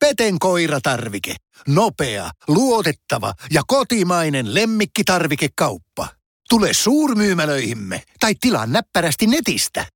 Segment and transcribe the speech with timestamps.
[0.00, 1.34] Peten koiratarvike.
[1.68, 6.08] Nopea, luotettava ja kotimainen lemmikkitarvikekauppa.
[6.48, 9.86] Tule suurmyymälöihimme tai tilaa näppärästi netistä.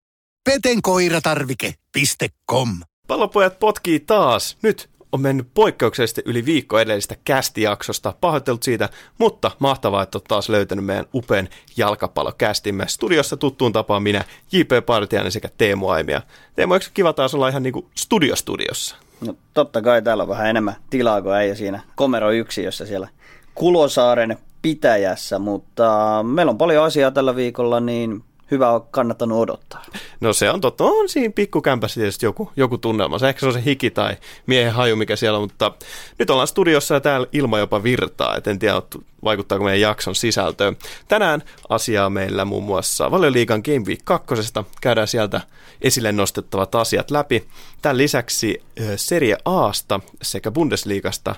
[0.44, 2.68] petenkoiratarvike.com
[3.06, 4.58] Pallopojat potkii taas.
[4.62, 8.14] Nyt on mennyt poikkeuksellisesti yli viikko edellisestä kästijaksosta.
[8.20, 12.88] Pahoittelut siitä, mutta mahtavaa, että olet taas löytänyt meidän upean jalkapallokästimme.
[12.88, 14.70] Studiossa tuttuun tapaan minä, J.P.
[14.86, 16.22] Partiainen sekä Teemu Aimia.
[16.56, 19.03] Teemu, eikö kiva taas olla ihan niinku studiostudiossa?
[19.20, 23.08] No totta kai täällä on vähän enemmän tilaa kuin äijä siinä Komero 1, jossa siellä
[23.54, 29.84] Kulosaaren pitäjässä, mutta meillä on paljon asiaa tällä viikolla, niin hyvä on kannattanut odottaa.
[30.20, 30.84] No se on totta.
[30.84, 33.18] On siinä pikkukämpässä tietysti joku, joku tunnelma.
[33.18, 34.16] Se ehkä se on se hiki tai
[34.46, 35.72] miehen haju, mikä siellä on, mutta
[36.18, 38.36] nyt ollaan studiossa ja täällä ilma jopa virtaa.
[38.36, 38.82] Et en tiedä,
[39.24, 40.76] vaikuttaako meidän jakson sisältöön.
[41.08, 44.34] Tänään asiaa meillä muun muassa Valioliigan Game Week 2.
[44.80, 45.40] Käydään sieltä
[45.82, 47.48] esille nostettavat asiat läpi.
[47.82, 48.62] Tämän lisäksi
[48.96, 51.34] Serie Aasta sekä Bundesliigasta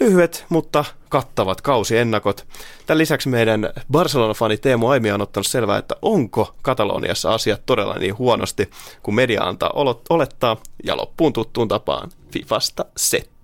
[0.00, 2.46] lyhyet, mutta kattavat kausiennakot.
[2.86, 8.18] Tämän lisäksi meidän Barcelona-fani Teemu Aimi on ottanut selvää, että onko Kataloniassa asiat todella niin
[8.18, 8.70] huonosti,
[9.02, 9.72] kun media antaa
[10.10, 13.37] olettaa, ja loppuun tuttuun tapaan Fifasta settiä.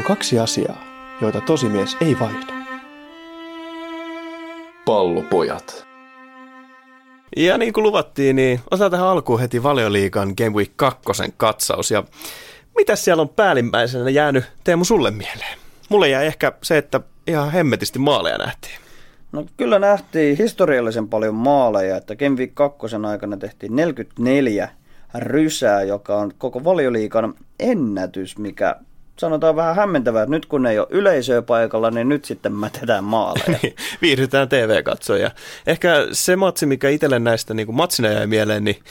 [0.00, 0.84] On kaksi asiaa,
[1.20, 2.52] joita tosimies ei vaihda.
[4.84, 5.86] Pallopojat.
[7.36, 11.00] Ja niin kuin luvattiin, niin otetaan tähän alkuun heti Valioliikan Game Week 2
[11.36, 11.90] katsaus.
[11.90, 12.04] Ja
[12.76, 15.58] mitä siellä on päällimmäisenä jäänyt Teemu sulle mieleen?
[15.88, 18.74] Mulle jäi ehkä se, että ihan hemmetisti maaleja nähtiin.
[19.32, 22.78] No kyllä nähtiin historiallisen paljon maaleja, että Game Week 2
[23.08, 24.68] aikana tehtiin 44
[25.14, 28.76] rysää, joka on koko valioliikan ennätys, mikä
[29.20, 33.58] sanotaan vähän hämmentävää, että nyt kun ei ole yleisöä paikalla, niin nyt sitten mätetään maaleja.
[34.02, 35.30] Viihdytään TV-katsoja.
[35.66, 38.82] Ehkä se matsi, mikä itselle näistä niin matsina jäi mieleen, niin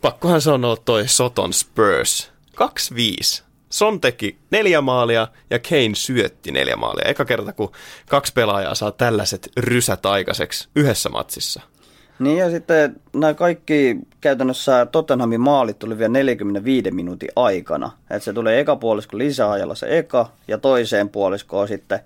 [0.00, 2.32] pakkohan sanoa toi Soton Spurs.
[3.40, 3.42] 2-5.
[3.70, 7.08] Son teki neljä maalia ja Kane syötti neljä maalia.
[7.08, 7.72] Eka kerta, kun
[8.08, 11.62] kaksi pelaajaa saa tällaiset rysät aikaiseksi yhdessä matsissa.
[12.18, 17.90] Niin ja sitten nämä kaikki käytännössä Tottenhamin maalit tuli vielä 45 minuutin aikana.
[18.10, 22.00] Että se tulee eka puolisko lisäajalla se eka ja toiseen puoliskoon sitten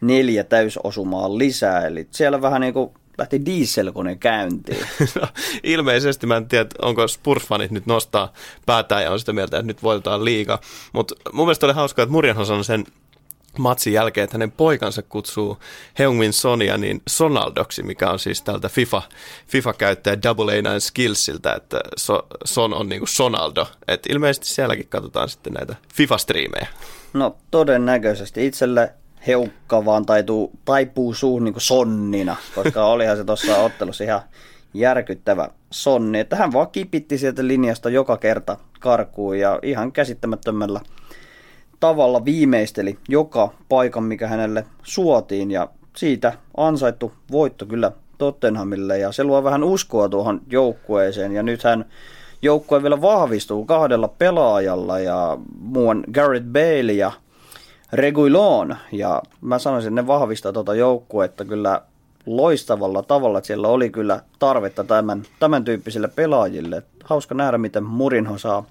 [0.00, 1.86] neljä täysosumaa lisää.
[1.86, 4.86] Eli siellä vähän niin kuin lähti dieselkone käyntiin.
[5.20, 5.28] No,
[5.62, 8.32] ilmeisesti mä en tiedä, onko Spurs-fanit nyt nostaa
[8.66, 10.60] päätään ja on sitä mieltä, että nyt voitetaan liiga.
[10.92, 12.84] Mutta mun mielestä oli hauskaa, että Murjanhan sanoi sen
[13.58, 15.58] matsin jälkeen, että hänen poikansa kutsuu
[15.98, 19.02] Heungmin Sonia niin Sonaldoksi, mikä on siis tältä FIFA,
[19.48, 23.66] FIFA-käyttäjä Double A9 Skillsiltä, että so, Son on niin kuin Sonaldo.
[23.88, 26.66] Et ilmeisesti sielläkin katsotaan sitten näitä FIFA-striimejä.
[27.12, 28.92] No todennäköisesti itselle
[29.26, 34.20] heukka vaan taituu, taipuu suuhun niin kuin sonnina, koska olihan se tuossa ottelussa ihan
[34.74, 36.20] järkyttävä sonni.
[36.20, 40.80] Että hän vaan kipitti sieltä linjasta joka kerta karkuun ja ihan käsittämättömällä
[41.80, 49.24] tavalla viimeisteli joka paikan, mikä hänelle suotiin ja siitä ansaittu voitto kyllä Tottenhamille ja se
[49.24, 51.84] luo vähän uskoa tuohon joukkueeseen ja nythän
[52.42, 57.12] joukkue vielä vahvistuu kahdella pelaajalla ja muun Garrett Bale ja
[57.92, 61.82] Reguilon ja mä sanoisin, että ne vahvistaa tuota joukkuetta kyllä
[62.26, 66.82] loistavalla tavalla, että siellä oli kyllä tarvetta tämän, tämän tyyppisille pelaajille.
[67.04, 68.64] Hauska nähdä, miten Murinho saa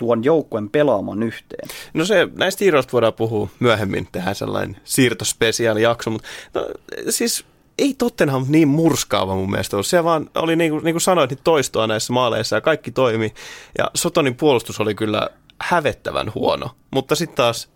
[0.00, 1.68] tuon joukkueen pelaamaan yhteen?
[1.94, 6.66] No se, näistä siirroista voidaan puhua myöhemmin, tehdään sellainen siirtospesiaalijakso, mutta no,
[7.08, 7.44] siis
[7.78, 9.86] ei Tottenham niin murskaava mun mielestä ollut.
[9.86, 13.34] Se vaan oli niin kuin, niin kuin sanoit, niin toistoa näissä maaleissa ja kaikki toimi.
[13.78, 15.28] Ja Sotonin puolustus oli kyllä
[15.62, 16.70] hävettävän huono.
[16.90, 17.68] Mutta sitten taas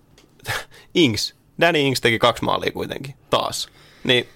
[0.94, 3.68] Ings, Danny Ings teki kaksi maalia kuitenkin taas.
[4.04, 4.28] Niin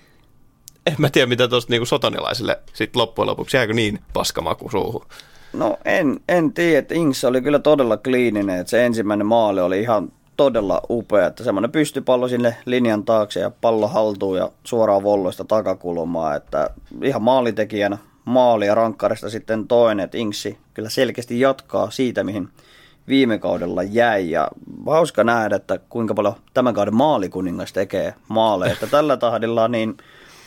[0.86, 5.06] en mä tiedä, mitä tuosta niin sotonilaisille sitten loppujen lopuksi jääkö niin paskamaku suuhun.
[5.52, 9.80] No en, en tiedä, että Ings oli kyllä todella kliininen, että se ensimmäinen maali oli
[9.80, 15.44] ihan todella upea, että semmoinen pystypallo sinne linjan taakse ja pallo haltuu ja suoraan volloista
[15.44, 16.70] takakulmaa, että
[17.02, 22.48] ihan maalitekijänä maali ja rankkarista sitten toinen, että Ingsi kyllä selkeästi jatkaa siitä, mihin
[23.08, 24.30] viime kaudella jäi.
[24.30, 24.48] Ja
[24.86, 29.96] hauska nähdä, että kuinka paljon tämän kauden maalikuningas tekee maaleja, että tällä tahdilla niin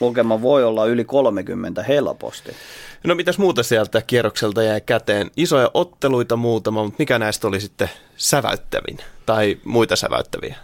[0.01, 2.51] lukema voi olla yli 30 helposti.
[3.03, 5.31] No mitäs muuta sieltä kierrokselta jäi käteen?
[5.37, 10.55] Isoja otteluita muutama, mutta mikä näistä oli sitten säväyttävin tai muita säväyttäviä?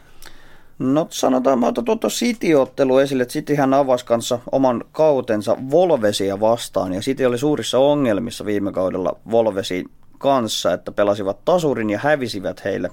[0.80, 6.94] No sanotaan, mä otan tuota City-ottelu esille, että Cityhän avasi kanssa oman kautensa Volvesia vastaan,
[6.94, 12.92] ja City oli suurissa ongelmissa viime kaudella Volvesin kanssa, että pelasivat tasurin ja hävisivät heille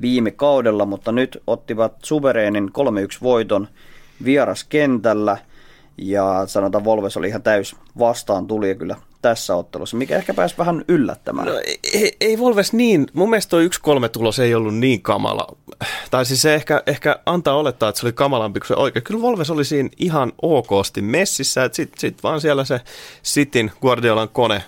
[0.00, 2.70] viime kaudella, mutta nyt ottivat suvereenin 3-1
[3.22, 3.68] voiton
[4.24, 5.38] vieraskentällä–
[5.98, 10.84] Ja sanotaan Volves oli ihan täys vastaan tuli kyllä tässä ottelussa, mikä ehkä pääsi vähän
[10.88, 11.48] yllättämään.
[11.48, 11.54] No,
[11.92, 15.56] ei, ei Volves niin, mun mielestä tuo 1-3 tulos ei ollut niin kamala.
[16.10, 19.02] Tai siis se ehkä, ehkä antaa olettaa, että se oli kamalampi kuin se oikein.
[19.02, 22.80] Kyllä Volves oli siinä ihan okosti messissä, että sitten sit vaan siellä se
[23.22, 24.62] Sitin Guardiolan kone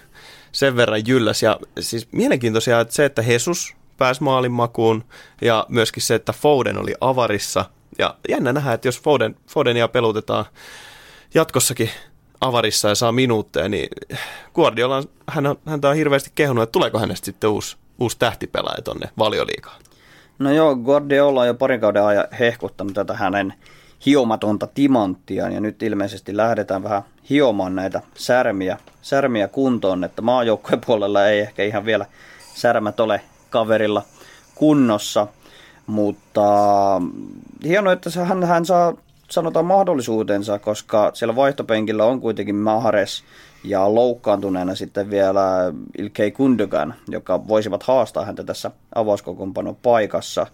[0.53, 1.43] sen verran jylläs.
[1.43, 5.05] Ja siis mielenkiintoisia, että se, että Jesus pääsi maalin makuun
[5.43, 7.65] ja myöskin se, että Foden oli avarissa.
[7.99, 10.45] Ja jännä nähdä, että jos Foden, Fodenia pelutetaan
[11.37, 11.91] jatkossakin
[12.41, 13.89] avarissa ja saa minuutteja, niin
[14.55, 19.83] Guardiola, hän häntä on hirveästi kehunut, että tuleeko hänestä sitten uusi, uusi tähtipelaaja tonne valioliikaan.
[20.39, 23.55] No joo, Guardiola on jo parin kauden ajan hehkuttanut tätä hänen
[24.07, 31.27] hiomatonta timanttiaan ja nyt ilmeisesti lähdetään vähän hiomaan näitä särmiä, särmiä kuntoon, että maajoukkojen puolella
[31.27, 32.07] ei ehkä ihan vielä
[32.55, 34.03] särmät ole kaverilla
[34.55, 35.27] kunnossa,
[35.87, 36.43] mutta
[37.65, 38.95] hienoa, että hän, hän saa
[39.31, 43.25] sanotaan mahdollisuutensa, koska siellä vaihtopenkillä on kuitenkin Mahares
[43.65, 50.47] ja loukkaantuneena sitten vielä Ilkei Kundogan, joka voisivat haastaa häntä tässä avauskokoonpanon paikassa.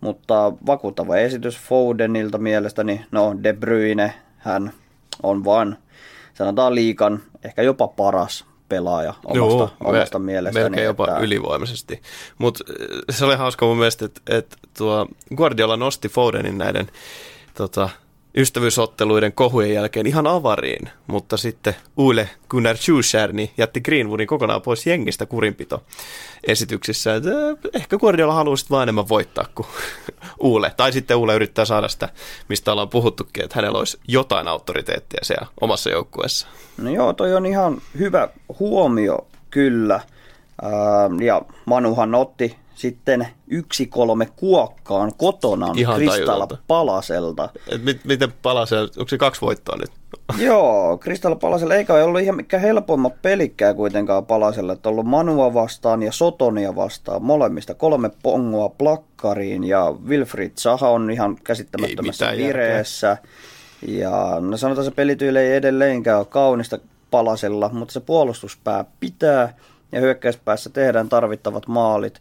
[0.00, 4.72] Mutta vakuuttava esitys Fodenilta mielestäni, no De Bruyne, hän
[5.22, 5.76] on vain,
[6.34, 10.64] sanotaan liikan, ehkä jopa paras pelaaja omasta, Joo, omasta me, mielestäni.
[10.64, 11.20] Melkein jopa että...
[11.20, 12.02] ylivoimaisesti.
[12.38, 15.06] Mutta eh, se oli hauska mun mielestä, että, että tuo
[15.36, 16.90] Guardiola nosti Fodenin näiden
[17.54, 17.88] tota,
[18.36, 24.86] ystävyysotteluiden kohujen jälkeen ihan avariin, mutta sitten Uule Gunnar Schuscher niin jätti Greenwoodin kokonaan pois
[24.86, 25.82] jengistä kurinpito
[26.46, 27.14] esityksissä.
[27.14, 27.20] Äh,
[27.74, 29.68] ehkä Guardiola haluaisi vain enemmän voittaa kuin
[30.40, 30.72] Uule.
[30.76, 32.08] Tai sitten Uule yrittää saada sitä,
[32.48, 36.46] mistä ollaan puhuttukin, että hänellä olisi jotain auktoriteettia siellä omassa joukkueessa.
[36.78, 38.28] No joo, toi on ihan hyvä
[38.58, 40.00] huomio kyllä.
[41.20, 45.66] Ja Manuhan otti sitten yksi kolme kuokkaan kotona
[45.96, 47.48] Kristalla Palaselta.
[47.68, 49.90] Et mit, miten Palasel, onko se kaksi voittoa nyt?
[50.46, 56.02] Joo, Kristalla Palasella eikä ollut ihan mikä helpoimmat pelikkää kuitenkaan Palaselle, että ollut Manua vastaan
[56.02, 57.74] ja Sotonia vastaan molemmista.
[57.74, 63.06] Kolme pongoa plakkariin ja Wilfried Saha on ihan käsittämättömässä vireessä.
[63.06, 63.32] Järkeä.
[64.00, 66.78] Ja no sanotaan se pelityyli ei edelleenkään ole kaunista
[67.10, 69.54] Palasella, mutta se puolustuspää pitää
[69.92, 72.20] ja hyökkäyspäässä tehdään tarvittavat maalit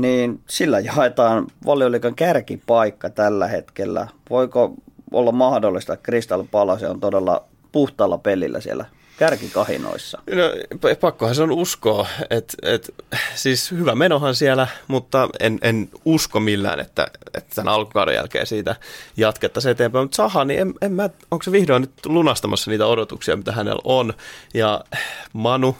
[0.00, 4.08] niin sillä jaetaan valioliikan kärkipaikka tällä hetkellä.
[4.30, 4.74] Voiko
[5.12, 8.84] olla mahdollista, että Crystal Palace on todella puhtaalla pelillä siellä
[9.18, 10.18] kärkikahinoissa?
[10.30, 12.06] No, pakkohan se on uskoa.
[12.30, 12.94] Et, et,
[13.34, 18.76] siis hyvä menohan siellä, mutta en, en usko millään, että, että tämän alkukauden jälkeen siitä
[19.16, 20.04] jatkettaisiin eteenpäin.
[20.04, 23.82] Mutta Saha, niin en, en mä, onko se vihdoin nyt lunastamassa niitä odotuksia, mitä hänellä
[23.84, 24.14] on?
[24.54, 24.84] Ja
[25.32, 25.76] Manu,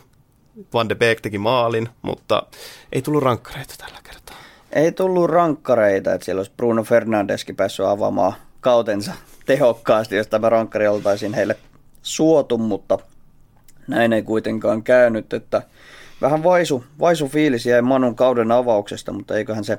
[0.75, 2.43] Van de Beek teki maalin, mutta
[2.93, 4.37] ei tullut rankkareita tällä kertaa.
[4.73, 9.13] Ei tullut rankkareita, että siellä olisi Bruno Fernandeskin päässyt avaamaan kautensa
[9.47, 11.57] tehokkaasti, jos tämä rankkari oltaisiin heille
[12.03, 12.99] suotu, mutta
[13.87, 15.63] näin ei kuitenkaan käynyt, että
[16.21, 19.79] vähän vaisu, vaisu fiilis jäi Manun kauden avauksesta, mutta eiköhän se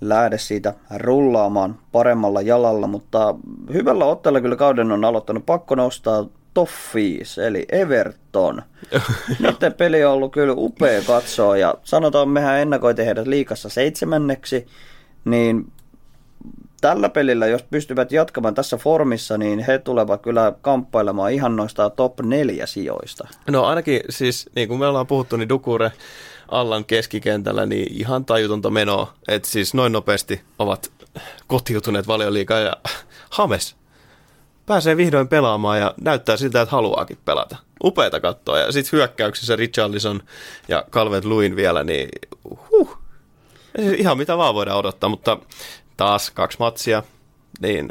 [0.00, 3.34] lähde siitä rullaamaan paremmalla jalalla, mutta
[3.72, 5.46] hyvällä otteella kyllä kauden on aloittanut.
[5.46, 8.62] Pakko nostaa Toffees, eli Everton.
[9.38, 14.66] Nyt peli on ollut kyllä upea katsoa ja sanotaan, mehän ennakoitiin heidät liikassa seitsemänneksi,
[15.24, 15.72] niin
[16.80, 22.20] tällä pelillä, jos pystyvät jatkamaan tässä formissa, niin he tulevat kyllä kamppailemaan ihan noista top
[22.20, 23.28] neljä sijoista.
[23.50, 25.92] No ainakin siis, niin kuin me ollaan puhuttu, niin Dukure
[26.48, 30.92] Allan keskikentällä, niin ihan tajutonta menoa, että siis noin nopeasti ovat
[31.46, 32.76] kotiutuneet valioliikaa ja
[33.30, 33.79] Hames
[34.70, 37.56] pääsee vihdoin pelaamaan ja näyttää siltä, että haluaakin pelata.
[37.84, 38.58] Upeita katsoa.
[38.58, 40.22] Ja sitten hyökkäyksissä Richarlison
[40.68, 42.08] ja Calvert Luin vielä, niin
[42.70, 42.98] huh,
[43.96, 45.38] ihan mitä vaan voidaan odottaa, mutta
[45.96, 47.02] taas kaksi matsia,
[47.60, 47.88] niin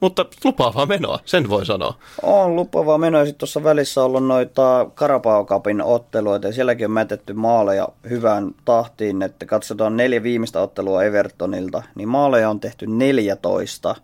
[0.00, 1.94] mutta lupaavaa menoa, sen voi sanoa.
[2.22, 3.24] On lupaavaa menoa.
[3.24, 9.22] Sitten tuossa välissä on ollut noita Karapaokapin otteluita ja sielläkin on mätetty maaleja hyvään tahtiin,
[9.22, 13.94] että katsotaan neljä viimeistä ottelua Evertonilta, niin maaleja on tehty 14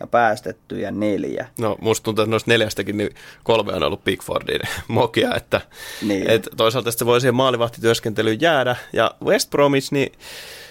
[0.00, 1.46] ja päästettyjä neljä.
[1.58, 5.60] No musta tuntuu, että noista neljästäkin niin kolme on ollut Pickfordin mokia, että
[6.02, 6.30] niin.
[6.30, 8.76] et toisaalta se voi siihen maalivahtityöskentelyyn jäädä.
[8.92, 10.12] Ja West Bromwich, niin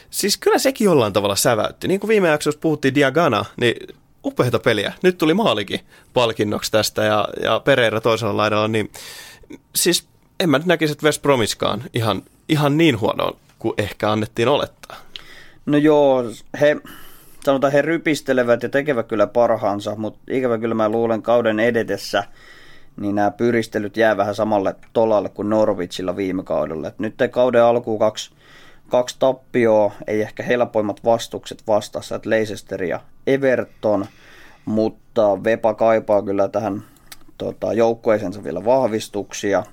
[0.09, 1.87] siis kyllä sekin jollain tavalla säväytti.
[1.87, 4.93] Niin kuin viime jaksossa puhuttiin Diagana, niin upeita peliä.
[5.03, 5.79] Nyt tuli maalikin
[6.13, 8.91] palkinnoksi tästä ja, ja Pereira toisella laidalla, niin
[9.75, 10.07] siis
[10.39, 14.97] en mä nyt näkisi, että West Bromwichkaan ihan, ihan niin huono kuin ehkä annettiin olettaa.
[15.65, 16.23] No joo,
[16.61, 16.77] he,
[17.45, 22.23] sanotaan he rypistelevät ja tekevät kyllä parhaansa, mutta ikävä kyllä mä luulen kauden edetessä,
[22.97, 26.87] niin nämä pyristelyt jää vähän samalle tolalle kuin Norwichilla viime kaudella.
[26.87, 28.31] Et nyt kauden alkuun kaksi,
[28.89, 34.05] kaksi tappioa, ei ehkä helpoimmat vastukset vastassa, että Leicester ja Everton,
[34.65, 36.83] mutta Vepa kaipaa kyllä tähän
[37.37, 39.63] tota, joukkueeseensa vielä vahvistuksia.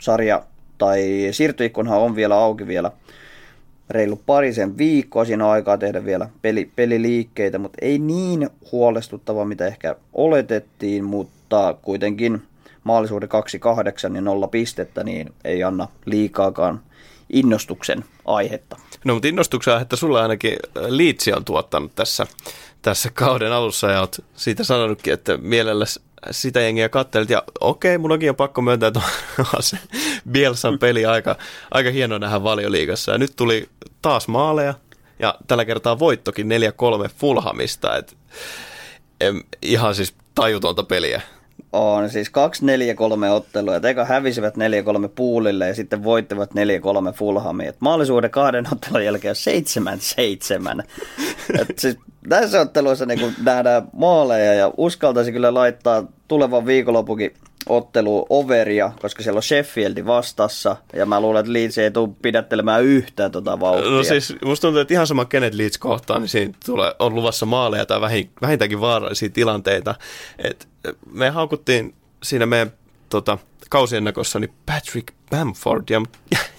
[0.00, 0.42] Sarja
[0.78, 2.90] tai siirtoikkunhan on vielä auki vielä
[3.90, 5.24] reilu parisen viikkoa.
[5.24, 11.74] Siinä on aikaa tehdä vielä peli, peliliikkeitä, mutta ei niin huolestuttava, mitä ehkä oletettiin, mutta
[11.82, 12.42] kuitenkin
[12.84, 13.28] maalisuuden
[14.12, 16.80] 2-8 ja 0 pistettä, niin ei anna liikaakaan
[17.32, 18.76] innostuksen aihetta.
[19.04, 20.56] No mutta innostuksen aihetta sulla ainakin
[20.88, 22.26] Liitsi on tuottanut tässä,
[22.82, 25.84] tässä kauden alussa ja olet siitä sanonutkin, että mielellä
[26.30, 29.00] sitä jengiä kattelit ja okei, mun onkin jo pakko myöntää, että
[29.56, 29.78] on se
[30.30, 31.36] Bielsan peli aika,
[31.70, 33.12] aika hieno nähdä valioliigassa.
[33.12, 33.68] Ja nyt tuli
[34.04, 34.74] taas maaleja
[35.18, 36.48] ja tällä kertaa voittokin
[37.06, 37.96] 4-3 Fulhamista.
[37.96, 38.16] Et,
[39.20, 41.22] em, ihan siis tajutonta peliä.
[41.72, 43.76] On siis 2-4-3 ottelua.
[43.76, 44.58] Eka hävisivät 4-3
[45.14, 47.72] puulille ja sitten voittivat 4-3 Fulhamiin.
[47.80, 50.84] maalisuuden kahden ottelun jälkeen on 7-7.
[51.60, 51.96] Et siis
[52.28, 57.34] tässä ottelussa niin nähdään maaleja ja uskaltaisi kyllä laittaa tulevan viikonlopukin
[57.68, 62.84] ottelu overia, koska siellä on Sheffieldi vastassa, ja mä luulen, että Leeds ei tule pidättelemään
[62.84, 63.90] yhtään tota vauhtia.
[63.90, 67.46] No siis, musta tuntuu, että ihan sama kenet Leeds kohtaa, niin siinä tulee, on luvassa
[67.46, 68.00] maaleja tai
[68.42, 69.94] vähintäänkin vaarallisia tilanteita.
[70.38, 70.68] Et
[71.10, 72.72] me haukuttiin siinä meidän
[73.08, 73.38] tota,
[73.70, 76.02] kausiennakossa niin Patrick Bamford, ja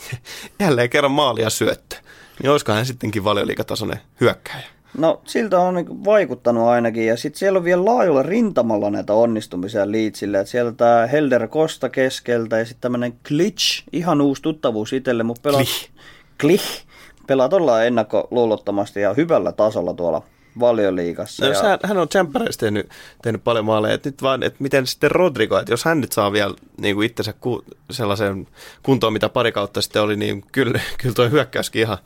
[0.59, 1.95] jälleen kerran maalia syöttö.
[2.41, 4.63] Niin olisiko hän sittenkin valioliikatasoinen hyökkäjä?
[4.97, 9.91] No siltä on niin vaikuttanut ainakin ja sitten siellä on vielä laajalla rintamalla näitä onnistumisia
[9.91, 10.39] liitsille.
[10.39, 15.41] että siellä tämä Helder Costa keskeltä ja sitten tämmöinen Glitch, ihan uusi tuttavuus itselle, mutta
[15.41, 15.61] pelaa,
[16.39, 16.83] Glitch.
[17.27, 20.21] pelaa todella ennakkoluulottomasti ja hyvällä tasolla tuolla
[20.59, 21.45] valioliigassa.
[21.45, 21.63] No, ja...
[21.63, 22.89] hän, hän on Champereissa tehnyt,
[23.21, 26.31] tehnyt paljon maaleja, että nyt vaan, että miten sitten Rodrigo, että jos hän nyt saa
[26.31, 28.47] vielä niin kuin itsensä ku, sellaisen
[28.83, 31.97] kuntoon, mitä pari kautta sitten oli, niin kyllä, kyllä tuo hyökkäyskin ihan,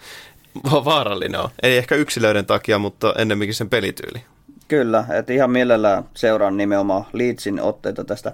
[0.86, 1.50] vaarallinen on.
[1.63, 4.24] Ei ehkä yksilöiden takia, mutta ennemminkin sen pelityyli.
[4.68, 8.32] Kyllä, että ihan mielellään seuraan nimenomaan Leedsin otteita tästä,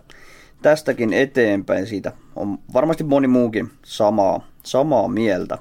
[0.61, 1.87] tästäkin eteenpäin.
[1.87, 5.57] Siitä on varmasti moni muukin samaa, samaa mieltä.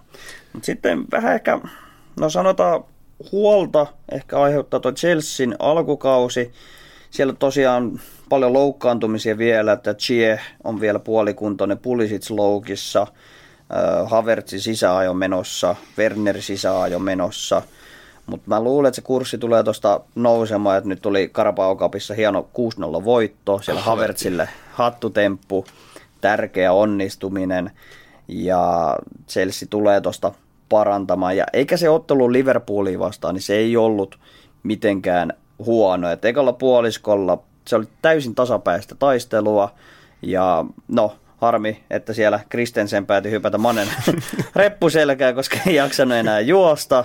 [0.53, 1.61] Mutta sitten vähän ehkä,
[2.21, 2.85] no sanotaan
[3.33, 6.53] huolta ehkä aiheuttaa tuo Chelsean alkukausi.
[7.11, 13.07] Siellä tosiaan paljon loukkaantumisia vielä, että Chie on vielä puolikuntoinen Pulisic loukissa–
[14.07, 17.63] Havertzi sisäajo menossa, Werner sisäajo menossa.
[18.27, 22.49] Mutta mä luulen, että se kurssi tulee tuosta nousemaan, että nyt tuli Karapaokapissa hieno
[23.01, 25.65] 6-0 voitto, siellä Havertzille hattutemppu,
[26.21, 27.71] tärkeä onnistuminen
[28.29, 28.97] ja
[29.29, 30.33] Chelsea tulee tuosta
[30.69, 31.37] parantamaan.
[31.37, 34.19] Ja eikä se ottelu Liverpooliin vastaan, niin se ei ollut
[34.63, 36.11] mitenkään huono.
[36.11, 39.75] Et ekalla puoliskolla se oli täysin tasapäistä taistelua
[40.23, 43.89] ja no, Harmi, että siellä Kristensen päätyi hypätä Manen
[44.57, 47.05] reppuselkää, koska ei jaksanut enää juosta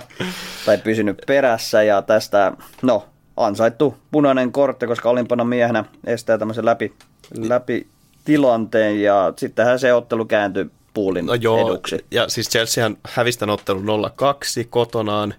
[0.66, 1.82] tai pysynyt perässä.
[1.82, 3.06] Ja tästä, no,
[3.36, 6.94] ansaittu punainen kortti, koska olimpana miehenä estää tämmöisen läpi,
[7.36, 7.86] läpi
[8.24, 9.02] tilanteen.
[9.02, 12.04] Ja sittenhän se ottelu kääntyi puulin no joo, eduksi.
[12.10, 15.34] Ja siis Chelseahan hävisi tämän ottelun 0-2 kotonaan.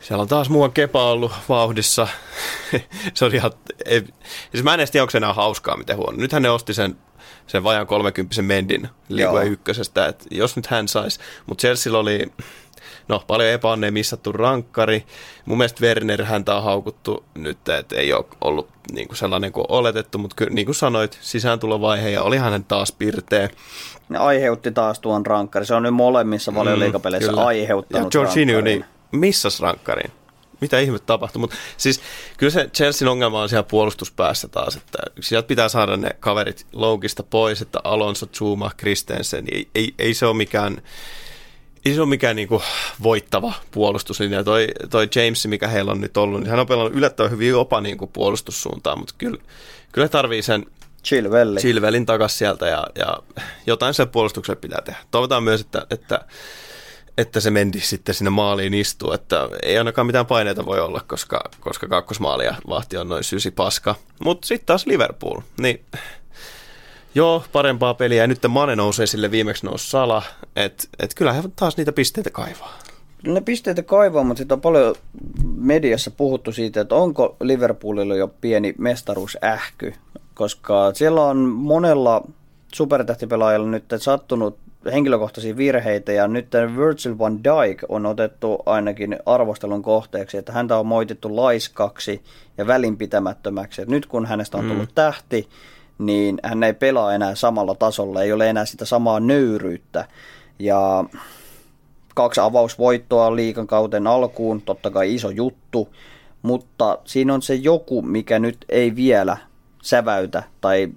[0.00, 2.08] Siellä on taas muuan kepa ollut vauhdissa.
[3.14, 3.52] se oli ihan,
[3.84, 4.04] ei,
[4.50, 6.18] siis mä en edes tiedä, onko se enää hauskaa, miten huono.
[6.18, 6.96] Nythän ne osti sen
[7.52, 11.20] sen vajan 30 Mendin liikuen ykkösestä, että jos nyt hän saisi.
[11.46, 12.32] Mutta Chelsea oli
[13.08, 15.04] no, paljon epäonneen missattu rankkari.
[15.44, 19.66] Mun mielestä Werner häntä on haukuttu nyt, että ei ole ollut niin kuin sellainen kuin
[19.68, 23.48] oletettu, mutta kyllä niin kuin sanoit, sisääntulovaihe ja olihan hän taas pirteä.
[24.08, 25.66] Ne aiheutti taas tuon rankkari.
[25.66, 30.12] Se on nyt molemmissa mm, liikapeleissä aiheuttanut Ja Jorginho niin missas rankkarin
[30.62, 31.40] mitä ihme tapahtui.
[31.40, 32.00] Mutta siis
[32.36, 37.22] kyllä se Chelsean ongelma on siellä puolustuspäässä taas, että sieltä pitää saada ne kaverit loukista
[37.22, 40.82] pois, että Alonso, Zuma, Kristensen, ei, ei, ei se ole mikään
[41.84, 42.62] ei se ole mikään niinku
[43.02, 44.44] voittava puolustuslinja.
[44.44, 47.80] Toi, toi James, mikä heillä on nyt ollut, niin hän on pelannut yllättävän hyvin jopa
[47.80, 49.38] niinku puolustussuuntaan, mutta kyllä,
[49.92, 50.66] kyllä tarvii sen
[51.04, 51.60] Chilvelli.
[51.60, 53.18] Chilvelin takaisin sieltä ja, ja
[53.66, 54.98] jotain sen puolustuksen pitää tehdä.
[55.10, 56.20] Toivotaan myös, että, että
[57.18, 61.40] että se menti sitten sinne maaliin istuu, että ei ainakaan mitään paineita voi olla, koska,
[61.60, 63.94] koska kakkosmaalia vahti on noin sysi paska.
[64.24, 65.84] Mutta sitten taas Liverpool, niin
[67.14, 68.22] joo, parempaa peliä.
[68.22, 70.22] Ja nyt Mane nousee sille viimeksi nousi Sala,
[70.56, 72.78] että et kyllä he taas niitä pisteitä kaivaa.
[73.26, 74.94] Ne pisteitä kaivaa, mutta sitten on paljon
[75.56, 79.94] mediassa puhuttu siitä, että onko Liverpoolilla jo pieni mestaruusähky,
[80.34, 82.22] koska siellä on monella
[82.74, 84.58] supertähtipelaajalla nyt sattunut
[84.92, 90.86] henkilökohtaisia virheitä ja nyt Virgil van Dijk on otettu ainakin arvostelun kohteeksi, että häntä on
[90.86, 92.22] moitettu laiskaksi
[92.58, 93.82] ja välinpitämättömäksi.
[93.82, 94.94] Et nyt kun hänestä on tullut mm.
[94.94, 95.48] tähti,
[95.98, 100.04] niin hän ei pelaa enää samalla tasolla, ei ole enää sitä samaa nöyryyttä.
[100.58, 101.04] Ja
[102.14, 105.88] kaksi avausvoittoa liikan kauten alkuun, totta kai iso juttu,
[106.42, 109.36] mutta siinä on se joku, mikä nyt ei vielä
[109.82, 110.88] säväytä tai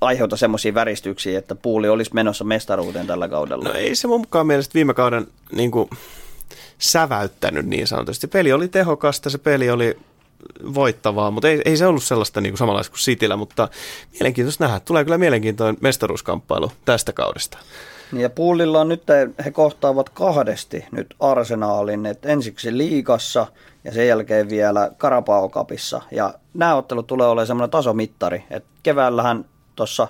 [0.00, 3.64] aiheuta semmoisia väristyksiä, että puuli olisi menossa mestaruuteen tällä kaudella.
[3.64, 5.90] No ei se mun mukaan mielestä viime kauden niin kuin,
[6.78, 8.26] säväyttänyt niin sanotusti.
[8.26, 9.96] Peli oli tehokasta, se peli oli
[10.74, 13.68] voittavaa, mutta ei, ei se ollut sellaista niin kuin samanlaista kuin Cityllä, mutta
[14.12, 14.80] mielenkiintoista nähdä.
[14.80, 17.58] Tulee kyllä mielenkiintoinen mestaruuskamppailu tästä kaudesta.
[18.12, 19.02] Niin ja Puulilla on nyt,
[19.44, 23.46] he kohtaavat kahdesti nyt Arsenaalin, että ensiksi liigassa
[23.84, 26.02] ja sen jälkeen vielä Karapao-kapissa.
[26.10, 29.44] Ja nämä ottelut tulee olemaan semmoinen tasomittari, että keväällähän
[29.78, 30.08] tuossa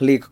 [0.00, 0.28] League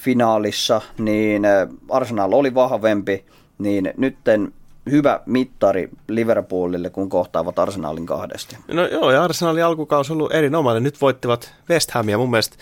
[0.00, 1.42] finaalissa, niin
[1.90, 3.24] Arsenal oli vahvempi,
[3.58, 4.52] niin nytten
[4.90, 8.56] hyvä mittari Liverpoolille, kun kohtaavat Arsenalin kahdesti.
[8.68, 10.82] No joo, ja Arsenalin alkukausi on ollut erinomainen.
[10.82, 12.56] Nyt voittivat West Hamia mun mielestä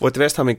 [0.00, 0.56] voitti West Hamin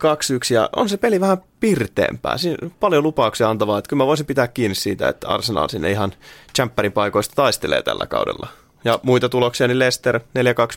[0.51, 2.37] 2-1 ja on se peli vähän pirteempää.
[2.37, 5.91] Siinä on paljon lupauksia antavaa, että kyllä mä voisin pitää kiinni siitä, että Arsenal sinne
[5.91, 6.13] ihan
[6.55, 8.47] champerin paikoista taistelee tällä kaudella.
[8.83, 10.21] Ja muita tuloksia, niin Leicester 4-2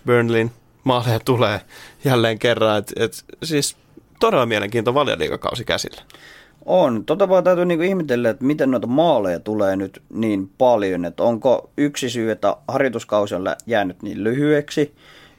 [0.06, 0.50] Burnleyin
[0.88, 1.60] maaleja tulee
[2.04, 2.78] jälleen kerran.
[2.78, 3.76] Et, et, siis
[4.20, 6.02] todella mielenkiintoinen valioliikakausi käsillä.
[6.64, 7.04] On.
[7.04, 11.04] Tota vaan täytyy niinku ihmetellä, että miten noita maaleja tulee nyt niin paljon.
[11.04, 14.94] Että onko yksi syy, että harjoituskausi on jäänyt niin lyhyeksi,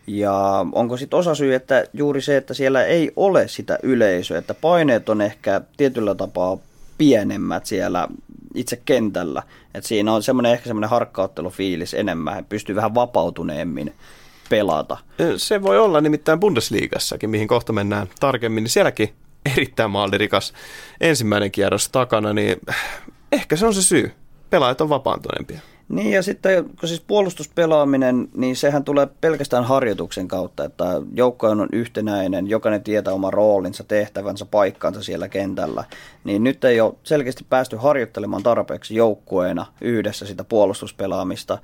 [0.07, 4.53] ja onko sitten osa syy, että juuri se, että siellä ei ole sitä yleisöä, että
[4.53, 6.57] paineet on ehkä tietyllä tapaa
[6.97, 8.07] pienemmät siellä
[8.55, 9.43] itse kentällä.
[9.73, 13.93] Että siinä on semmoinen ehkä semmoinen harkkauttelufiilis enemmän, pystyy vähän vapautuneemmin
[14.49, 14.97] pelata.
[15.37, 19.13] Se voi olla nimittäin Bundesliigassakin, mihin kohta mennään tarkemmin, niin sielläkin
[19.55, 20.53] erittäin maalirikas
[21.01, 22.55] ensimmäinen kierros takana, niin
[23.31, 24.11] ehkä se on se syy.
[24.49, 25.59] Pelaajat on vapaantuneempia.
[25.89, 31.69] Niin ja sitten kun siis puolustuspelaaminen, niin sehän tulee pelkästään harjoituksen kautta, että joukko on
[31.71, 35.83] yhtenäinen, jokainen tietää oma roolinsa, tehtävänsä, paikkaansa siellä kentällä.
[36.23, 41.57] Niin nyt ei ole selkeästi päästy harjoittelemaan tarpeeksi joukkueena yhdessä sitä puolustuspelaamista,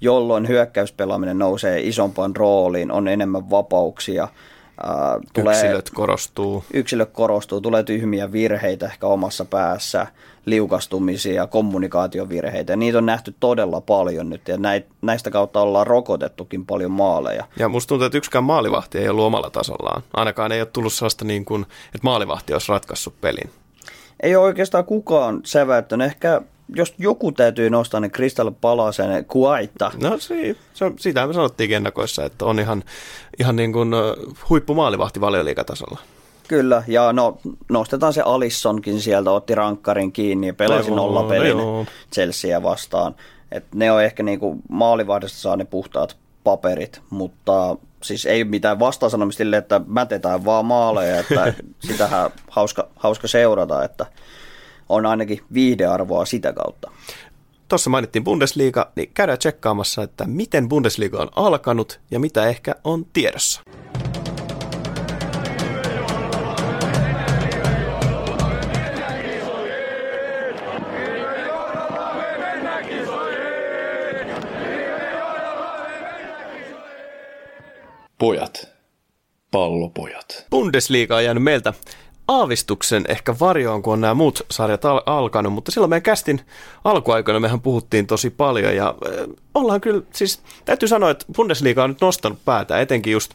[0.00, 4.28] jolloin hyökkäyspelaaminen nousee isompaan rooliin, on enemmän vapauksia–
[4.84, 6.64] Äh, tulee, yksilöt korostuu.
[6.72, 10.06] Yksilöt korostuu, tulee tyhmiä virheitä ehkä omassa päässä,
[10.46, 12.76] liukastumisia, kommunikaatiovirheitä.
[12.76, 14.56] Niitä on nähty todella paljon nyt ja
[15.02, 17.44] näistä kautta ollaan rokotettukin paljon maaleja.
[17.58, 20.02] Ja musta tuntuu, että yksikään maalivahti ei ollut omalla tasollaan.
[20.14, 23.50] Ainakaan ei ole tullut sellaista niin kuin, että maalivahti olisi ratkaissut pelin.
[24.22, 26.06] Ei ole oikeastaan kukaan säväyttänyt.
[26.06, 26.42] Ehkä
[26.76, 29.90] jos joku täytyy nostaa, niin Crystal Palasen Kuaita.
[30.02, 32.84] No si, se, sitä me sanottiin ennakoissa, että on ihan,
[33.40, 33.90] ihan niin kuin
[34.50, 35.98] huippumaalivahti valioliikatasolla.
[36.48, 41.56] Kyllä, ja no, nostetaan se Alissonkin sieltä, otti rankkarin kiinni ja pelasi nollapelin
[42.14, 43.14] Chelsea vastaan.
[43.52, 49.38] Et ne on ehkä niinku maalivahdesta saa ne puhtaat paperit, mutta siis ei mitään vastaansanomista
[49.38, 51.54] sille, että mätetään vaan maaleja, että
[51.88, 54.06] sitähän hauska, hauska seurata, että
[54.88, 56.90] on ainakin viihdearvoa sitä kautta.
[57.68, 63.06] Tuossa mainittiin Bundesliga, niin käydään tsekkaamassa, että miten Bundesliga on alkanut ja mitä ehkä on
[63.12, 63.62] tiedossa.
[78.18, 78.68] Pojat.
[79.50, 80.46] Pallopojat.
[80.50, 81.74] Bundesliga on jäänyt meiltä
[82.28, 86.40] aavistuksen ehkä varjoon, kun on nämä muut sarjat al- alkanut, mutta silloin meidän kästin
[86.84, 91.90] alkuaikoina mehän puhuttiin tosi paljon ja äh, ollaan kyllä, siis täytyy sanoa, että Bundesliga on
[91.90, 93.34] nyt nostanut päätä, etenkin just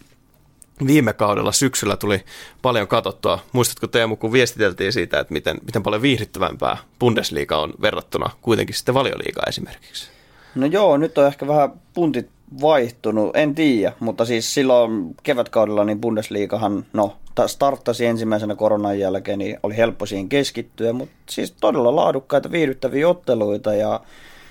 [0.88, 2.24] viime kaudella syksyllä tuli
[2.62, 3.40] paljon katsottua.
[3.52, 8.96] Muistatko Teemu, kun viestiteltiin siitä, että miten, miten paljon viihdyttävämpää Bundesliga on verrattuna kuitenkin sitten
[8.96, 10.08] valioliigaa esimerkiksi?
[10.56, 12.30] No joo, nyt on ehkä vähän puntit
[12.62, 17.16] vaihtunut, en tiedä, mutta siis silloin kevätkaudella niin Bundesliigahan, no,
[17.48, 23.74] starttasi ensimmäisenä koronan jälkeen, niin oli helppo siihen keskittyä, mutta siis todella laadukkaita, viihdyttäviä otteluita
[23.74, 24.00] ja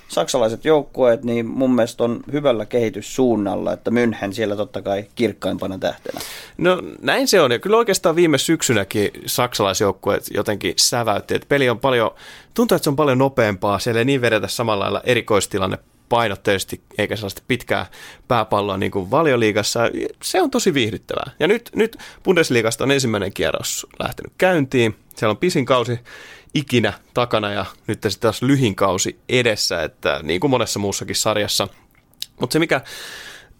[0.09, 6.21] saksalaiset joukkueet, niin mun mielestä on hyvällä kehityssuunnalla, että München siellä totta kai kirkkaimpana tähtenä.
[6.59, 11.81] No näin se on, ja kyllä oikeastaan viime syksynäkin saksalaisjoukkueet jotenkin säväytti, että peli on
[11.81, 12.11] paljon,
[12.55, 15.79] tuntuu, että se on paljon nopeampaa, siellä ei niin vedetä samalla lailla erikoistilanne
[16.13, 17.87] painotteisesti, eikä sellaista pitkää
[18.29, 19.81] pääpalloa niin kuin valioliigassa.
[20.23, 21.31] Se on tosi viihdyttävää.
[21.41, 24.97] Ja nyt, nyt Bundesliigasta on ensimmäinen kierros lähtenyt käyntiin.
[25.17, 25.99] Siellä on pisin kausi
[26.55, 31.69] ikinä takana ja nyt sitten taas lyhin kausi edessä, että niin kuin monessa muussakin sarjassa.
[32.41, 32.81] Mutta se, mikä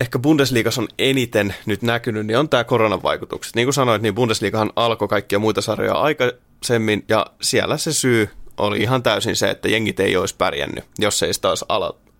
[0.01, 3.55] ehkä Bundesliigassa on eniten nyt näkynyt, niin on tämä koronan vaikutukset.
[3.55, 8.81] Niin kuin sanoit, niin Bundesliigahan alkoi kaikkia muita sarjoja aikaisemmin, ja siellä se syy oli
[8.81, 11.65] ihan täysin se, että jengit ei olisi pärjännyt, jos ei sitä olisi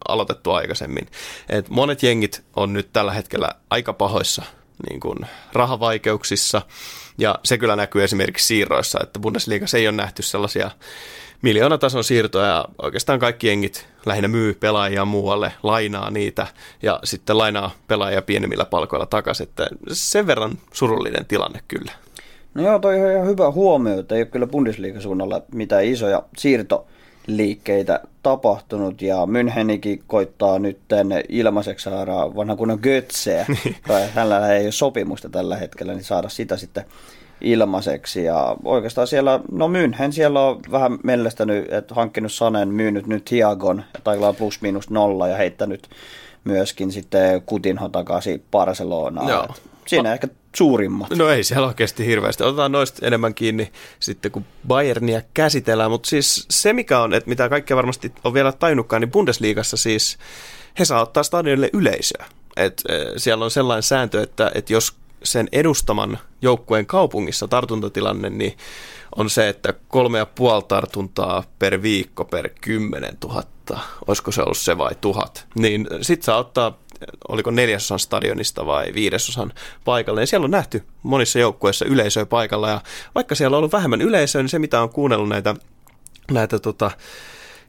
[0.09, 1.07] aloitettu aikaisemmin.
[1.49, 4.43] Et monet jengit on nyt tällä hetkellä aika pahoissa
[4.91, 5.19] niin kuin
[5.53, 6.63] rahavaikeuksissa.
[7.19, 10.71] Ja se kyllä näkyy esimerkiksi siirroissa, että Bundesliigassa ei ole nähty sellaisia
[11.43, 16.47] miljoonatason siirtoja ja oikeastaan kaikki jengit lähinnä myy pelaajia muualle, lainaa niitä
[16.83, 19.49] ja sitten lainaa pelaajia pienemmillä palkoilla takaisin.
[19.49, 21.93] Että sen verran surullinen tilanne kyllä.
[22.55, 26.23] No joo, toi on ihan hyvä huomio, että ei ole kyllä Bundesliga-suunnalla mitään isoja
[27.27, 33.47] siirtoliikkeitä tapahtunut ja Münchenikin koittaa nyt tänne ilmaiseksi saada vanha kunnon Götzeä,
[33.89, 36.85] tai hänellä ei ole sopimusta tällä hetkellä, niin saada sitä sitten
[37.41, 38.25] ilmaiseksi.
[38.25, 43.85] Ja oikeastaan siellä, no München siellä on vähän mellestänyt, että hankkinut Sanen, myynyt nyt Hiagon,
[44.05, 45.89] tai plus miinus nolla ja heittänyt
[46.45, 49.29] myöskin sitten Kutinho takaisin Barcelonaan.
[49.29, 49.45] Joo.
[49.45, 50.15] Et Siinä no.
[50.15, 51.11] ehkä suurimmat.
[51.11, 52.45] No ei siellä oikeasti hirveästi.
[52.45, 55.91] Otetaan noista enemmän kiinni sitten, kun Bayernia käsitellään.
[55.91, 60.19] Mutta siis se, mikä on, että mitä kaikkea varmasti on vielä tajunnutkaan, niin Bundesliigassa siis
[60.79, 62.27] he saa ottaa stadionille yleisöä.
[62.57, 68.57] Et, e, siellä on sellainen sääntö, että, että jos sen edustaman joukkueen kaupungissa tartuntatilanne, niin
[69.17, 74.59] on se, että kolme ja puoli tartuntaa per viikko per kymmenen tuhatta, olisiko se ollut
[74.59, 76.79] se vai tuhat, niin sit saa ottaa
[77.29, 79.53] oliko neljäsosan stadionista vai viidesosan
[79.85, 80.21] paikalle.
[80.21, 82.81] Ja siellä on nähty monissa joukkueissa yleisöä paikalla ja
[83.15, 85.55] vaikka siellä on ollut vähemmän yleisöä, niin se mitä on kuunnellut näitä,
[86.31, 86.91] näitä tota,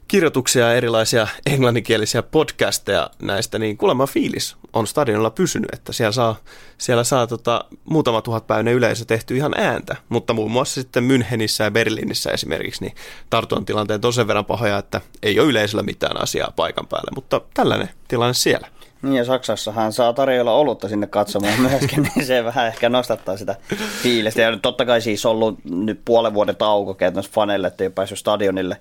[0.08, 6.36] kirjoituksia ja erilaisia englanninkielisiä podcasteja näistä, niin kuulemma fiilis on stadionilla pysynyt, että siellä saa,
[6.78, 11.64] siellä saa tota, muutama tuhat päivänä yleisö tehty ihan ääntä, mutta muun muassa sitten Münchenissä
[11.64, 12.94] ja Berliinissä esimerkiksi, niin
[13.30, 17.40] tartuan tilanteet on sen verran pahoja, että ei ole yleisöllä mitään asiaa paikan päälle, mutta
[17.54, 18.68] tällainen tilanne siellä.
[19.04, 23.36] Niin ja Saksassa hän saa tarjolla olutta sinne katsomaan myöskin, niin se vähän ehkä nostattaa
[23.36, 23.56] sitä
[24.02, 24.42] fiilistä.
[24.42, 28.18] Ja totta kai siis ollut nyt puolen vuoden tauko käytännössä faneille, että ei ole päässyt
[28.18, 28.76] stadionille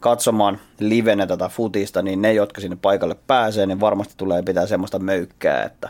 [0.00, 4.98] katsomaan livenä tätä futista, niin ne, jotka sinne paikalle pääsee, niin varmasti tulee pitää semmoista
[4.98, 5.88] möykkää, että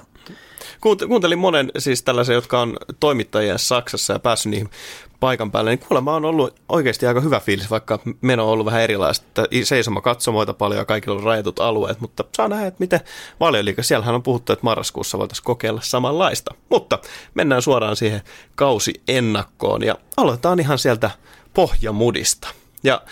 [0.81, 4.71] Kuuntelin monen siis tällaisen, jotka on toimittajia Saksassa ja päässyt niihin
[5.21, 8.83] paikan päälle, niin kuulemma on ollut oikeasti aika hyvä fiilis, vaikka meno on ollut vähän
[8.83, 13.01] erilaista, seisoma katsomoita paljon ja kaikilla on rajatut alueet, mutta saa nähdä, että miten
[13.41, 16.55] valioliiga, siellähän on puhuttu, että marraskuussa voitaisiin kokeilla samanlaista.
[16.69, 16.99] Mutta
[17.35, 18.23] mennään suoraan siihen
[18.55, 21.11] kausi ennakkoon ja aloitetaan ihan sieltä
[21.55, 22.49] pohjamudista.
[22.85, 23.03] Ja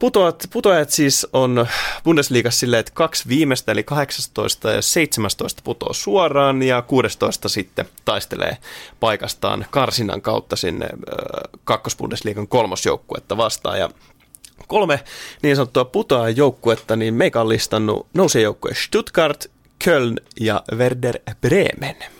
[0.00, 1.66] Putoajat, putoajat siis on
[2.04, 8.56] Bundesliigassa silleen, että kaksi viimeistä, eli 18 ja 17 putoo suoraan, ja 16 sitten taistelee
[9.00, 13.78] paikastaan karsinan kautta sinne äh, kakkosbundesliigan kolmosjoukkuetta vastaan.
[13.78, 13.90] Ja
[14.66, 15.00] kolme
[15.42, 19.50] niin sanottua putoajan joukkuetta, niin meikä on listannut nousijoukkue Stuttgart,
[19.84, 22.19] Köln ja Werder Bremen.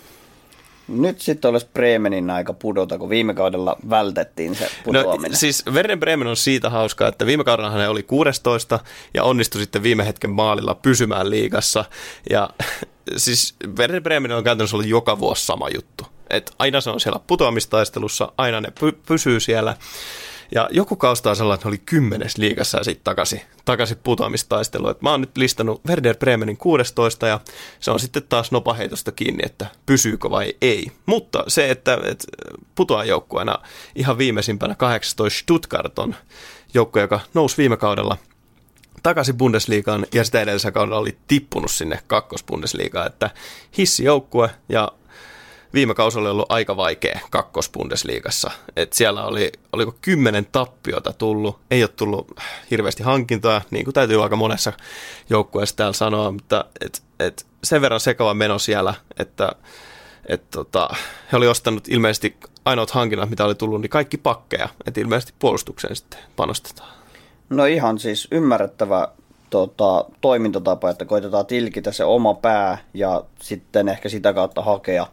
[0.90, 5.30] Nyt sitten olisi Bremenin aika pudota, kun viime kaudella vältettiin se no, putoaminen.
[5.30, 8.78] No, siis Werder Bremen on siitä hauskaa, että viime kaudella hän oli 16
[9.14, 11.84] ja onnistui sitten viime hetken maalilla pysymään liigassa.
[12.30, 12.50] Ja
[13.16, 16.06] siis Werder Bremen on käytännössä ollut joka vuosi sama juttu.
[16.30, 19.76] Et aina se on siellä putoamistaistelussa, aina ne py- pysyy siellä.
[20.54, 24.88] Ja joku kausi taas sellainen, että oli kymmenes liigassa ja sitten takaisin, takaisin putoamistaistelu.
[24.88, 27.40] Et mä oon nyt listannut Werder Bremenin 16 ja
[27.80, 30.92] se on sitten taas nopaheitosta kiinni, että pysyykö vai ei.
[31.06, 32.26] Mutta se, että, että
[32.74, 33.58] putoaa joukkueena
[33.94, 36.14] ihan viimeisimpänä 18 Stuttgart on
[36.74, 38.16] joka nousi viime kaudella
[39.02, 43.30] takaisin Bundesliigaan ja sitä edellisellä kaudella oli tippunut sinne kakkosbundesliigaan, että
[43.78, 44.92] hissijoukkue ja
[45.74, 48.50] viime kausi oli ollut aika vaikea kakkosbundesliigassa.
[48.76, 54.22] Et siellä oli, oliko kymmenen tappiota tullut, ei ole tullut hirveästi hankintoja, niin kuin täytyy
[54.22, 54.72] aika monessa
[55.30, 59.52] joukkueessa täällä sanoa, mutta et, et sen verran sekava meno siellä, että
[60.26, 60.90] et tota,
[61.32, 65.96] he oli ostanut ilmeisesti ainoat hankinnat, mitä oli tullut, niin kaikki pakkeja, että ilmeisesti puolustukseen
[65.96, 66.90] sitten panostetaan.
[67.50, 69.08] No ihan siis ymmärrettävä
[69.50, 75.06] tota, toimintatapa, että koitetaan tilkitä se oma pää ja sitten ehkä sitä kautta hakea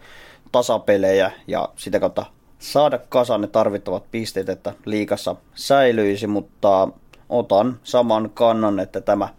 [0.51, 2.25] tasapelejä ja sitä kautta
[2.59, 6.87] saada kasaan ne tarvittavat pisteet, että liikassa säilyisi, mutta
[7.29, 9.29] otan saman kannan, että tämä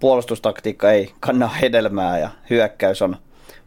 [0.00, 3.16] puolustustaktiikka ei kanna hedelmää ja hyökkäys on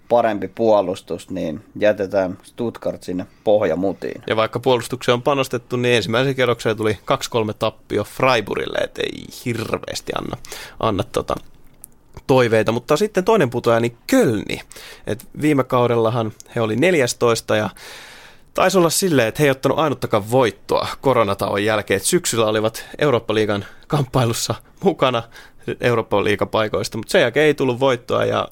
[0.09, 4.21] parempi puolustus, niin jätetään Stuttgart sinne pohjamutiin.
[4.27, 6.99] Ja vaikka puolustukseen on panostettu, niin ensimmäisen kerroksen tuli
[7.51, 10.37] 2-3 tappio Freiburgille, et ei hirveästi anna,
[10.79, 11.35] anna tota,
[12.27, 14.61] toiveita, mutta sitten toinen putoaja, niin Kölni.
[15.07, 17.69] Et viime kaudellahan he oli 14 ja
[18.53, 21.97] taisi olla silleen, että he ei ottanut ainuttakaan voittoa koronatauon jälkeen.
[21.97, 25.23] Et syksyllä olivat Eurooppa-liigan kamppailussa mukana
[25.81, 28.47] Eurooppa-liigapaikoista, mutta sen jälkeen ei tullut voittoa ja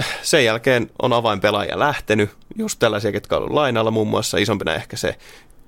[0.00, 4.74] eh, sen jälkeen on avainpelaaja lähtenyt, just tällaisia, ketkä on ollut lainalla, muun muassa isompina
[4.74, 5.16] ehkä se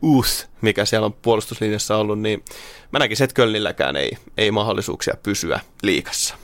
[0.03, 2.45] Uth, mikä siellä on puolustuslinjassa ollut, niin
[2.93, 6.35] mä näkisin, että Kölnilläkään ei, ei mahdollisuuksia pysyä liikassa.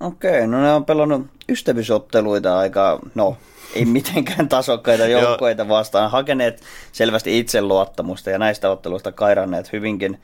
[0.00, 3.36] Okei, no ne on pelannut ystävyysotteluita aika, no
[3.74, 10.20] ei mitenkään tasokkaita joukkoita vastaan, hakeneet selvästi itseluottamusta ja näistä otteluista kairanneet hyvinkin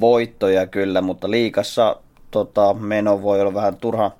[0.00, 1.96] voittoja kyllä, mutta liikassa
[2.30, 4.10] tota, meno voi olla vähän turha,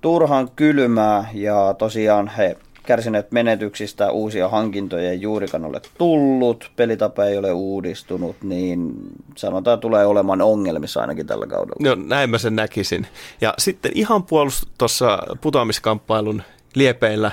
[0.00, 1.28] turhan kylmää.
[1.34, 8.36] Ja tosiaan he kärsineet menetyksistä, uusia hankintoja ei juurikaan ole tullut, pelitapa ei ole uudistunut,
[8.42, 8.92] niin
[9.36, 11.76] sanotaan tulee olemaan ongelmissa ainakin tällä kaudella.
[11.80, 13.06] No näin mä sen näkisin.
[13.40, 16.42] Ja sitten ihan puolust tuossa putoamiskamppailun
[16.74, 17.32] liepeillä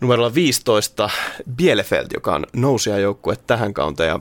[0.00, 1.10] numerolla 15
[1.56, 4.20] Bielefeld, joka on nousijajoukkue tähän kauteen.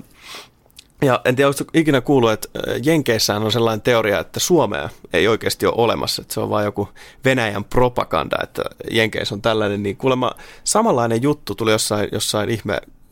[1.03, 2.49] Ja en tiedä, onko ikinä kuullut, että
[2.83, 6.89] Jenkeissään on sellainen teoria, että Suomea ei oikeasti ole olemassa, että se on vain joku
[7.25, 8.61] Venäjän propaganda, että
[8.91, 10.31] Jenkeissä on tällainen, niin kuulemma
[10.63, 12.49] samanlainen juttu tuli jossain, jossain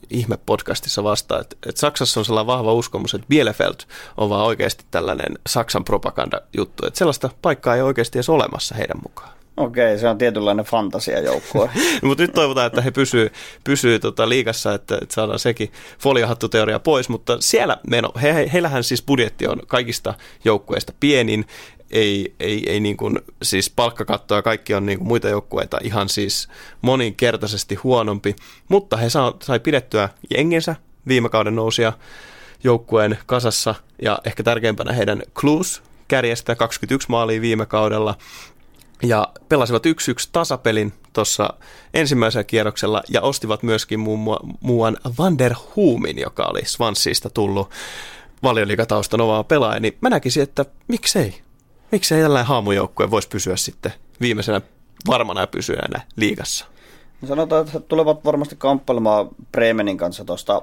[0.10, 3.76] ihme, podcastissa vastaan, että, että Saksassa on sellainen vahva uskomus, että Bielefeld
[4.18, 9.02] on vaan oikeasti tällainen Saksan propaganda juttu, että sellaista paikkaa ei oikeasti edes olemassa heidän
[9.04, 9.41] mukaan.
[9.58, 11.66] Okei, se on tietynlainen fantasiajoukkue.
[12.02, 13.32] no, mutta nyt toivotaan, että he pysyy,
[13.64, 18.84] pysyy tota liigassa, että, että saadaan sekin foliohattuteoria pois, mutta siellä meno, he, he, heillähän
[18.84, 20.14] siis budjetti on kaikista
[20.46, 21.46] joukkueista pienin,
[21.92, 26.10] ei, ei, ei niin kuin, siis palkkakatto ja kaikki on niin kuin muita joukkueita ihan
[26.10, 26.48] siis
[26.82, 28.36] moninkertaisesti huonompi,
[28.70, 30.76] mutta he saa, sai pidettyä jengensä
[31.08, 31.94] viime kauden nousia
[32.64, 33.76] joukkueen kasassa.
[34.02, 38.16] Ja ehkä tärkeimpänä heidän Klus kärjestä 21 maalia viime kaudella
[39.02, 39.90] ja pelasivat 1-1
[40.32, 41.54] tasapelin tuossa
[41.94, 47.70] ensimmäisellä kierroksella ja ostivat myöskin muun muun Van der Huumin, joka oli Swanseasta tullut
[48.44, 51.42] valioliikataustan ovaa pelaaja, niin mä näkisin, että miksei.
[51.92, 54.62] Miksei tällainen haamujoukkue voisi pysyä sitten viimeisenä
[55.08, 56.66] varmana pysyjänä liigassa.
[57.28, 60.62] Sanotaan, että tulevat varmasti kamppailemaan Bremenin kanssa tuosta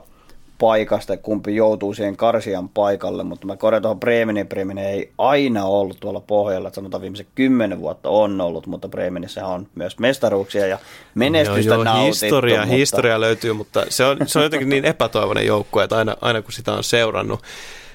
[0.58, 6.00] paikasta, kumpi joutuu siihen karsian paikalle, mutta mä korjaan tuohon Bremenin, Bremen ei aina ollut
[6.00, 10.78] tuolla pohjalla, että sanotaan viimeiset kymmenen vuotta on ollut, mutta Bremenissä on myös mestaruuksia ja
[11.14, 12.24] menestystä joo, joo, nautittu.
[12.24, 12.74] Historia, mutta...
[12.74, 16.52] historia löytyy, mutta se on, se on jotenkin niin epätoivoinen joukkue, että aina, aina kun
[16.52, 17.42] sitä on seurannut.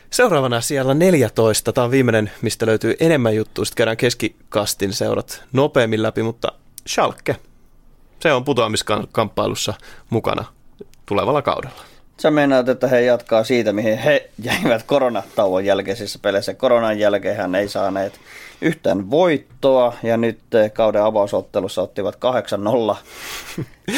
[0.10, 1.74] Seuraavana siellä 14.
[1.74, 3.66] Tämä on viimeinen, mistä löytyy enemmän juttuja.
[3.66, 6.52] Sitten käydään keskikastin seurat nopeammin läpi, mutta
[6.90, 7.36] Schalke.
[8.20, 9.74] Se on putoamiskamppailussa
[10.10, 10.46] mukana
[11.06, 11.93] tulevalla kaudella.
[12.20, 16.54] Sä meinaat, että he jatkaa siitä, mihin he jäivät koronatauon jälkeisissä peleissä.
[16.54, 18.20] Koronan jälkeen hän ei saaneet
[18.62, 20.40] yhtään voittoa ja nyt
[20.74, 22.18] kauden avausottelussa ottivat
[22.96, 22.98] 8-0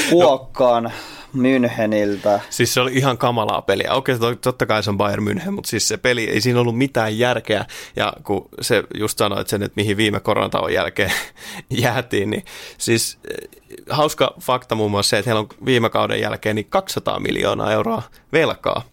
[0.09, 0.91] kuokkaan.
[1.35, 2.39] Müncheniltä.
[2.49, 3.93] Siis se oli ihan kamalaa peliä.
[3.93, 7.19] Okei, totta kai se on Bayern München, mutta siis se peli, ei siinä ollut mitään
[7.19, 7.65] järkeä.
[7.95, 11.11] Ja kun se just sanoit sen, että mihin viime koronatauon jälkeen
[11.69, 12.43] jäätiin, niin
[12.77, 13.49] siis eh,
[13.89, 18.03] hauska fakta muun muassa se, että heillä on viime kauden jälkeen niin 200 miljoonaa euroa
[18.33, 18.83] velkaa.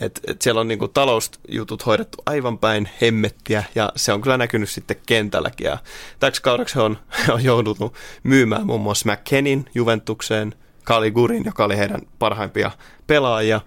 [0.00, 4.70] Et, et siellä on niinku talousjutut hoidettu aivan päin hemmettiä ja se on kyllä näkynyt
[4.70, 5.64] sitten kentälläkin.
[5.64, 5.78] Ja
[6.20, 6.98] täksi kaudeksi on,
[7.34, 12.70] on jouduttu myymään muun muassa McKennin Juventukseen, Kali Gurin, joka oli heidän parhaimpia
[13.06, 13.60] pelaajia.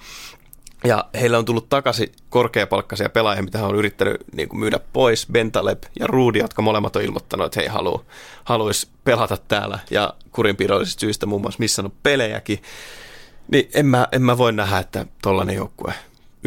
[0.84, 5.27] Ja heillä on tullut takaisin korkeapalkkaisia pelaajia, mitä he on yrittänyt niin kuin myydä pois.
[5.32, 7.80] Bentaleb ja Ruudi, jotka molemmat on ilmoittanut, että he
[8.43, 12.62] haluaisi pelata täällä ja kurinpidollisista syistä muun muassa missannut pelejäkin.
[13.51, 15.93] Niin en mä, en mä voi nähdä, että tollainen joukkue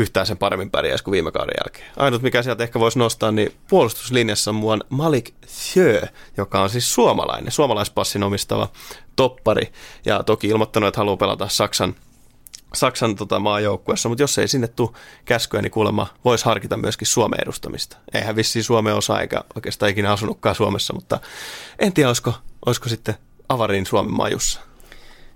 [0.00, 1.90] yhtään sen paremmin pärjäisi kuin viime kauden jälkeen.
[1.96, 5.34] Ainut, mikä sieltä ehkä voisi nostaa, niin puolustuslinjassa on muun Malik
[5.72, 6.00] Thieu,
[6.36, 8.68] joka on siis suomalainen, suomalaispassin omistava
[9.16, 9.72] toppari,
[10.06, 11.94] ja toki ilmoittanut, että haluaa pelata Saksan
[12.74, 14.90] Saksan tota, maajoukkuessa, mutta jos ei sinne tule
[15.24, 17.96] käskyä, niin kuulemma voisi harkita myöskin Suomen edustamista.
[18.14, 21.20] Eihän vissiin Suomen osa eikä oikeastaan ikinä asunutkaan Suomessa, mutta
[21.78, 22.34] en tiedä, olisiko,
[22.66, 23.14] olisiko sitten
[23.48, 24.60] avarin Suomen majussa.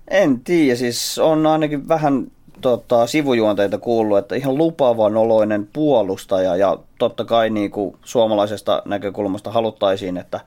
[0.07, 2.31] En tiedä, siis on ainakin vähän
[2.65, 6.55] tota, sivujuonteita kuullut, että ihan lupaavan oloinen puolustaja.
[6.55, 10.39] Ja totta kai niin kuin suomalaisesta näkökulmasta haluttaisiin, että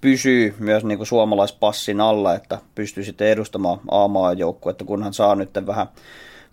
[0.00, 5.86] pysyy myös niin kuin suomalaispassin alla, että pystyy sitten edustamaan A-maajoukkuetta, kunhan saa nyt vähän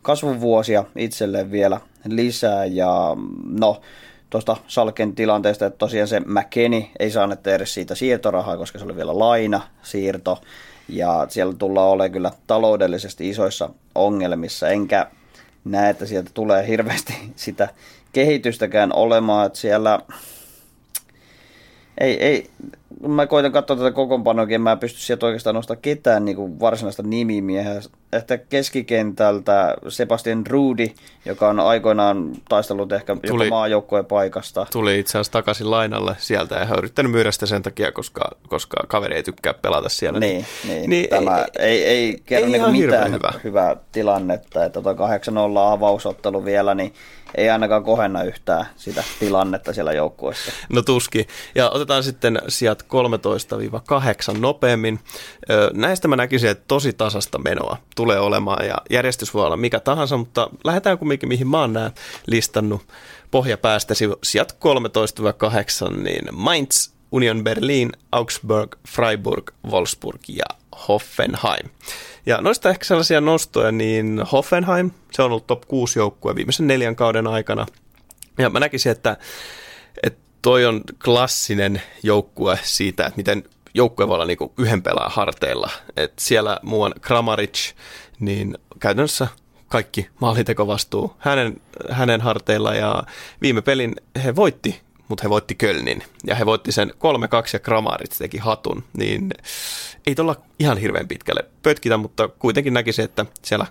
[0.02, 2.66] kasvuvuosia itselleen vielä lisää.
[2.66, 3.18] Ja
[3.50, 3.82] no
[4.30, 8.96] tuosta Salken tilanteesta, että tosiaan se McKenny ei saanut edes siitä siirtorahaa, koska se oli
[8.96, 10.42] vielä laina siirto
[10.90, 15.08] ja siellä tullaan olemaan kyllä taloudellisesti isoissa ongelmissa, enkä
[15.66, 17.70] näe, että sieltä tulee hirveästi sitä
[18.14, 20.00] kehitystäkään olemaan, että siellä
[21.98, 22.50] ei, ei,
[23.08, 27.04] mä koitan katsoa tätä kokoonpanoakin, en mä pysty sieltä oikeastaan nostaa ketään niin kuin varsinaista
[27.04, 27.82] nimimieheä.
[28.12, 30.94] Että keskikentältä Sebastian Rudi,
[31.26, 34.68] joka on aikoinaan taistellut ehkä tuli, jopa maajoukkojen paikasta.
[34.72, 38.78] Tuli itse asiassa takaisin lainalle sieltä ja hän yrittänyt myydä sitä sen takia, koska, koska
[38.88, 40.20] kaveri ei tykkää pelata siellä.
[40.20, 43.34] Niin, niin, niin tämä ei, ei, ei kerro ei niin mitään hyvä.
[43.44, 44.66] hyvää tilannetta.
[44.66, 44.98] Että tuo 8-0
[45.74, 46.94] avausottelu vielä, niin
[47.36, 50.52] ei ainakaan kohenna yhtään sitä tilannetta siellä joukkueessa.
[50.70, 51.28] No tuski.
[51.56, 52.86] Ja otetaan sitten sijat
[54.36, 55.00] 13-8 nopeammin.
[55.74, 60.18] Näistä mä näkisin, että tosi tasasta menoa tulee olemaan ja järjestys voi olla mikä tahansa,
[60.18, 61.92] mutta lähdetään kumminkin mihin mä oon nämä
[62.28, 62.82] listannut
[63.32, 64.58] pohjapäästä sijat
[65.90, 70.46] 13-8, niin Mainz, Union Berlin, Augsburg, Freiburg, Wolfsburg ja
[70.88, 71.70] Hoffenheim.
[72.26, 76.96] Ja noista ehkä sellaisia nostoja, niin Hoffenheim, se on ollut top 6 joukkue viimeisen neljän
[76.96, 77.66] kauden aikana.
[78.38, 79.18] Ja mä näkisin, että,
[80.04, 85.70] että toi on klassinen joukkue siitä, että miten joukkue voi olla niin yhden pelaajan harteilla.
[85.98, 87.74] Et siellä muuan Kramaric,
[88.20, 89.28] niin käytännössä
[89.68, 93.04] kaikki maalintekovastuu hänen, hänen harteilla ja
[93.42, 96.94] viime pelin he voitti, mutta he voitti Kölnin ja he voitti sen 3-2
[97.54, 99.30] ja Kramaric teki hatun, niin
[100.08, 103.66] ei tuolla ihan hirveän pitkälle pötkitä, mutta kuitenkin näkisi, että siellä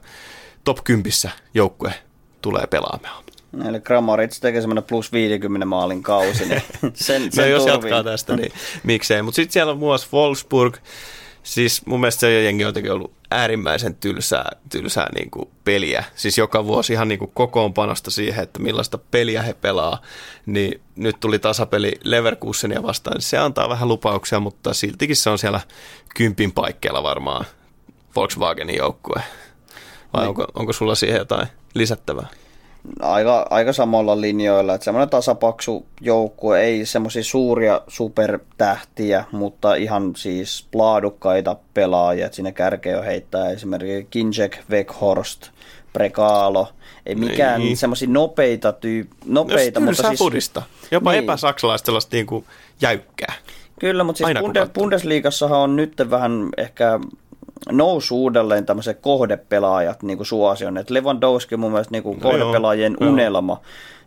[0.64, 1.12] top 10
[1.54, 1.94] joukkue
[2.42, 3.24] tulee pelaamaan.
[3.68, 8.36] Eli Kramaric tekee semmoinen plus 50 maalin kausi, niin sen, sen no, jos jatkaa tästä,
[8.36, 9.22] niin miksei.
[9.22, 10.76] Mutta sitten siellä on muassa Wolfsburg,
[11.46, 16.04] Siis mun mielestä se jengi on jotenkin ollut äärimmäisen tylsää, tylsää niin kuin peliä.
[16.14, 20.02] Siis joka vuosi ihan niin kuin kokoonpanosta siihen, että millaista peliä he pelaa.
[20.46, 23.22] Niin nyt tuli tasapeli Leverkusenia vastaan.
[23.22, 25.60] Se antaa vähän lupauksia, mutta siltikin se on siellä
[26.16, 27.44] kympin paikkeilla varmaan
[28.16, 29.22] Volkswagenin joukkue.
[30.12, 30.28] Vai niin.
[30.28, 32.26] onko, onko sulla siihen jotain lisättävää?
[33.00, 40.66] Aika, aika samalla linjoilla, että semmoinen tasapaksu joukkue, ei semmoisia suuria supertähtiä, mutta ihan siis
[40.74, 45.50] laadukkaita pelaajia, että sinne kärkeen heittää esimerkiksi Kinjek, Weghorst,
[45.92, 46.68] Prekalo,
[47.06, 47.76] ei mikään niin.
[47.76, 50.52] semmoisia nopeita tyyp, nopeita, no, mutta siis...
[50.90, 51.24] Jopa niin.
[51.24, 52.44] epäsaksalaista sellaista niin kuin
[52.80, 53.34] jäykkää.
[53.80, 57.00] Kyllä, mutta siis Bundes, Bundesliigassahan on nyt vähän ehkä
[57.72, 60.78] nousu uudelleen tämmöiset kohdepelaajat niin kuin suosion.
[60.78, 63.52] Et Lewandowski on mun mielestä niin kuin no kohdepelaajien joo, unelma.
[63.52, 63.62] Joo.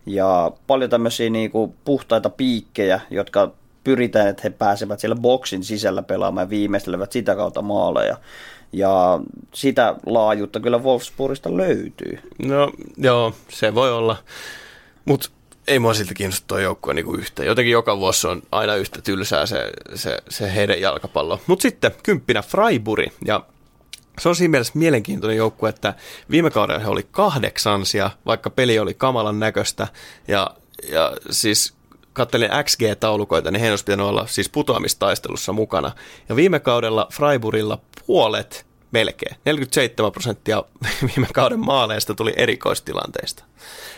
[0.05, 3.51] Ja paljon tämmöisiä niin kuin puhtaita piikkejä, jotka
[3.83, 8.17] pyritään, että he pääsevät siellä boksin sisällä pelaamaan ja viimeistelevät sitä kautta maaleja.
[8.71, 9.19] Ja
[9.53, 12.19] sitä laajuutta kyllä Wolfsburgista löytyy.
[12.45, 14.17] No joo, se voi olla.
[15.05, 15.29] Mutta
[15.69, 17.43] ei mua siltä kiinnosta tuo joukkue niinku yhtä.
[17.43, 21.41] Jotenkin joka vuosi on aina yhtä tylsää se, se, se heidän jalkapallo.
[21.47, 23.43] Mutta sitten kymppinä Freiburg ja
[24.19, 25.93] se on siinä mielessä mielenkiintoinen joukkue, että
[26.31, 29.87] viime kaudella he oli kahdeksansia, vaikka peli oli kamalan näköistä.
[30.27, 30.49] Ja,
[30.91, 31.73] ja siis
[32.13, 35.91] kattelin XG-taulukoita, niin he olisi pitänyt olla siis putoamistaistelussa mukana.
[36.29, 39.35] Ja viime kaudella Freiburgilla puolet melkein.
[39.45, 40.63] 47 prosenttia
[41.07, 43.43] viime kauden maaleista tuli erikoistilanteista.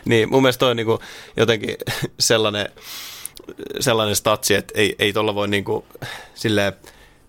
[0.05, 0.99] Niin mun mielestä toi on niinku
[1.37, 1.75] jotenkin
[2.19, 2.69] sellainen,
[3.79, 5.85] sellainen statsi, että ei, ei tuolla voi niinku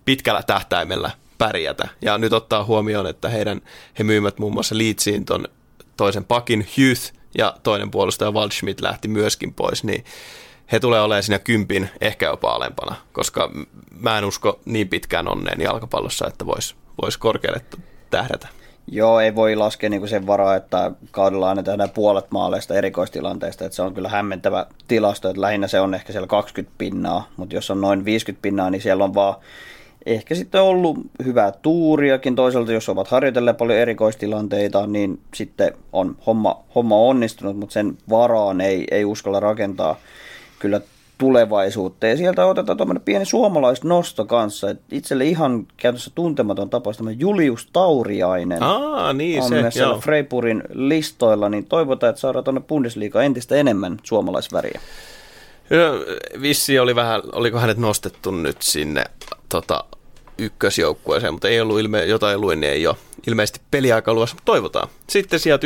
[0.05, 1.87] pitkällä tähtäimellä pärjätä.
[2.01, 3.61] Ja nyt ottaa huomioon, että heidän,
[3.99, 5.47] he myymät muun muassa Leedsiin ton
[5.97, 10.05] toisen pakin Hughes ja toinen puolustaja Waldschmidt lähti myöskin pois, niin
[10.71, 13.51] he tulee olemaan siinä kympin ehkä jopa alempana, koska
[13.99, 17.61] mä en usko niin pitkään onneen jalkapallossa, että voisi vois korkealle
[18.09, 18.47] tähdätä.
[18.87, 23.75] Joo, ei voi laskea niin sen varaa, että kaudella aina tehdään puolet maaleista erikoistilanteista, että
[23.75, 27.71] se on kyllä hämmentävä tilasto, että lähinnä se on ehkä siellä 20 pinnaa, mutta jos
[27.71, 29.35] on noin 50 pinnaa, niin siellä on vaan
[30.05, 32.35] ehkä sitten ollut hyvää tuuriakin.
[32.35, 38.61] Toisaalta, jos ovat harjoitelleet paljon erikoistilanteita, niin sitten on homma, homma onnistunut, mutta sen varaan
[38.61, 39.95] ei, ei uskalla rakentaa
[40.59, 40.81] kyllä
[41.23, 42.07] tulevaisuutta.
[42.07, 44.69] Ja sieltä otetaan tuommoinen pieni suomalaisnosto kanssa.
[44.69, 49.97] Et itselle ihan käytössä tuntematon tapaus, tämä Julius Tauriainen Aa, niin on se, myös siellä
[49.97, 54.79] Freipurin listoilla, niin toivotaan, että saadaan tuonne Bundesliga entistä enemmän suomalaisväriä.
[56.41, 59.03] Vissi oli vähän, oliko hänet nostettu nyt sinne
[59.49, 59.83] tota,
[60.37, 62.95] ykkösjoukkueeseen, mutta ei ollut ilme, jotain luin, niin ei ole
[63.27, 64.87] ilmeisesti peliaika luossa, mutta toivotaan.
[65.09, 65.65] Sitten sijat 11-13,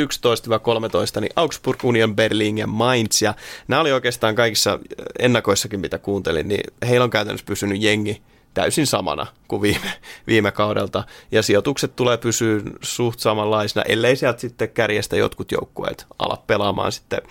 [1.20, 3.34] niin Augsburg, Union, Berlin ja Mainz, ja
[3.68, 4.78] nämä oli oikeastaan kaikissa
[5.18, 8.22] ennakoissakin, mitä kuuntelin, niin heillä on käytännössä pysynyt jengi
[8.54, 9.92] täysin samana kuin viime,
[10.26, 16.42] viime kaudelta, ja sijoitukset tulee pysyä suht samanlaisina, ellei sieltä sitten kärjestä jotkut joukkueet ala
[16.46, 17.22] pelaamaan sitten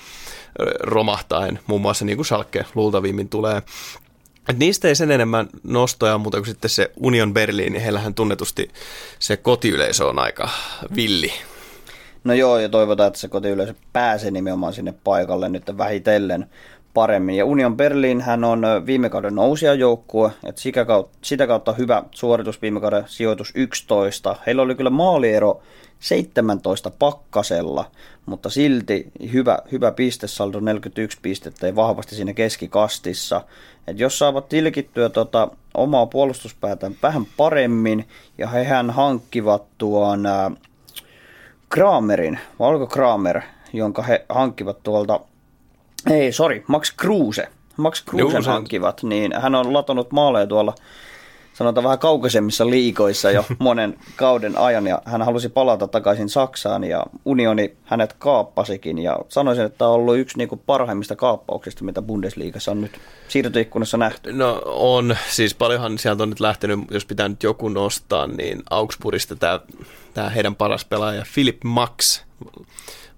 [0.80, 3.62] romahtaen, muun muassa niin kuin Schalke luultavimmin tulee.
[4.50, 8.70] Et niistä ei sen enemmän nostoja, mutta kuin sitten se Union Berliin, niin heillähän tunnetusti
[9.20, 10.50] se kotiyleisö on aika
[10.96, 11.32] villi.
[12.24, 16.50] No joo, ja toivotaan, että se kotiyleisö pääsee nimenomaan sinne paikalle nyt vähitellen
[16.94, 17.36] paremmin.
[17.36, 22.82] Ja Union Berlin hän on viime kauden nousijajoukkue, että kautta, sitä kautta hyvä suoritus viime
[22.82, 24.36] kauden sijoitus 11.
[24.46, 25.62] Heillä oli kyllä maaliero
[26.00, 27.92] 17 pakkasella,
[28.26, 33.42] mutta silti hyvä, hyvä pistesaldo 41 pistettä ja vahvasti siinä keskikastissa.
[33.88, 40.52] Et jos saavat tilkittyä tota, omaa puolustuspäätään vähän paremmin ja hehän hankkivat tuon ää,
[41.70, 43.42] Kramerin, Valko Kramer,
[43.74, 45.20] jonka he hankkivat tuolta,
[46.10, 50.76] ei sorry, Max Kruse Max Krusen Juu, se- hankkivat, niin hän on latonut maaleja tuolla
[51.58, 57.06] sanotaan vähän kaukaisemmissa liikoissa jo monen kauden ajan ja hän halusi palata takaisin Saksaan ja
[57.26, 62.72] Unioni hänet kaappasikin ja sanoisin, että tämä on ollut yksi niinku parhaimmista kaappauksista, mitä Bundesliigassa
[62.72, 62.92] on nyt
[63.28, 64.34] siirtoikkunassa nähty.
[64.34, 69.36] No on, siis paljonhan sieltä on nyt lähtenyt, jos pitää nyt joku nostaa, niin Augsburgista
[69.36, 69.60] tämä,
[70.14, 72.22] tämä heidän paras pelaaja Philip Max,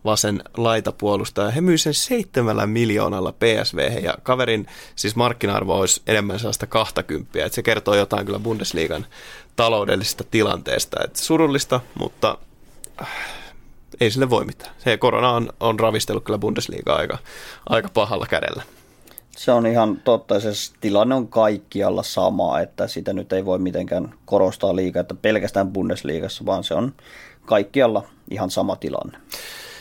[0.05, 1.51] vasen laitapuolustaja.
[1.51, 7.55] He myy sen seitsemällä miljoonalla PSV ja kaverin siis markkina-arvo olisi enemmän sellaista 20, että
[7.55, 9.05] se kertoo jotain kyllä Bundesliigan
[9.55, 11.03] taloudellisesta tilanteesta.
[11.03, 12.37] Että surullista, mutta
[13.01, 13.07] äh,
[13.99, 14.75] ei sille voi mitään.
[14.77, 17.17] Se korona on, on ravistellut kyllä Bundesliigaa aika,
[17.69, 18.63] aika pahalla kädellä.
[19.37, 20.49] Se on ihan totta, se
[20.81, 26.45] tilanne on kaikkialla sama, että sitä nyt ei voi mitenkään korostaa liikaa, että pelkästään Bundesliigassa,
[26.45, 26.93] vaan se on
[27.45, 29.17] kaikkialla ihan sama tilanne.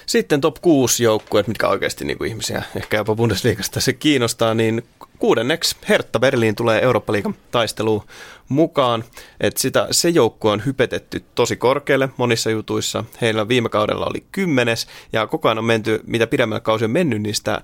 [0.09, 4.83] Sitten top 6 joukkueet, mitkä oikeasti niin kuin ihmisiä ehkä jopa Bundesliigasta se kiinnostaa, niin
[5.19, 8.03] kuudenneksi Hertha Berliin tulee Eurooppa-liigan taisteluun
[8.49, 9.05] mukaan.
[9.41, 13.05] Et sitä, se joukkue on hypetetty tosi korkealle monissa jutuissa.
[13.21, 17.23] Heillä viime kaudella oli kymmenes ja koko ajan on menty, mitä pidemmällä kausi on mennyt,
[17.23, 17.63] niin sitä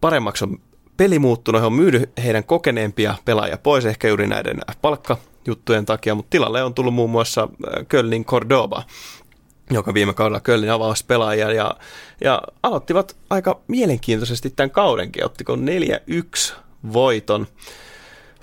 [0.00, 0.58] paremmaksi on
[0.96, 1.60] peli muuttunut.
[1.60, 6.74] He on myynyt heidän kokeneempia pelaajia pois, ehkä juuri näiden palkkajuttujen takia, mutta tilalle on
[6.74, 8.82] tullut muun muassa äh, Kölnin Cordoba,
[9.70, 11.74] joka viime kaudella Kölnin avauspelaaja ja,
[12.20, 16.52] ja aloittivat aika mielenkiintoisesti tämän kaudenkin, ottiko 4-1
[16.92, 17.46] voiton,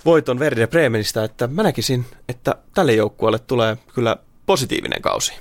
[0.04, 4.16] voiton Werder Bremenistä, että mä näkisin, että tälle joukkueelle tulee kyllä
[4.46, 5.32] positiivinen kausi.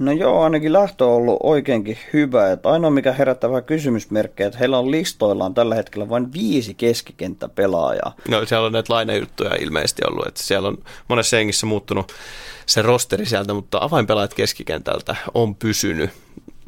[0.00, 2.52] No joo, ainakin lähtö on ollut oikeinkin hyvä.
[2.52, 8.16] Että ainoa mikä herättää vähän kysymysmerkkejä, että heillä on listoillaan tällä hetkellä vain viisi keskikenttäpelaajaa.
[8.28, 10.78] No siellä on näitä lainajuttuja ilmeisesti ollut, että siellä on
[11.08, 12.12] monessa hengissä muuttunut
[12.66, 16.10] se rosteri sieltä, mutta avainpelaajat keskikentältä on pysynyt,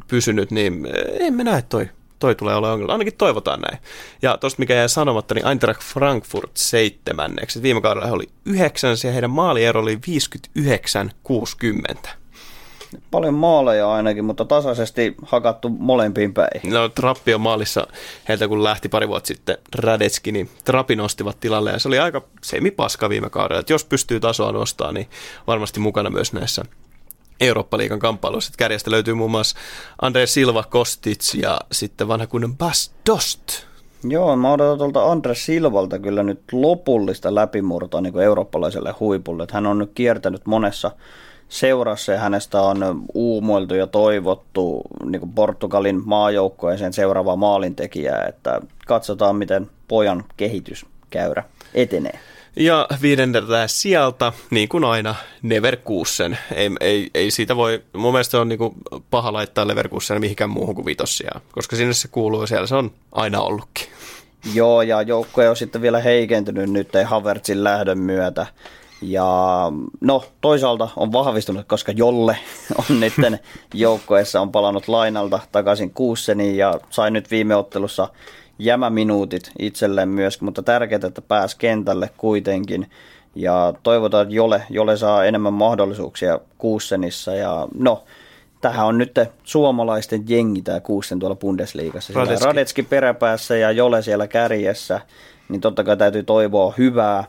[0.09, 0.89] pysynyt niin
[1.21, 2.93] en mä näe toi, toi tulee olla ongelma.
[2.93, 3.79] Ainakin toivotaan näin.
[4.23, 7.63] Ja tuosta mikä jäi sanomatta, niin Eintracht Frankfurt seitsemänneksi.
[7.63, 9.99] Viime kaudella he oli yhdeksäns ja heidän maaliero oli
[12.07, 12.22] 59-60.
[13.11, 16.73] Paljon maaleja ainakin, mutta tasaisesti hakattu molempiin päin.
[16.73, 17.87] No Trappi on maalissa
[18.29, 22.23] heiltä kun lähti pari vuotta sitten Radetski, niin Trappi nostivat tilalle ja se oli aika
[22.43, 23.61] semipaska viime kaudella.
[23.61, 25.09] Että jos pystyy tasoa nostaa, niin
[25.47, 26.65] varmasti mukana myös näissä
[27.41, 28.49] Eurooppa-liigan kamppailuissa.
[28.49, 29.59] Että Kärjestä löytyy muun muassa
[30.03, 33.73] Andre Silva, Kostic ja sitten vanha kunnon Bas Dost.
[34.05, 39.43] Joo, mä odotan tuolta Andres Silvalta kyllä nyt lopullista läpimurtoa niin kuin eurooppalaiselle huipulle.
[39.43, 40.91] Että hän on nyt kiertänyt monessa
[41.53, 48.27] seurassa ja hänestä on uumoiltu ja toivottu niin kuin Portugalin maajoukkoeseen seuraavaa maalintekijää.
[48.27, 51.45] Että katsotaan, miten pojan kehityskäyrä
[51.75, 52.19] etenee.
[52.57, 56.39] Ja viidendeltä sieltä, niin kuin aina, Neverkusen.
[56.55, 58.75] Ei, ei, ei siitä voi, mun mielestä on niin kuin
[59.11, 63.41] paha laittaa Leverkusen mihinkään muuhun kuin vitossia, koska sinne se kuuluu siellä se on aina
[63.41, 63.87] ollutkin.
[64.55, 68.47] Joo, ja joukkue on sitten vielä heikentynyt nyt Havertzin lähdön myötä.
[69.03, 72.37] Ja no toisaalta on vahvistunut, koska Jolle
[72.79, 73.13] on nyt
[73.75, 78.09] joukkoessa on palannut lainalta takaisin Kuusseniin ja sai nyt viime ottelussa
[78.59, 82.91] jämäminuutit itselleen myös, mutta tärkeää, että pääsi kentälle kuitenkin.
[83.35, 87.35] Ja toivotaan, että Jole, Jole saa enemmän mahdollisuuksia Kuussenissa.
[87.35, 88.05] Ja no,
[88.61, 92.13] tähän on nyt suomalaisten jengi tämä Kuussen tuolla Bundesliigassa.
[92.17, 92.47] Radetski.
[92.47, 95.01] Radetski peräpäässä ja Jole siellä kärjessä.
[95.49, 97.25] Niin totta kai täytyy toivoa hyvää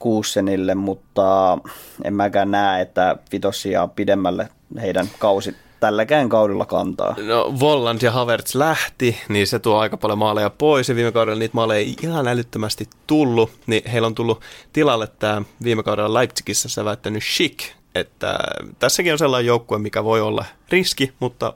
[0.00, 1.58] Kuussenille, mutta
[2.04, 4.48] en mäkään näe, että vitossia pidemmälle
[4.80, 7.16] heidän kausi tälläkään kaudella kantaa.
[7.26, 11.38] No Volland ja Havertz lähti, niin se tuo aika paljon maaleja pois ja viime kaudella
[11.38, 14.40] niitä maaleja ei ihan älyttömästi tullut, niin heillä on tullut
[14.72, 17.60] tilalle tämä viime kaudella Leipzigissä säväyttänyt Schick,
[17.94, 18.38] että
[18.78, 21.52] tässäkin on sellainen joukkue, mikä voi olla riski, mutta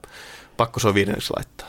[0.57, 1.69] pakko se on viidenneksi laittaa.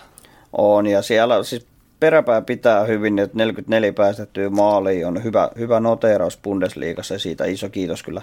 [0.54, 1.68] On, ja siellä siis
[2.00, 7.70] peräpää pitää hyvin, että 44 päästettyä maaliin on hyvä, hyvä noteeraus Bundesliigassa ja siitä iso
[7.70, 8.22] kiitos kyllä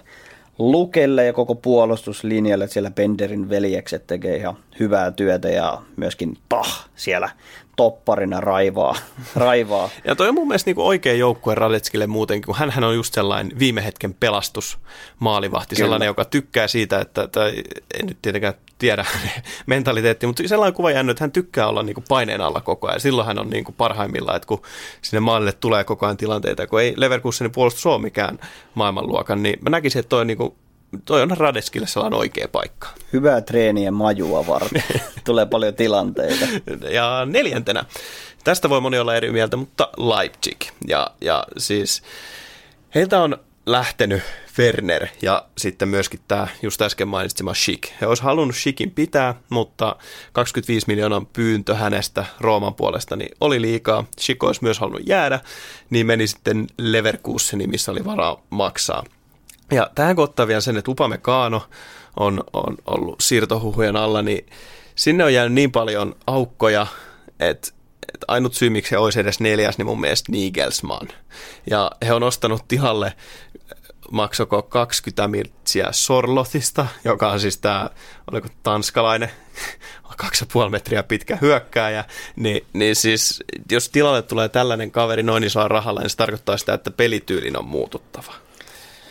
[0.58, 6.88] Lukelle ja koko puolustuslinjalle, että siellä Benderin veljekset tekee ihan hyvää työtä ja myöskin Tah
[6.96, 7.30] siellä
[7.76, 8.96] topparina raivaa.
[9.36, 9.88] raivaa.
[10.04, 13.58] Ja toi on mun mielestä niinku oikea joukkue Radetskille muutenkin, kun hän on just sellainen
[13.58, 14.78] viime hetken pelastus
[15.18, 15.86] maalivahti, Kyllä.
[15.86, 17.54] sellainen, joka tykkää siitä, että, tai
[18.00, 19.04] en nyt tietenkään tiedä
[19.66, 23.00] mentaliteetti, mutta sellainen kuva jäänyt, että hän tykkää olla niinku paineen alla koko ajan.
[23.00, 24.62] Silloin hän on niinku parhaimmillaan, että kun
[25.02, 28.38] sinne maalille tulee koko ajan tilanteita, kun ei Leverkusenin puolustus ole mikään
[28.74, 30.56] maailmanluokan, niin mä näkisin, että toi, niinku,
[31.04, 32.88] toi on Radetskille sellainen oikea paikka.
[33.12, 34.82] Hyvää treeniä majua varten.
[35.24, 36.46] Tulee paljon tilanteita.
[36.90, 37.84] Ja neljäntenä,
[38.44, 40.60] tästä voi moni olla eri mieltä, mutta Leipzig.
[40.88, 42.02] Ja, ja siis
[42.94, 44.22] heiltä on lähtenyt
[44.58, 47.82] Werner ja sitten myöskin tämä just äsken mainitsema Schick.
[48.00, 49.96] He olisi halunnut Schickin pitää, mutta
[50.32, 54.04] 25 miljoonan pyyntö hänestä Rooman puolesta niin oli liikaa.
[54.20, 55.40] Schick olisi myös halunnut jäädä,
[55.90, 59.04] niin meni sitten Leverkuseni, missä oli varaa maksaa.
[59.70, 61.62] Ja tähän kun ottaa vielä sen, että Upamecano
[62.16, 64.46] on, on ollut siirtohuhujen alla, niin
[64.94, 66.86] sinne on jäänyt niin paljon aukkoja,
[67.40, 67.72] että
[68.14, 71.08] että ainut syy, miksi he olisi edes neljäs, niin mun mielestä Nigelsmann.
[71.70, 73.12] Ja he on ostanut tihalle
[74.12, 77.90] maksoko 20 miltsiä Sorlothista, joka on siis tämä,
[78.30, 79.30] oliko tanskalainen,
[80.22, 82.04] 2,5 metriä pitkä hyökkääjä,
[82.36, 83.42] niin, niin siis
[83.72, 87.66] jos tilalle tulee tällainen kaveri noin isoa rahalla, niin se tarkoittaa sitä, että pelityylin on
[87.66, 88.32] muututtava.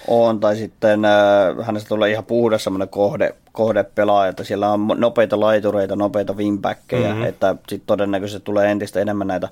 [0.07, 5.39] On, tai sitten äh, hänestä tulee ihan puhdas semmoinen kohde, kohdepelaaja, että siellä on nopeita
[5.39, 7.23] laitureita, nopeita wingbackkejä, mm-hmm.
[7.23, 9.49] että sitten todennäköisesti tulee entistä enemmän näitä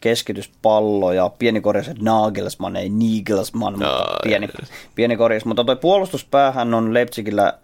[0.00, 4.48] keskityspalloja, pieni korjaus, että Nagelsmann, ei Nigelsmann, no, mutta pieni,
[4.94, 5.44] pieni korjaus.
[5.44, 7.58] Mutta tuo puolustuspäähän on Leipzigillä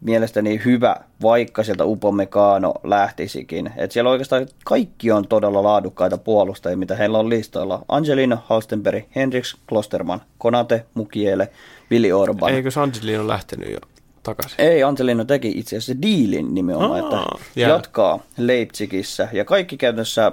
[0.00, 3.72] mielestäni hyvä, vaikka sieltä Upamecano lähtisikin.
[3.76, 7.84] Et siellä oikeastaan kaikki on todella laadukkaita puolustajia, mitä heillä on listoilla.
[7.88, 11.48] Angelino, Halstenberg, Hendrix, Klosterman, Konate, Mukiele,
[11.90, 12.52] Willi Orban.
[12.52, 13.78] Eikö Angelino lähtenyt jo
[14.24, 14.60] takaisin?
[14.60, 17.70] Ei, Angelino teki itse asiassa diilin nimenomaan, Aa, että yeah.
[17.70, 19.28] jatkaa Leipzigissä.
[19.32, 20.32] Ja kaikki käytännössä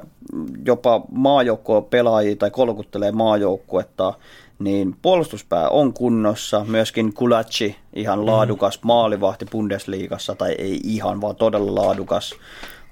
[0.66, 4.14] jopa maajoukkoa pelaajia tai kolkuttelee maajoukkuetta
[4.60, 6.66] niin puolustuspää on kunnossa.
[6.68, 8.26] Myöskin Kulachi, ihan mm.
[8.26, 12.34] laadukas maalivahti Bundesliigassa, tai ei ihan, vaan todella laadukas,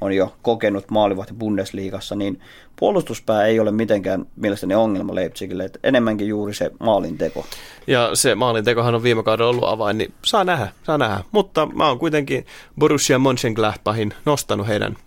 [0.02, 2.42] on jo kokenut maalivahti Bundesliigassa, niin
[2.76, 7.46] puolustuspää ei ole mitenkään mielestäni ongelma Leipzigille, että enemmänkin juuri se maalinteko.
[7.88, 11.24] Ja se maalintekohan on viime kaudella ollut avain, niin saa nähdä, saa nähdä.
[11.32, 12.46] Mutta mä oon kuitenkin
[12.80, 14.98] Borussia Mönchengladbachin nostanut heidän,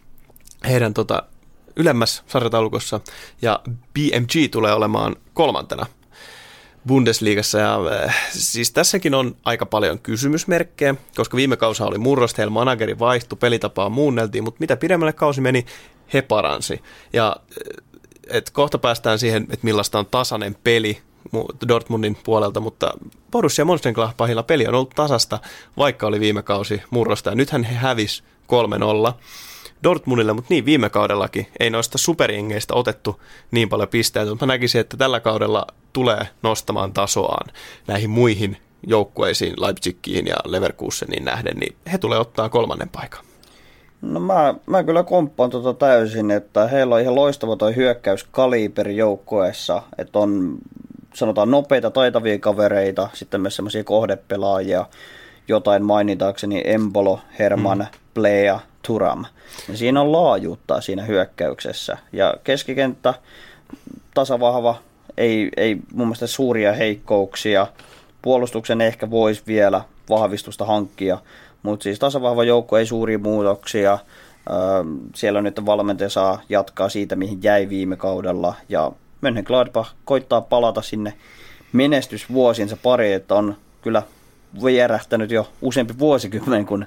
[0.68, 1.22] heidän tota,
[1.76, 3.01] ylemmässä sarjataulukossa,
[3.43, 3.61] ja
[3.95, 5.86] BMG tulee olemaan kolmantena
[6.86, 7.58] Bundesliigassa.
[7.58, 12.98] Ja, äh, siis tässäkin on aika paljon kysymysmerkkejä, koska viime kausa oli murrosta, heillä manageri
[12.98, 15.66] vaihtui, pelitapaa muunneltiin, mutta mitä pidemmälle kausi meni,
[16.12, 16.82] he paransi.
[17.12, 17.84] Ja äh,
[18.30, 20.98] et kohta päästään siihen, että millaista on tasainen peli
[21.68, 22.92] Dortmundin puolelta, mutta
[23.30, 25.38] Borussia Mönchengladbachilla peli on ollut tasasta,
[25.76, 27.30] vaikka oli viime kausi murrosta.
[27.30, 28.24] Ja nythän he hävis
[29.10, 29.12] 3-0.
[29.84, 33.20] Dortmundille, mutta niin viime kaudellakin ei noista superjengeistä otettu
[33.50, 37.50] niin paljon pisteitä, mutta mä näkisin, että tällä kaudella tulee nostamaan tasoaan
[37.86, 38.56] näihin muihin
[38.86, 43.24] joukkueisiin, Leipzigiin ja Leverkuseniin nähden, niin he tulee ottaa kolmannen paikan.
[44.02, 49.82] No mä, mä kyllä komppaan tota täysin, että heillä on ihan loistava toi hyökkäyskaliberi joukkueessa,
[49.98, 50.58] että on
[51.14, 54.86] sanotaan nopeita, taitavia kavereita, sitten myös semmoisia kohdepelaajia,
[55.48, 57.98] jotain mainitaakseni Embolo, Herman, mm.
[58.14, 59.24] Plea, Turam.
[59.68, 61.98] Ja siinä on laajuutta siinä hyökkäyksessä.
[62.12, 63.14] Ja keskikenttä
[64.14, 64.76] tasavahva,
[65.16, 67.66] ei, ei mun mielestä suuria heikkouksia.
[68.22, 71.18] Puolustuksen ehkä voisi vielä vahvistusta hankkia,
[71.62, 73.98] mutta siis tasavahva joukko ei suuria muutoksia.
[75.14, 78.54] Siellä on nyt valmentaja saa jatkaa siitä, mihin jäi viime kaudella.
[78.68, 81.14] Ja Mönchengladbach koittaa palata sinne
[81.72, 84.02] menestysvuosiensa pari, että on kyllä
[84.64, 86.86] vierähtänyt jo useampi vuosikymmen, kun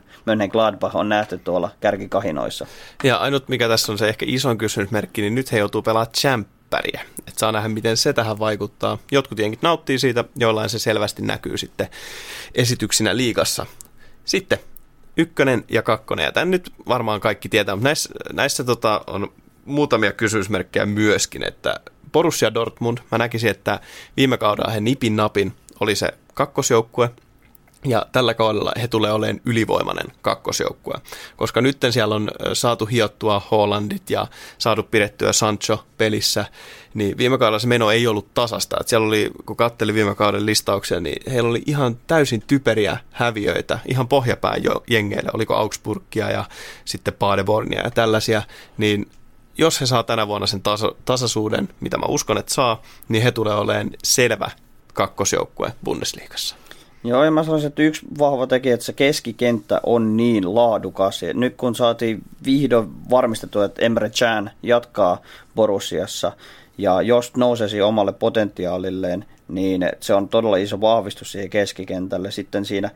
[0.52, 2.68] Gladbach on nähty tuolla kärkikahinoissa.
[3.04, 7.02] Ja ainut mikä tässä on se ehkä ison kysymysmerkki, niin nyt he joutuu pelaamaan tsemppäriä.
[7.20, 8.98] Että saa nähdä, miten se tähän vaikuttaa.
[9.12, 11.88] Jotkut jenkit nauttii siitä, joillain se selvästi näkyy sitten
[12.56, 13.66] esityksinä liigassa.
[14.26, 14.60] Sitten
[15.18, 19.34] ykkönen ja kakkonen, ja tämän nyt varmaan kaikki tietää, mutta näissä, näissä tota, on
[19.66, 21.80] muutamia kysymysmerkkejä myöskin, että
[22.12, 23.80] Borussia Dortmund, mä näkisin, että
[24.18, 27.10] viime kaudella he nipin napin oli se kakkosjoukkue,
[27.86, 30.96] ja tällä kaudella he tulee olemaan ylivoimainen kakkosjoukkue,
[31.38, 34.28] koska nyt siellä on saatu hiottua Hollandit ja
[34.58, 36.46] saatu pidettyä Sancho pelissä,
[36.94, 38.78] niin viime kaudella se meno ei ollut tasasta.
[38.80, 43.80] Että siellä oli, kun katteli viime kauden listauksia, niin heillä oli ihan täysin typeriä häviöitä,
[43.88, 46.46] ihan pohjapään jo jengeille, oliko Augsburgia ja
[46.86, 48.42] sitten Padebornia ja tällaisia,
[48.78, 49.10] niin
[49.58, 53.32] jos he saa tänä vuonna sen taso, tasaisuuden, mitä mä uskon, että saa, niin he
[53.32, 54.52] tulee olemaan selvä
[54.94, 56.56] kakkosjoukkue Bundesliigassa.
[57.06, 61.22] Joo, ja mä sanoisin, että yksi vahva tekijä, että se keskikenttä on niin laadukas.
[61.22, 65.22] Ja nyt kun saatiin vihdoin varmistettua, että Emre Chan jatkaa
[65.56, 66.32] Borussiassa,
[66.78, 72.32] ja jos nousesi omalle potentiaalilleen, niin se on todella iso vahvistus siihen keskikentälle.
[72.32, 72.90] Sitten siinä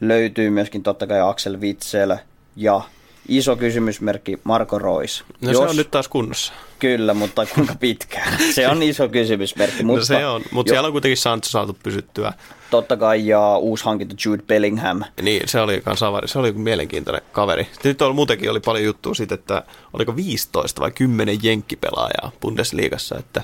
[0.00, 2.16] löytyy myöskin totta kai Axel Witsel
[2.56, 2.80] ja
[3.28, 5.24] iso kysymysmerkki Marko Rois.
[5.40, 6.52] No Jos, se on nyt taas kunnossa.
[6.78, 8.38] Kyllä, mutta kuinka pitkään?
[8.54, 9.82] Se on iso kysymysmerkki.
[9.82, 12.32] Mutta, no se on, mutta jo, siellä on kuitenkin Sancho saatu pysyttyä.
[12.70, 15.02] Totta kai, ja uusi hankinta Jude Bellingham.
[15.22, 17.66] Niin, se oli kanssa se oli mielenkiintoinen kaveri.
[17.84, 19.62] Nyt oli, muutenkin oli paljon juttua siitä, että
[19.92, 23.42] oliko 15 vai 10 jenkkipelaajaa Bundesliigassa, että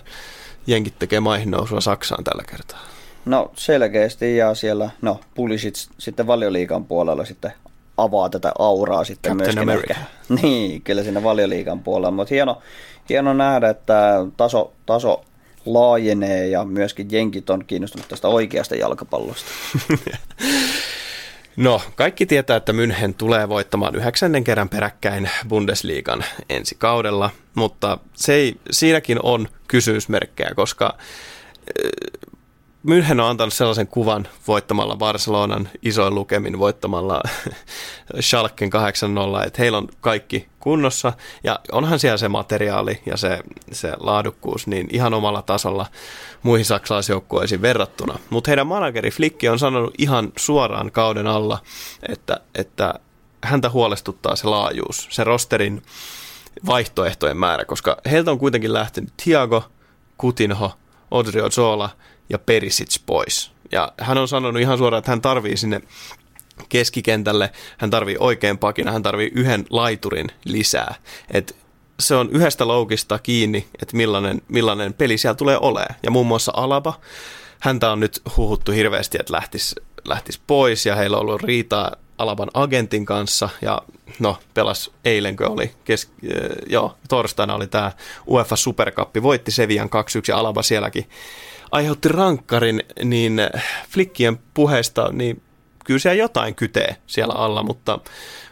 [0.66, 2.80] jenkit tekee maihin nousua Saksaan tällä kertaa.
[3.24, 7.52] No selkeästi ja siellä, no Pulisic sitten valioliikan puolella sitten
[7.98, 9.94] avaa tätä auraa sitten Captain myöskin America.
[9.94, 10.04] ehkä.
[10.42, 12.58] Niin, kyllä siinä valioliikan puolella, mutta hieno,
[13.08, 15.24] hieno nähdä, että taso, taso
[15.66, 19.50] laajenee ja myöskin jenkit on kiinnostunut tästä oikeasta jalkapallosta.
[21.56, 28.34] No, kaikki tietää, että München tulee voittamaan yhdeksännen kerran peräkkäin Bundesliigan ensi kaudella, mutta se
[28.34, 30.98] ei, siinäkin on kysymysmerkkejä, koska
[32.82, 37.22] München on antanut sellaisen kuvan voittamalla Barcelonan isoin lukemin, voittamalla
[38.20, 38.70] Schalken
[39.42, 41.12] 8-0, että heillä on kaikki kunnossa
[41.44, 43.38] ja onhan siellä se materiaali ja se,
[43.72, 45.86] se laadukkuus niin ihan omalla tasolla
[46.42, 48.18] muihin saksalaisjoukkueisiin verrattuna.
[48.30, 51.58] Mutta heidän manageri Flickki on sanonut ihan suoraan kauden alla,
[52.08, 52.94] että, että
[53.44, 55.82] häntä huolestuttaa se laajuus, se rosterin
[56.66, 59.64] vaihtoehtojen määrä, koska heiltä on kuitenkin lähtenyt Thiago,
[60.20, 60.72] Coutinho,
[61.10, 61.90] Odriozola
[62.30, 63.50] ja Perisic pois.
[63.72, 65.80] Ja hän on sanonut ihan suoraan, että hän tarvii sinne
[66.68, 70.94] keskikentälle, hän tarvii oikein pakina, hän tarvii yhden laiturin lisää.
[71.30, 71.56] Et
[72.00, 75.94] se on yhdestä loukista kiinni, että millainen, millainen peli siellä tulee olemaan.
[76.02, 77.00] Ja muun muassa Alaba,
[77.60, 79.74] häntä on nyt huhuttu hirveästi, että lähtisi,
[80.04, 83.82] lähtisi pois ja heillä on ollut riitaa Alaban agentin kanssa ja
[84.18, 86.10] no pelas eilenkö oli, kes,
[86.66, 87.92] joo, torstaina oli tämä
[88.28, 89.90] UEFA Supercup, voitti Sevian 2-1
[90.28, 91.08] ja Alaba sielläkin
[91.70, 93.40] aiheutti rankkarin, niin
[93.88, 95.42] Flickien puheesta, niin
[95.84, 97.98] kyllä siellä jotain kytee siellä alla, mutta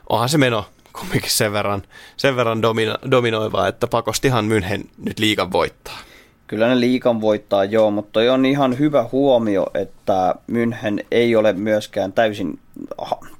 [0.08, 1.82] onhan se meno kumminkin sen verran,
[2.16, 5.98] sen verran domino, dominoivaa, että pakostihan München nyt liigan voittaa.
[6.46, 12.12] Kyllä ne liikan voittaa, joo, mutta on ihan hyvä huomio, että München ei ole myöskään
[12.12, 12.58] täysin,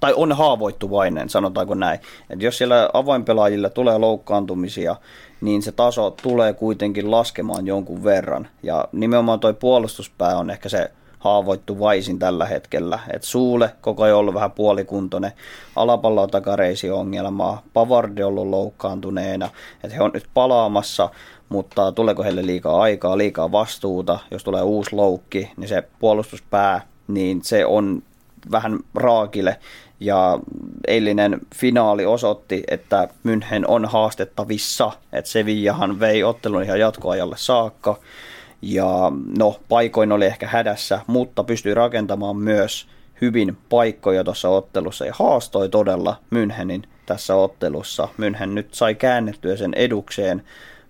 [0.01, 2.01] tai on haavoittuvainen, sanotaanko näin.
[2.31, 4.97] Että jos siellä avainpelaajilla tulee loukkaantumisia,
[5.41, 8.49] niin se taso tulee kuitenkin laskemaan jonkun verran.
[8.63, 12.99] Ja nimenomaan toi puolustuspää on ehkä se haavoittuvaisin tällä hetkellä.
[13.13, 15.33] Et Suule koko ajan ollut vähän puolikuntoinen,
[15.77, 19.51] alapalla on takareisi ongelmaa, Pavardi on ollut loukkaantuneena,
[19.85, 21.11] että he on nyt palaamassa,
[21.49, 27.45] mutta tuleeko heille liikaa aikaa, liikaa vastuuta, jos tulee uusi loukki, niin se puolustuspää, niin
[27.45, 28.03] se on
[28.51, 29.59] vähän raakille.
[30.01, 30.39] Ja
[30.87, 37.99] eilinen finaali osoitti, että München on haastettavissa, että Sevillahan vei ottelun ihan jatkoajalle saakka.
[38.63, 42.87] Ja no, paikoin oli ehkä hädässä, mutta pystyi rakentamaan myös
[43.21, 48.09] hyvin paikkoja tuossa ottelussa ja haastoi todella Münchenin tässä ottelussa.
[48.19, 50.43] München nyt sai käännettyä sen edukseen,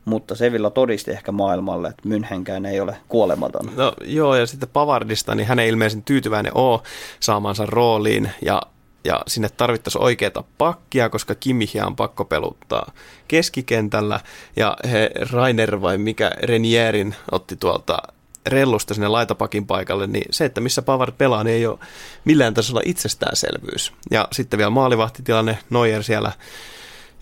[0.04, 3.70] mutta Sevilla todisti ehkä maailmalle, että Münchenkään ei ole kuolematon.
[3.76, 6.80] No joo, ja sitten Pavardista, niin hän ei ilmeisesti tyytyväinen ole
[7.20, 8.62] saamansa rooliin, ja
[9.06, 12.92] ja sinne tarvittaisiin oikeaa pakkia, koska Kimihia on pakko peluttaa
[13.28, 14.20] keskikentällä,
[14.56, 17.98] ja he Rainer vai mikä Renierin otti tuolta
[18.46, 21.78] rellusta sinne laitapakin paikalle, niin se, että missä Pavard pelaa, niin ei ole
[22.24, 23.92] millään tasolla itsestäänselvyys.
[24.10, 26.32] Ja sitten vielä maalivahtitilanne, Neuer siellä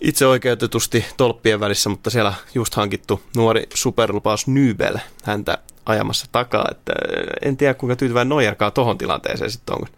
[0.01, 6.93] itse oikeutetusti tolppien välissä, mutta siellä just hankittu nuori superlupaus Nybel häntä ajamassa takaa, että
[7.43, 9.89] en tiedä kuinka tyytyväinen Neuerkaan tohon tilanteeseen sitten on,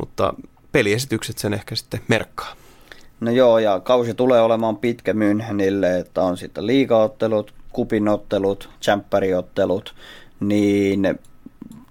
[0.00, 0.34] mutta
[0.72, 2.54] peliesitykset sen ehkä sitten merkkaa.
[3.20, 9.94] No joo, ja kausi tulee olemaan pitkä Münchenille, että on sitten liigaottelut, kupinottelut, tsemppäriottelut,
[10.40, 11.18] niin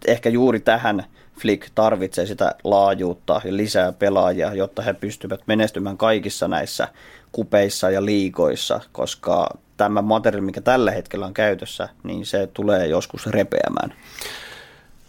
[0.08, 1.06] ehkä juuri tähän
[1.40, 6.88] Flick tarvitsee sitä laajuutta ja lisää pelaajia, jotta he pystyvät menestymään kaikissa näissä
[7.32, 13.28] kupeissa ja liikoissa, koska tämä materiaali, mikä tällä hetkellä on käytössä, niin se tulee joskus
[13.28, 13.94] repeämään.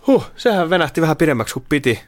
[0.06, 2.00] Huh, sehän venähti vähän pidemmäksi kuin piti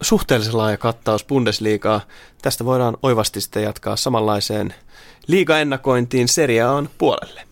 [0.00, 2.00] suhteellisen laaja kattaus Bundesliigaa.
[2.42, 4.74] Tästä voidaan oivasti sitten jatkaa samanlaiseen
[5.26, 7.42] liigaennakointiin Serie A:n puolelle.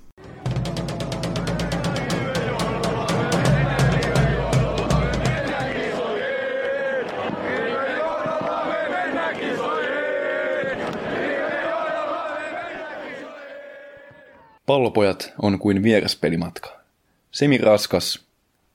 [14.67, 16.71] Pallopojat on kuin vieraspelimatka.
[17.31, 18.25] Semi raskas,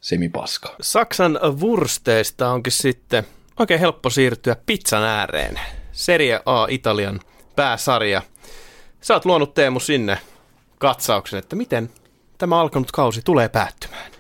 [0.02, 0.76] semi paska.
[0.82, 3.24] Saksan wursteista onkin sitten
[3.60, 5.60] oikein helppo siirtyä pizzan ääreen.
[5.92, 7.20] Serie A Italian
[7.56, 8.22] pääsarja.
[9.02, 10.18] Sä oot luonut Teemu sinne
[10.80, 11.90] katsauksen, että miten
[12.38, 14.12] tämä alkanut kausi tulee päättymään.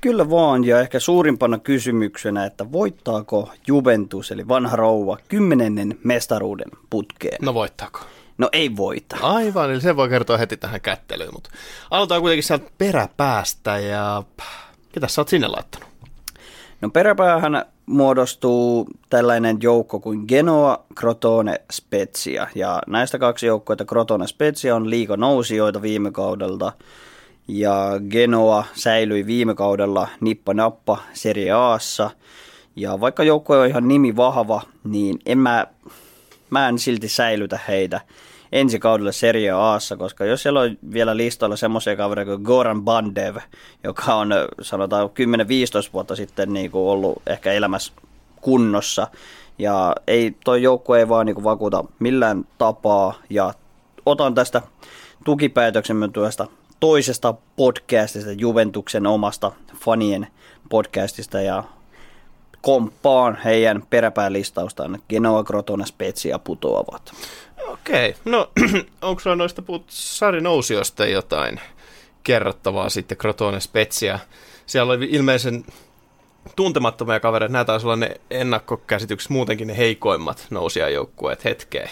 [0.00, 7.38] Kyllä vaan, ja ehkä suurimpana kysymyksenä, että voittaako Juventus, eli vanha rouva, kymmenennen mestaruuden putkeen?
[7.42, 8.00] No voittaako?
[8.38, 9.16] No ei voita.
[9.22, 11.50] Aivan, eli se voi kertoa heti tähän kättelyyn, mutta
[11.90, 14.22] aloitetaan kuitenkin sieltä peräpäästä ja
[14.92, 15.88] ketä sä oot sinne laittanut?
[16.80, 22.46] No peräpäähän muodostuu tällainen joukko kuin Genoa, Crotone, Spezia.
[22.54, 26.72] Ja näistä kaksi joukkoita Crotone Spezia on liiga nousijoita viime kaudelta.
[27.48, 27.74] Ja
[28.10, 32.10] Genoa säilyi viime kaudella nippa nappa Serie Aassa.
[32.76, 35.66] Ja vaikka joukkue on ihan nimi vahva, niin en mä,
[36.50, 38.00] mä en silti säilytä heitä
[38.52, 43.36] ensi kaudelle Serie Aassa, koska jos siellä on vielä listoilla semmoisia kavereita kuin Goran Bandev,
[43.84, 44.30] joka on
[44.62, 45.10] sanotaan 10-15
[45.92, 47.92] vuotta sitten niin kuin ollut ehkä elämässä
[48.40, 49.06] kunnossa,
[49.58, 53.54] ja ei, toi joukkue ei vaan niin vakuuta millään tapaa, ja
[54.06, 54.62] otan tästä
[55.24, 56.46] tukipäätöksen tuosta
[56.80, 59.52] toisesta podcastista, Juventuksen omasta
[59.84, 60.26] fanien
[60.68, 61.64] podcastista, ja
[62.62, 67.12] komppaan heidän peräpäälistaustaan, Genoa, Crotone, Spezia putoavat.
[67.68, 68.50] Okei, no
[69.02, 71.60] onko sulla noista puhut sarinousiosta jotain
[72.22, 74.18] kerrottavaa sitten Crotone Spezia?
[74.66, 75.64] Siellä oli ilmeisen
[76.56, 81.90] tuntemattomia kavereita, nämä taisi olla ne ennakkokäsitykset muutenkin ne heikoimmat nousijajoukkueet hetkeen.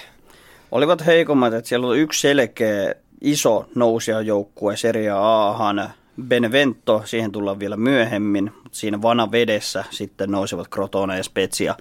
[0.70, 5.90] Olivat heikommat, että siellä oli yksi selkeä iso nousijajoukkue Serie Ahan,
[6.22, 11.74] Benevento, siihen tullaan vielä myöhemmin, mutta siinä vana vedessä sitten nousivat Crotone ja Spezia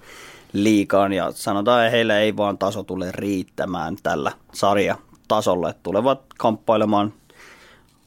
[0.52, 7.12] liikaan ja sanotaan, että heillä ei vaan taso tule riittämään tällä sarjatasolla, että tulevat kamppailemaan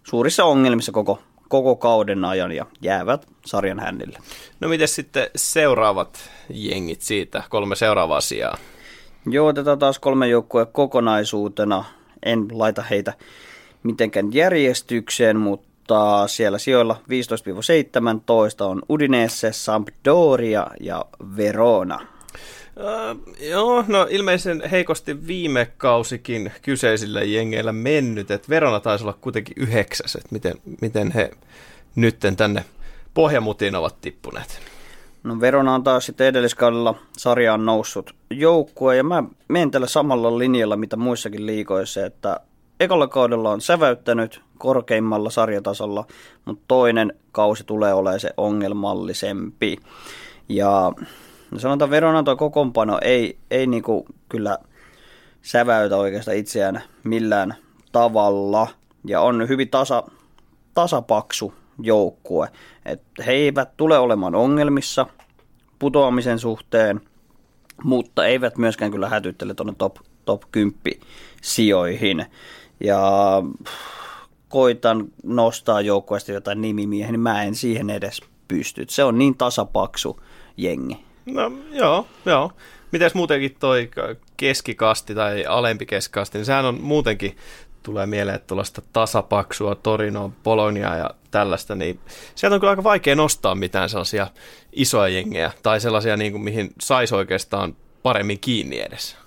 [0.04, 1.20] suurissa ongelmissa koko,
[1.50, 4.20] koko kauden ajan ja jäävät sarjan hännille.
[4.60, 8.58] No miten sitten seuraavat jengit siitä, kolme seuraavaa asiaa?
[9.26, 11.86] Joo, otetaan taas kolme joukkoa kokonaisuutena.
[12.26, 13.14] En laita heitä
[13.84, 15.71] mitenkään järjestykseen, mutta
[16.28, 21.06] siellä sijoilla 15-17 on Udinese, Sampdoria ja
[21.38, 22.08] Verona.
[22.76, 29.54] Uh, joo, no ilmeisen heikosti viime kausikin kyseisillä jengeillä mennyt, että Verona taisi olla kuitenkin
[29.58, 31.32] yhdeksäs, että miten, miten he
[31.96, 32.66] nytten tänne
[33.14, 34.60] pohjamutiin ovat tippuneet.
[35.24, 40.78] No Verona on taas sitten edelliskaudella sarjaan noussut joukkue ja mä menen tällä samalla linjalla
[40.78, 42.40] mitä muissakin liikoissa, että
[42.84, 46.06] ekalla kaudella on säväyttänyt korkeimmalla sarjatasolla,
[46.46, 49.78] mutta toinen kausi tulee olemaan se ongelmallisempi.
[50.50, 50.92] Ja
[51.52, 54.58] No sanotaan Veronan tuo kokoonpano ei, ei niinku kyllä
[55.42, 57.56] säväytä oikeastaan itseään millään
[57.92, 58.68] tavalla
[59.08, 60.04] ja on hyvin tasa,
[60.74, 62.50] tasapaksu joukkue.
[62.86, 65.06] Et he eivät tule olemaan ongelmissa
[65.80, 67.02] putoamisen suhteen,
[67.84, 70.74] mutta eivät myöskään kyllä hätyttele tuonne top, top 10
[71.42, 72.26] sijoihin.
[72.84, 73.02] Ja
[74.50, 78.86] koitan nostaa joukkueesta jotain nimimiehen, niin mä en siihen edes pysty.
[78.90, 80.20] Se on niin tasapaksu
[80.58, 81.06] jengi.
[81.26, 82.52] No joo, joo.
[82.92, 83.90] Mites muutenkin toi
[84.38, 87.38] keskikasti tai alempi keskikasti, niin sehän on muutenkin
[87.84, 92.00] tulee mieleen, tuollaista tasapaksua, Torino, Polonia ja tällaista, niin
[92.36, 94.28] sieltä on kyllä aika vaikea nostaa mitään sellaisia
[94.74, 99.18] isoja jengejä tai sellaisia, niin kuin, mihin saisi oikeastaan paremmin kiinni edessä.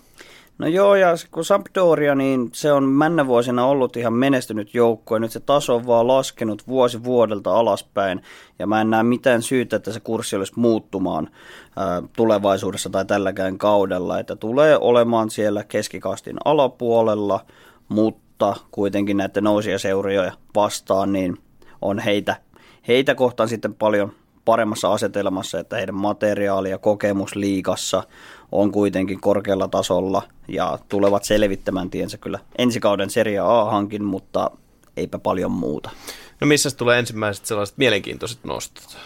[0.58, 5.20] No joo, ja kun Sampdoria, niin se on männä vuosina ollut ihan menestynyt joukko, ja
[5.20, 8.22] nyt se taso on vaan laskenut vuosi vuodelta alaspäin,
[8.58, 11.28] ja mä en näe mitään syytä, että se kurssi olisi muuttumaan
[11.76, 17.40] ää, tulevaisuudessa tai tälläkään kaudella, että tulee olemaan siellä keskikastin alapuolella,
[17.88, 21.36] mutta kuitenkin näiden nousijaseuroja vastaan, niin
[21.82, 22.36] on heitä,
[22.88, 24.12] heitä kohtaan sitten paljon
[24.44, 28.02] paremmassa asetelmassa, että heidän materiaali ja kokemus liikassa
[28.52, 34.50] on kuitenkin korkealla tasolla ja tulevat selvittämään tiensä kyllä ensi kauden Serie A-hankin, mutta
[34.96, 35.90] eipä paljon muuta.
[36.40, 38.96] No missä tulee ensimmäiset sellaiset mielenkiintoiset nostot?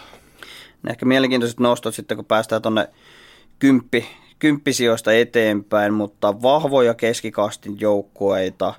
[0.89, 2.89] Ehkä mielenkiintoiset nostot sitten, kun päästään tuonne
[3.59, 4.07] kymppi,
[4.39, 8.73] kymppisijoista eteenpäin, mutta vahvoja keskikastin joukkueita,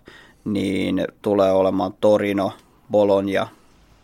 [0.44, 2.52] niin tulee olemaan Torino,
[2.90, 3.48] Bologna,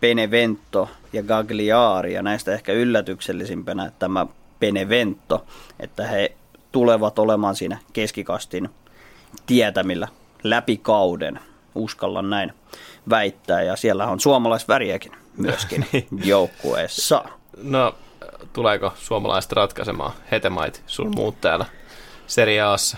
[0.00, 4.26] Benevento ja Gagliari, ja näistä ehkä yllätyksellisimpänä tämä
[4.60, 5.44] Benevento,
[5.80, 6.36] että he
[6.72, 8.70] tulevat olemaan siinä keskikastin
[9.46, 10.08] tietämillä
[10.42, 11.40] läpi kauden,
[11.74, 12.52] uskallan näin
[13.10, 15.86] väittää, ja siellä on suomalaisväriäkin myöskin
[16.24, 17.24] joukkueessa.
[17.62, 17.94] No,
[18.52, 21.64] tuleeko suomalaiset ratkaisemaan hetemait sun muut täällä
[22.26, 22.96] Serie Aassa?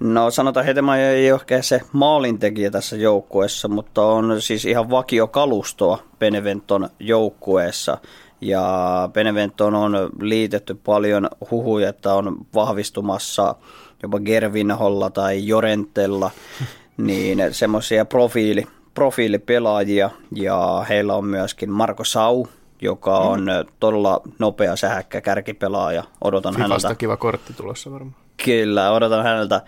[0.00, 5.98] No sanotaan Hetemäi ei ole ehkä se maalintekijä tässä joukkueessa, mutta on siis ihan vakiokalustoa
[6.18, 7.98] Beneventon joukkueessa.
[8.40, 13.54] Ja Beneventon on liitetty paljon huhuja, että on vahvistumassa
[14.02, 16.30] jopa Gervinholla tai Jorentella,
[16.96, 20.10] niin semmoisia profiili, profiilipelaajia.
[20.34, 22.46] Ja heillä on myöskin Marko Sau,
[22.80, 23.72] joka on mm.
[23.80, 26.04] todella nopea sähäkkä kärkipelaaja.
[26.24, 26.98] Odotan Fifasta häneltä.
[26.98, 28.16] kiva kortti tulossa varmaan.
[28.44, 29.60] Kyllä, odotan häneltä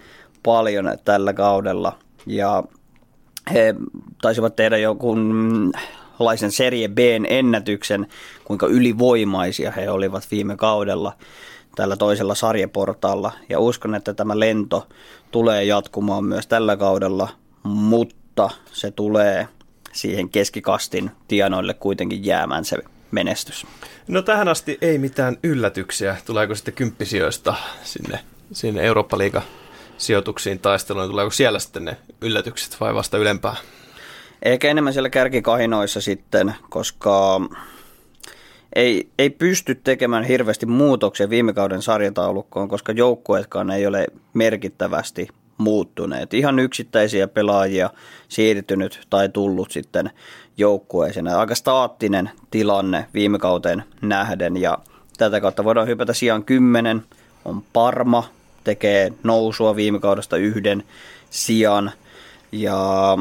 [0.42, 1.98] paljon tällä kaudella.
[2.26, 2.62] Ja
[3.52, 3.74] he
[4.22, 5.72] taisivat tehdä jonkun
[6.18, 8.06] laisen Serie Bn ennätyksen,
[8.44, 11.12] kuinka ylivoimaisia he olivat viime kaudella
[11.74, 13.32] tällä toisella sarjaportaalla.
[13.48, 14.88] Ja uskon, että tämä lento
[15.30, 17.28] tulee jatkumaan myös tällä kaudella,
[17.62, 19.48] mutta se tulee
[19.92, 22.76] siihen keskikastin tienoille kuitenkin jäämään se
[23.10, 23.66] menestys.
[24.08, 26.16] No tähän asti ei mitään yllätyksiä.
[26.26, 28.18] Tuleeko sitten kymppisijoista sinne,
[28.52, 29.42] sinne Eurooppa-liiga
[30.00, 31.10] sijoituksiin taisteluun?
[31.10, 33.56] Tuleeko siellä sitten ne yllätykset vai vasta ylempää?
[34.42, 37.40] Ehkä enemmän siellä kärkikahinoissa sitten, koska
[38.76, 45.28] ei, ei pysty tekemään hirveästi muutoksia viime kauden sarjataulukkoon, koska joukkueetkaan ei ole merkittävästi
[45.58, 46.34] muuttuneet.
[46.34, 47.90] Ihan yksittäisiä pelaajia
[48.28, 50.10] siirtynyt tai tullut sitten
[50.56, 51.28] joukkueeseen.
[51.28, 54.78] Aika staattinen tilanne viime kauteen nähden ja
[55.18, 57.02] tätä kautta voidaan hypätä sijaan 10.
[57.44, 58.28] On Parma,
[58.64, 60.84] tekee nousua viime kaudesta yhden
[61.30, 61.92] sijaan.
[62.52, 63.18] Ja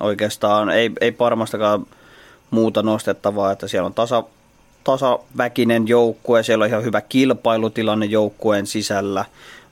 [0.00, 1.86] oikeastaan ei, ei Parmastakaan
[2.50, 4.24] muuta nostettavaa, että siellä on tasa,
[4.84, 9.24] tasaväkinen joukkue, siellä on ihan hyvä kilpailutilanne joukkueen sisällä,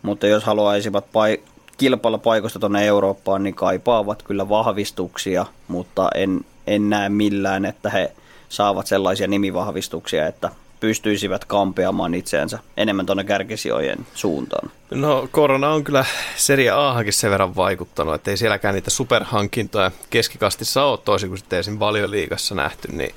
[0.02, 1.42] mutta jos haluaisivat pai-
[1.76, 8.12] kilpailla paikoista tuonne Eurooppaan, niin kaipaavat kyllä vahvistuksia, mutta en, en näe millään, että he
[8.48, 10.50] saavat sellaisia nimivahvistuksia, että
[10.80, 14.70] pystyisivät kampeamaan itseänsä enemmän tuonne kärkisijojen suuntaan.
[14.90, 16.04] No korona on kyllä
[16.36, 21.58] Serie A-hankin sen verran vaikuttanut, että ei sielläkään niitä superhankintoja keskikastissa ole toisin kuin sitten
[21.58, 21.78] esim.
[21.78, 23.14] valioliigassa nähty, niin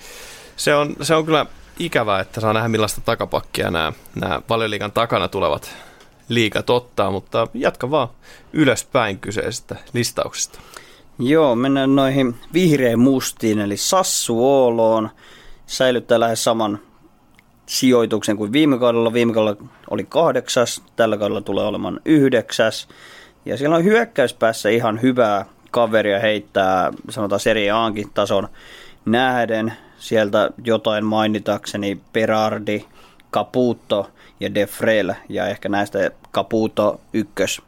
[0.58, 1.46] se on, se on kyllä
[1.80, 5.76] ikävää, että saa nähdä millaista takapakkia nämä, nämä valioliigan takana tulevat
[6.30, 8.08] liikat ottaa, mutta jatka vaan
[8.54, 10.60] ylöspäin kyseisestä listauksesta.
[11.20, 15.10] Joo, mennään noihin vihreän mustiin, eli Sassuoloon.
[15.68, 16.80] Säilyttää lähes saman
[17.72, 19.14] sijoituksen kuin viime kaudella.
[19.14, 22.88] Viime kaudella oli kahdeksas, tällä kaudella tulee olemaan yhdeksäs.
[23.46, 28.48] Ja siellä on hyökkäyspäässä ihan hyvää kaveria heittää, sanotaan Serie Aankin tason
[29.06, 29.74] nähden.
[29.98, 32.86] Sieltä jotain mainitakseni Berardi,
[33.34, 34.10] Caputo
[34.40, 37.62] ja De Frel, ja ehkä näistä Caputo ykkös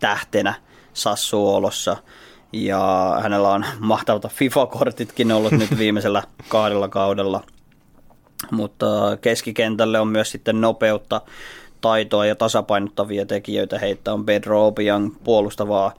[0.00, 0.54] tähtenä
[0.92, 1.96] Sassuolossa.
[2.52, 7.44] Ja hänellä on mahtavat FIFA-kortitkin ollut nyt viimeisellä kahdella kaudella–
[8.50, 8.86] mutta
[9.20, 11.20] keskikentälle on myös sitten nopeutta,
[11.80, 13.78] taitoa ja tasapainottavia tekijöitä.
[13.78, 15.92] Heitä on Pedro Obiang puolustavaa,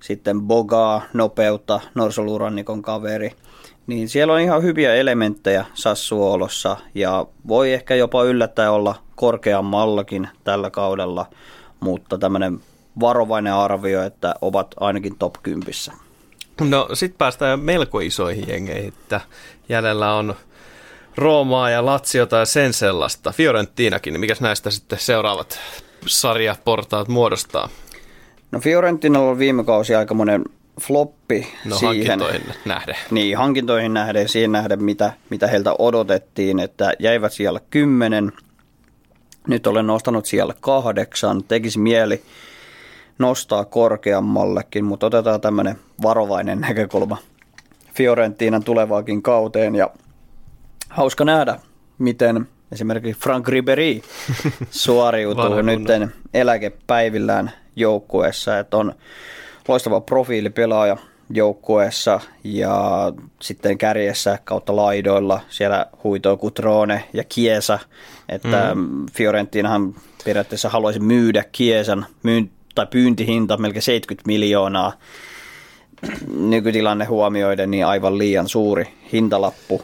[0.00, 3.32] sitten Bogaa, nopeutta, Norsolurannikon kaveri.
[3.86, 10.70] Niin siellä on ihan hyviä elementtejä Sassuolossa ja voi ehkä jopa yllättää olla korkeammallakin tällä
[10.70, 11.26] kaudella,
[11.80, 12.60] mutta tämmöinen
[13.00, 15.72] varovainen arvio, että ovat ainakin top 10.
[16.60, 19.20] No sitten päästään melko isoihin jengeihin, että
[19.68, 20.34] jäljellä on
[21.18, 23.32] Roomaa ja Latsiota ja sen sellaista.
[23.32, 25.58] Fiorentinakin, niin mikäs näistä sitten seuraavat
[26.06, 27.68] sarjaportaat muodostaa?
[28.52, 30.44] No Fiorentinalla on viime kausi aika monen
[30.80, 32.20] floppi no, siihen.
[32.20, 32.96] hankintoihin nähden.
[33.10, 38.32] Niin, hankintoihin nähden, siihen nähden, mitä, mitä heiltä odotettiin, että jäivät siellä kymmenen.
[39.48, 41.44] Nyt olen nostanut siellä kahdeksan.
[41.44, 42.22] Tekisi mieli
[43.18, 47.16] nostaa korkeammallekin, mutta otetaan tämmöinen varovainen näkökulma
[47.94, 49.90] Fiorentinan tulevaakin kauteen ja
[50.88, 51.58] hauska nähdä,
[51.98, 54.00] miten esimerkiksi Frank Ribery
[54.70, 55.82] suoriutuu nyt
[56.34, 58.94] eläkepäivillään joukkueessa, että on
[59.68, 60.96] loistava profiilipelaaja
[61.30, 63.12] joukkueessa ja
[63.42, 67.78] sitten kärjessä kautta laidoilla siellä huitoo Kutrone ja Kiesa,
[68.28, 69.06] että mm.
[69.12, 74.92] Fiorentinahan periaatteessa haluaisi myydä Kiesan myyn, tai pyyntihinta melkein 70 miljoonaa.
[76.34, 79.82] Nykytilanne huomioiden, niin aivan liian suuri hintalappu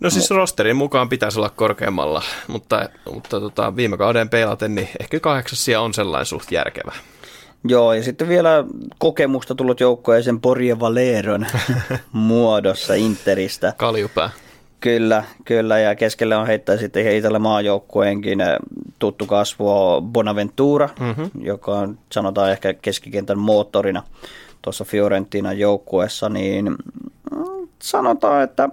[0.00, 5.20] No siis rosterin mukaan pitäisi olla korkeammalla, mutta, mutta tota, viime kauden peilaten, niin ehkä
[5.20, 6.92] kahdeksasia on sellainen suht järkevä.
[7.64, 8.64] Joo, ja sitten vielä
[8.98, 11.46] kokemusta tullut joukkueeseen Porje Valeron
[12.12, 13.72] muodossa Interistä.
[13.76, 14.30] Kaljupää.
[14.80, 18.56] Kyllä, kyllä, ja keskelle on heittää sitten ihan itselle maajoukkueenkin eh,
[18.98, 19.66] tuttu kasvu
[20.02, 21.30] Bonaventura, mm-hmm.
[21.44, 24.02] joka on sanotaan ehkä keskikentän moottorina
[24.62, 28.68] tuossa Fiorentinan joukkueessa, niin mm, sanotaan, että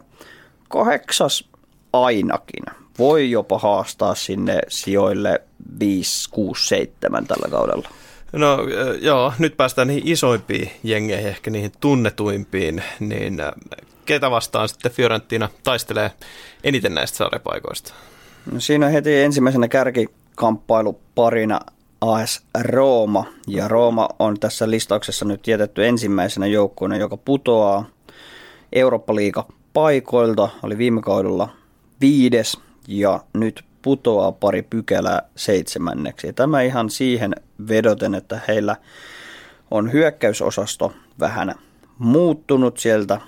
[0.68, 1.50] kahdeksas
[1.94, 2.64] ainakin
[3.00, 5.42] voi jopa haastaa sinne sijoille
[5.80, 7.90] 5, 6, 7 tällä kaudella.
[8.34, 8.58] No
[9.02, 13.38] joo, nyt päästään niihin isoimpiin jengeihin, ehkä niihin tunnetuimpiin, niin
[14.06, 16.12] ketä vastaan sitten Fiorentina taistelee
[16.64, 17.94] eniten näistä sarjapaikoista?
[18.52, 21.60] No, siinä on heti ensimmäisenä kärkikamppailu parina
[22.02, 27.86] AS Rooma, ja Rooma on tässä listauksessa nyt jätetty ensimmäisenä joukkueena, joka putoaa
[28.74, 29.48] Eurooppa-liiga
[29.78, 31.50] paikoilta, oli viime kaudella
[32.02, 32.58] viides
[32.88, 36.28] ja nyt putoaa pari pykälää seitsemänneksi.
[36.28, 37.36] Ja tämä ihan siihen
[37.68, 38.76] vedoten, että heillä
[39.72, 41.56] on hyökkäysosasto vähän
[41.98, 43.22] muuttunut sieltä.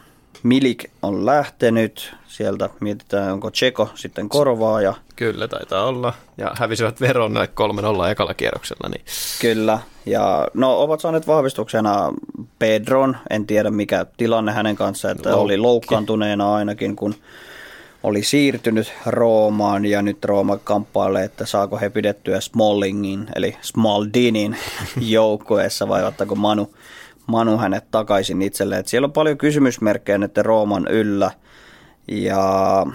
[0.43, 2.15] Milik on lähtenyt.
[2.27, 4.93] Sieltä mietitään, onko Tseko sitten korvaaja.
[5.15, 6.13] Kyllä, taitaa olla.
[6.37, 7.35] Ja hävisivät veron
[8.07, 8.89] 3-0 ekalla kierroksella.
[8.89, 9.05] Niin.
[9.41, 9.79] Kyllä.
[10.05, 12.13] Ja no, ovat saaneet vahvistuksena
[12.59, 13.17] Pedron.
[13.29, 15.43] En tiedä mikä tilanne hänen kanssa, että Loukki.
[15.43, 17.15] oli loukkaantuneena ainakin, kun
[18.03, 24.57] oli siirtynyt Roomaan ja nyt Rooma kamppailee, että saako he pidettyä Smallingin eli Smaldinin
[24.97, 26.73] joukkueessa vai ottaako Manu,
[27.29, 28.87] Manu hänet takaisin itselleen.
[28.87, 31.31] Siellä on paljon kysymysmerkkejä nyt Rooman yllä.
[32.07, 32.85] Ja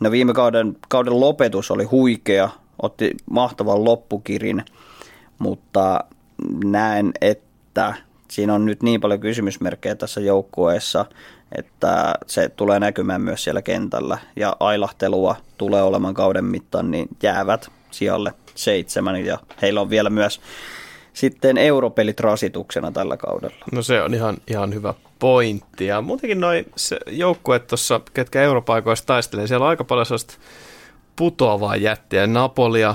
[0.00, 2.48] no viime kauden, kauden lopetus oli huikea,
[2.82, 4.64] otti mahtavan loppukirin,
[5.38, 6.04] mutta
[6.64, 7.94] näen, että
[8.30, 11.04] siinä on nyt niin paljon kysymysmerkkejä tässä joukkueessa,
[11.58, 14.18] että se tulee näkymään myös siellä kentällä.
[14.36, 19.24] Ja ailahtelua tulee olemaan kauden mittaan, niin jäävät sijalle seitsemän.
[19.24, 20.40] Ja heillä on vielä myös
[21.18, 23.56] sitten europelit rasituksena tällä kaudella.
[23.72, 25.86] No se on ihan, ihan hyvä pointti.
[25.86, 26.72] Ja muutenkin noin
[27.06, 30.34] joukkueet tuossa, ketkä europaikoissa taistelee, siellä on aika paljon sellaista
[31.16, 32.94] putoavaa jättiä, Napolia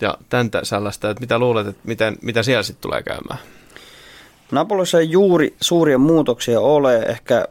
[0.00, 3.40] ja tämän sellaista, että mitä luulet, että miten, mitä siellä sitten tulee käymään?
[4.52, 7.44] Napolissa ei juuri suuria muutoksia ole, ehkä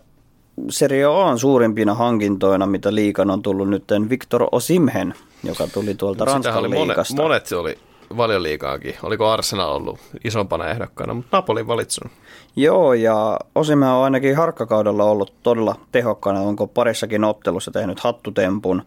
[0.69, 5.13] Serie A on suurimpina hankintoina, mitä liikan on tullut nyt Victor Osimhen,
[5.43, 7.15] joka tuli tuolta Ranskan oli liikasta.
[7.15, 8.95] Monet, monet se oli valioliikaakin.
[9.03, 12.13] Oliko Arsenal ollut isompana ehdokkaana, mutta Napoli valitsunut.
[12.55, 16.39] Joo, ja Osimhen on ainakin harkkakaudella ollut todella tehokkaana.
[16.39, 18.83] Onko parissakin ottelussa tehnyt hattutempun.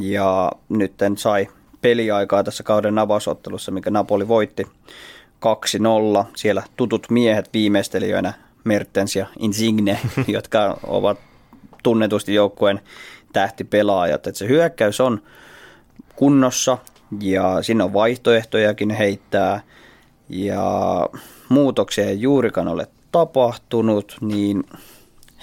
[0.00, 1.48] Ja nyt sai
[1.80, 4.66] peliaikaa tässä kauden avausottelussa, mikä Napoli voitti
[6.22, 6.24] 2-0.
[6.36, 8.32] Siellä tutut miehet viimeistelijöinä
[8.64, 11.18] Mertens ja Insigne, jotka ovat
[11.82, 12.80] tunnetusti joukkueen
[13.32, 14.26] tähtipelaajat.
[14.26, 15.22] Että se hyökkäys on
[16.16, 16.78] kunnossa
[17.20, 19.60] ja siinä on vaihtoehtojakin heittää
[20.28, 21.08] ja
[21.48, 24.64] muutoksia ei juurikaan ole tapahtunut, niin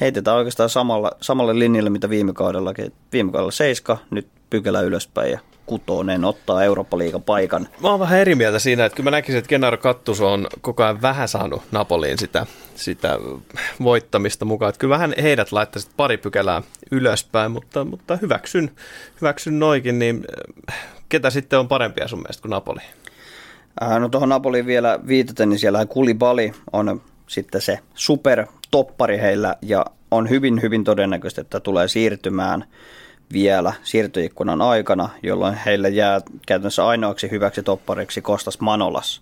[0.01, 2.93] heitetään oikeastaan samalla, samalle linjalle, mitä viime kaudellakin.
[3.13, 7.67] Viime kaudella seiska, nyt pykälä ylöspäin ja kutonen ottaa Eurooppa-liigan paikan.
[7.81, 10.83] Mä oon vähän eri mieltä siinä, että kyllä mä näkisin, että Gennaro Kattus on koko
[10.83, 12.45] ajan vähän saanut Napoliin sitä,
[12.75, 13.19] sitä
[13.83, 14.69] voittamista mukaan.
[14.69, 18.71] Että kyllä vähän heidät laittaisit pari pykälää ylöspäin, mutta, mutta hyväksyn,
[19.21, 20.25] hyväksyn noikin, niin
[21.09, 22.81] ketä sitten on parempia sun mielestä kuin Napoli?
[23.83, 29.55] Äh, no tuohon Napoliin vielä viitaten, niin siellä Kulibali on sitten se super toppari heillä
[29.61, 32.65] ja on hyvin, hyvin todennäköistä, että tulee siirtymään
[33.33, 39.21] vielä siirtoikkunan aikana, jolloin heille jää käytännössä ainoaksi hyväksi toppariksi Kostas Manolas.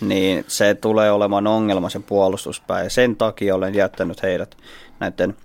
[0.00, 2.90] Niin se tulee olemaan ongelma sen puolustuspäin.
[2.90, 4.56] Sen takia olen jättänyt heidät
[5.00, 5.36] näiden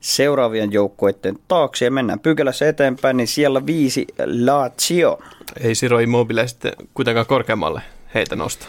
[0.00, 4.06] seuraavien joukkueiden taakse ja mennään pykälässä eteenpäin, niin siellä viisi
[4.44, 5.18] Lazio.
[5.60, 7.82] Ei Siro Immobile sitten kuitenkaan korkeammalle
[8.14, 8.66] heitä nosta.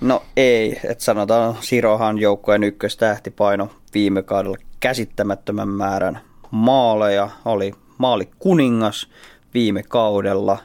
[0.00, 6.20] No ei, että sanotaan Sirohan joukkueen ykköstähtipaino viime kaudella käsittämättömän määrän
[6.50, 9.08] maaleja, oli maali kuningas
[9.54, 10.58] viime kaudella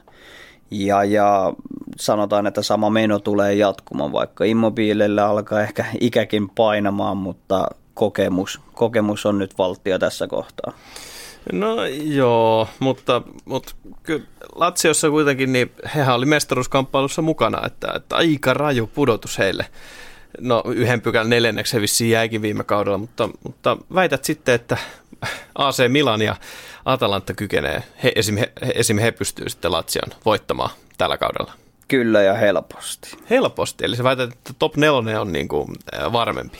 [0.71, 1.53] ja, ja
[1.99, 9.25] sanotaan, että sama meno tulee jatkumaan, vaikka Immobiilellä alkaa ehkä ikäkin painamaan, mutta kokemus, kokemus
[9.25, 10.73] on nyt valttia tässä kohtaa.
[11.51, 13.73] No joo, mutta, mutta
[14.03, 14.25] kyllä
[14.55, 19.65] Latsiossa kuitenkin, niin hehän oli mestaruuskamppailussa mukana, että, että aika raju pudotus heille.
[20.39, 24.77] No yhden pykälän neljänneksi vissiin jäikin viime kaudella, mutta, mutta väität sitten, että
[25.55, 26.35] AC Milan ja
[26.85, 28.97] Atalanta kykenee, he, esim, he, esim.
[28.97, 31.53] he pystyy sitten Latsion voittamaan tällä kaudella.
[31.87, 33.17] Kyllä ja helposti.
[33.29, 35.67] Helposti, eli sä väität, että top 4 on niin kuin
[36.13, 36.57] varmempi.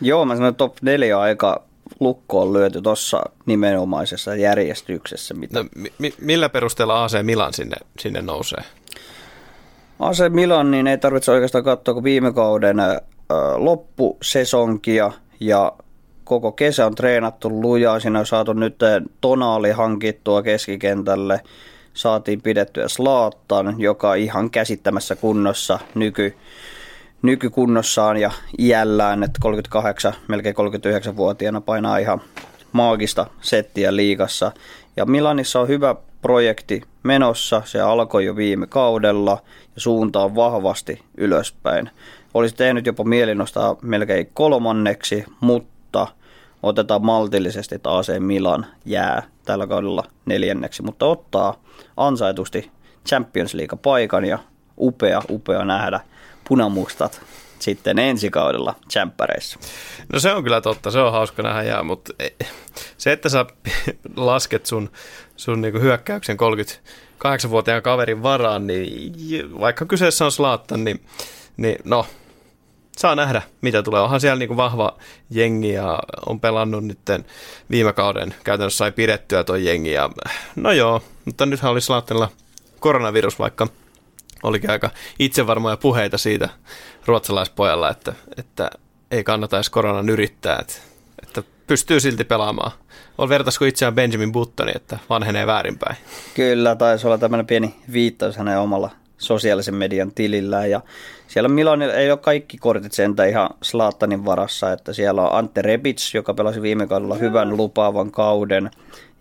[0.00, 1.62] Joo, mä sanoin, että top 4 aika
[2.00, 5.34] lukkoon lyöty tuossa nimenomaisessa järjestyksessä.
[5.34, 5.62] Mitä...
[5.62, 5.68] No,
[5.98, 8.62] mi- millä perusteella AC Milan sinne, sinne nousee?
[9.98, 12.76] AC Milan, niin ei tarvitse oikeastaan katsoa, kun viime kauden
[13.56, 15.72] loppusesonkia ja
[16.32, 18.00] koko kesä on treenattu lujaa.
[18.00, 18.76] Siinä on saatu nyt
[19.20, 21.40] tonaali hankittua keskikentälle.
[21.94, 26.36] Saatiin pidettyä Slaattan, joka ihan käsittämässä kunnossa nyky,
[27.22, 32.20] nykykunnossaan ja iällään, että 38, melkein 39-vuotiaana painaa ihan
[32.72, 34.52] maagista settiä liigassa.
[34.96, 39.38] Ja Milanissa on hyvä projekti menossa, se alkoi jo viime kaudella
[39.74, 41.90] ja suunta on vahvasti ylöspäin.
[42.34, 46.06] Olisi tehnyt jopa mieli nostaa melkein kolmanneksi, mutta
[46.62, 51.62] otetaan maltillisesti, että AC Milan jää tällä kaudella neljänneksi, mutta ottaa
[51.96, 52.70] ansaitusti
[53.08, 54.38] Champions League paikan ja
[54.78, 56.00] upea, upea nähdä
[56.48, 57.22] punamustat
[57.58, 59.58] sitten ensi kaudella tsemppäreissä.
[60.12, 62.12] No se on kyllä totta, se on hauska nähdä jää, mutta
[62.96, 63.46] se, että sä
[64.16, 64.90] lasket sun,
[65.36, 71.04] sun niinku hyökkäyksen 38-vuotiaan kaverin varaan, niin vaikka kyseessä on Slaattan, niin,
[71.56, 72.06] niin no,
[72.98, 74.00] saa nähdä, mitä tulee.
[74.00, 74.96] Onhan siellä niin vahva
[75.30, 76.98] jengi ja on pelannut nyt
[77.70, 78.34] viime kauden.
[78.44, 79.92] Käytännössä sai pidettyä tuo jengi.
[79.92, 80.10] Ja,
[80.56, 82.28] no joo, mutta nythän oli Slaattenilla
[82.80, 83.66] koronavirus, vaikka
[84.42, 86.48] olikin aika itsevarmoja puheita siitä
[87.06, 88.70] ruotsalaispojalla, että, että
[89.10, 90.74] ei kannata edes koronan yrittää, että,
[91.22, 92.72] että pystyy silti pelaamaan.
[93.18, 95.96] On vertaisiko itseään Benjamin Buttoni, että vanhenee väärinpäin?
[96.34, 98.90] Kyllä, taisi olla tämmöinen pieni viittaus hänen omalla
[99.22, 100.70] sosiaalisen median tilillään.
[100.70, 100.80] Ja
[101.28, 106.14] siellä Milanilla ei ole kaikki kortit sentä ihan Slaattanin varassa, että siellä on Ante Rebic,
[106.14, 108.70] joka pelasi viime kaudella hyvän lupaavan kauden.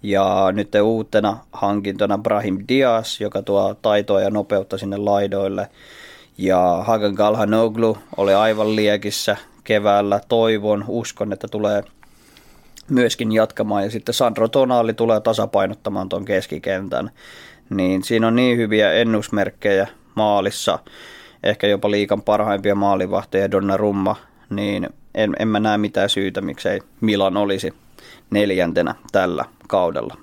[0.03, 5.67] Ja nyt uutena hankintona Brahim Diaz, joka tuo taitoa ja nopeutta sinne laidoille.
[6.37, 10.21] Ja Hagan Galhanoglu oli aivan liekissä keväällä.
[10.29, 11.83] Toivon, uskon, että tulee
[12.89, 13.83] myöskin jatkamaan.
[13.83, 17.11] Ja sitten Sandro Tonali tulee tasapainottamaan tuon keskikentän.
[17.71, 20.79] Niin siinä on niin hyviä ennusmerkkejä maalissa,
[21.43, 24.15] ehkä jopa liikan parhaimpia maalivahteja Donnarumma,
[24.49, 27.73] niin en, en mä näe mitään syytä, miksei Milan olisi
[28.29, 30.17] neljäntenä tällä kaudella.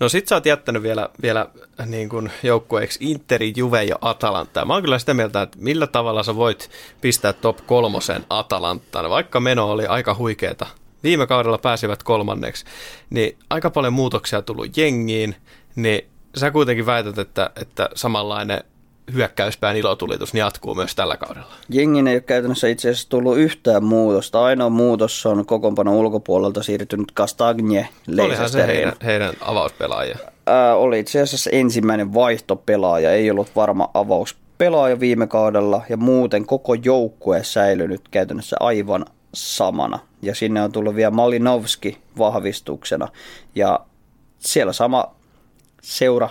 [0.00, 1.46] No sit sä oot jättänyt vielä, vielä
[1.86, 4.64] niin kuin joukkueeksi Interi, Juve ja Atalanta.
[4.64, 9.40] Mä oon kyllä sitä mieltä, että millä tavalla sä voit pistää top kolmosen Atalantaan, vaikka
[9.40, 10.66] meno oli aika huikeeta.
[11.02, 12.64] Viime kaudella pääsivät kolmanneksi,
[13.10, 15.36] niin aika paljon muutoksia tullut jengiin,
[15.76, 18.64] niin sä kuitenkin väität, että, että samanlainen
[19.12, 21.52] hyökkäyspään ilotulitus jatkuu myös tällä kaudella.
[21.68, 24.44] Jengin ei ole käytännössä itse asiassa tullut yhtään muutosta.
[24.44, 27.88] Ainoa muutos on kokoonpano ulkopuolelta siirtynyt Castagne
[28.20, 30.16] Olihan se heidän, heidän avauspelaaja.
[30.46, 33.12] Ää, oli itse asiassa ensimmäinen vaihtopelaaja.
[33.12, 39.04] Ei ollut varma avauspelaaja viime kaudella ja muuten koko joukkue säilynyt käytännössä aivan
[39.34, 39.98] samana.
[40.22, 43.08] Ja sinne on tullut vielä Malinovski vahvistuksena.
[43.54, 43.80] Ja
[44.38, 45.14] siellä sama
[45.84, 46.30] seura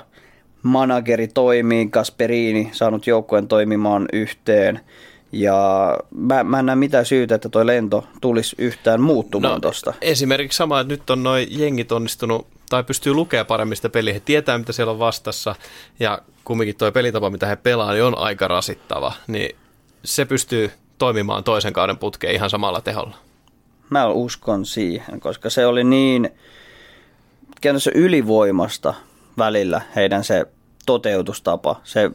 [0.63, 4.79] manageri toimii, Kasperini saanut joukkueen toimimaan yhteen.
[5.31, 5.57] Ja
[6.15, 9.93] mä, mä en näe mitään syytä, että toi lento tulisi yhtään muuttumaan no, tosta.
[10.01, 14.13] Esimerkiksi sama, että nyt on noin jengit onnistunut tai pystyy lukemaan paremmin sitä peliä.
[14.13, 15.55] He tietää, mitä siellä on vastassa
[15.99, 19.13] ja kumminkin toi pelitapa, mitä he pelaa, niin on aika rasittava.
[19.27, 19.55] Niin
[20.03, 23.15] se pystyy toimimaan toisen kauden putkeen ihan samalla teholla.
[23.89, 26.29] Mä uskon siihen, koska se oli niin
[27.61, 28.93] käytännössä ylivoimasta
[29.37, 30.45] välillä heidän se
[30.85, 32.11] toteutustapa, se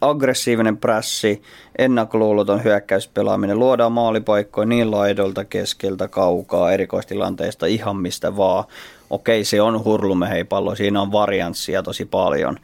[0.00, 1.42] aggressiivinen prässi,
[1.78, 8.64] ennakkoluuloton hyökkäyspelaaminen, luodaan maalipaikkoja niin laidolta, keskeltä, kaukaa, erikoistilanteista, ihan mistä vaan.
[9.10, 12.56] Okei, se on hurlumehei-pallo, siinä on varianssia tosi paljon.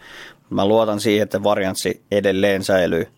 [0.50, 3.08] Mä luotan siihen, että varianssi edelleen säilyy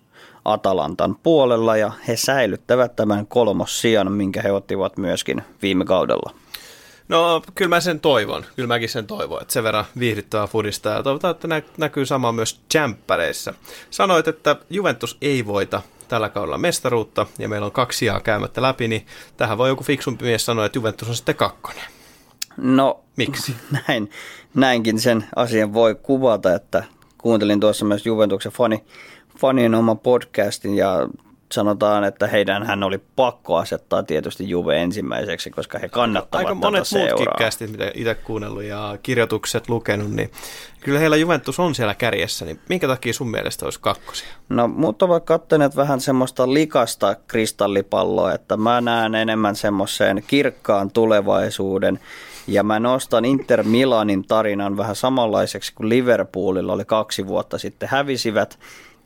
[0.45, 6.33] Atalantan puolella ja he säilyttävät tämän kolmossijan, minkä he ottivat myöskin viime kaudella.
[7.09, 11.03] No kyllä mä sen toivon, kyllä mäkin sen toivon, että sen verran viihdyttävää fudista ja
[11.03, 13.55] toivotaan, että nä- näkyy sama myös jämppäreissä.
[13.91, 18.89] Sanoit, että Juventus ei voita tällä kaudella mestaruutta ja meillä on kaksi sijaa käymättä läpi,
[18.89, 19.07] niin
[19.37, 21.85] tähän voi joku fiksumpi mies sanoa, että Juventus on sitten kakkonen.
[22.57, 23.55] No, Miksi?
[23.89, 24.11] Näin,
[24.55, 26.85] näinkin sen asian voi kuvata, että
[27.19, 28.85] kuuntelin tuossa myös Juventuksen fani,
[29.39, 31.09] fanien oma podcastin ja
[31.53, 36.85] sanotaan, että heidän hän oli pakko asettaa tietysti Juve ensimmäiseksi, koska he kannattavat Aika monet
[36.93, 40.31] muutkin kästit, mitä itse kuunnellut ja kirjoitukset lukenut, niin
[40.81, 44.29] kyllä heillä Juventus on siellä kärjessä, niin minkä takia sun mielestä olisi kakkosia?
[44.49, 52.01] No, mutta ovat katsoneet vähän semmoista likasta kristallipalloa, että mä näen enemmän semmoiseen kirkkaan tulevaisuuden,
[52.47, 57.89] ja mä nostan Inter Milanin tarinan vähän samanlaiseksi kuin Liverpoolilla oli kaksi vuotta sitten.
[57.89, 58.59] Hävisivät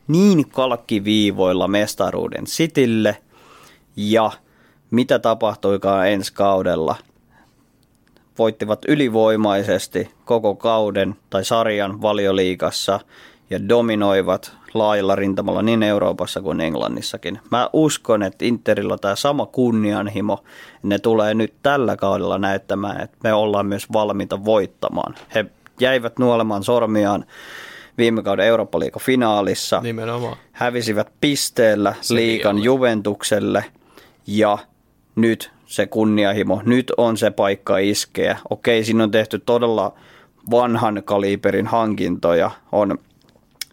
[0.08, 3.16] niin kalkkiviivoilla mestaruuden Sitille
[3.96, 4.30] ja
[4.90, 6.96] mitä tapahtuikaan ensi kaudella.
[8.38, 13.00] Voittivat ylivoimaisesti koko kauden tai sarjan valioliikassa
[13.50, 17.40] ja dominoivat laajalla rintamalla niin Euroopassa kuin Englannissakin.
[17.50, 20.44] Mä uskon, että Interillä tämä sama kunnianhimo,
[20.82, 25.14] ne tulee nyt tällä kaudella näyttämään, että me ollaan myös valmiita voittamaan.
[25.34, 25.44] He
[25.80, 27.24] jäivät nuolemaan sormiaan
[27.98, 29.80] viime kauden eurooppa finaalissa.
[29.80, 30.36] Nimenomaan.
[30.52, 32.64] Hävisivät pisteellä se liikan oli.
[32.64, 33.64] Juventukselle
[34.26, 34.58] ja
[35.16, 38.38] nyt se kunniahimo, nyt on se paikka iskeä.
[38.50, 39.94] Okei, siinä on tehty todella
[40.50, 42.98] vanhan kaliberin hankintoja, on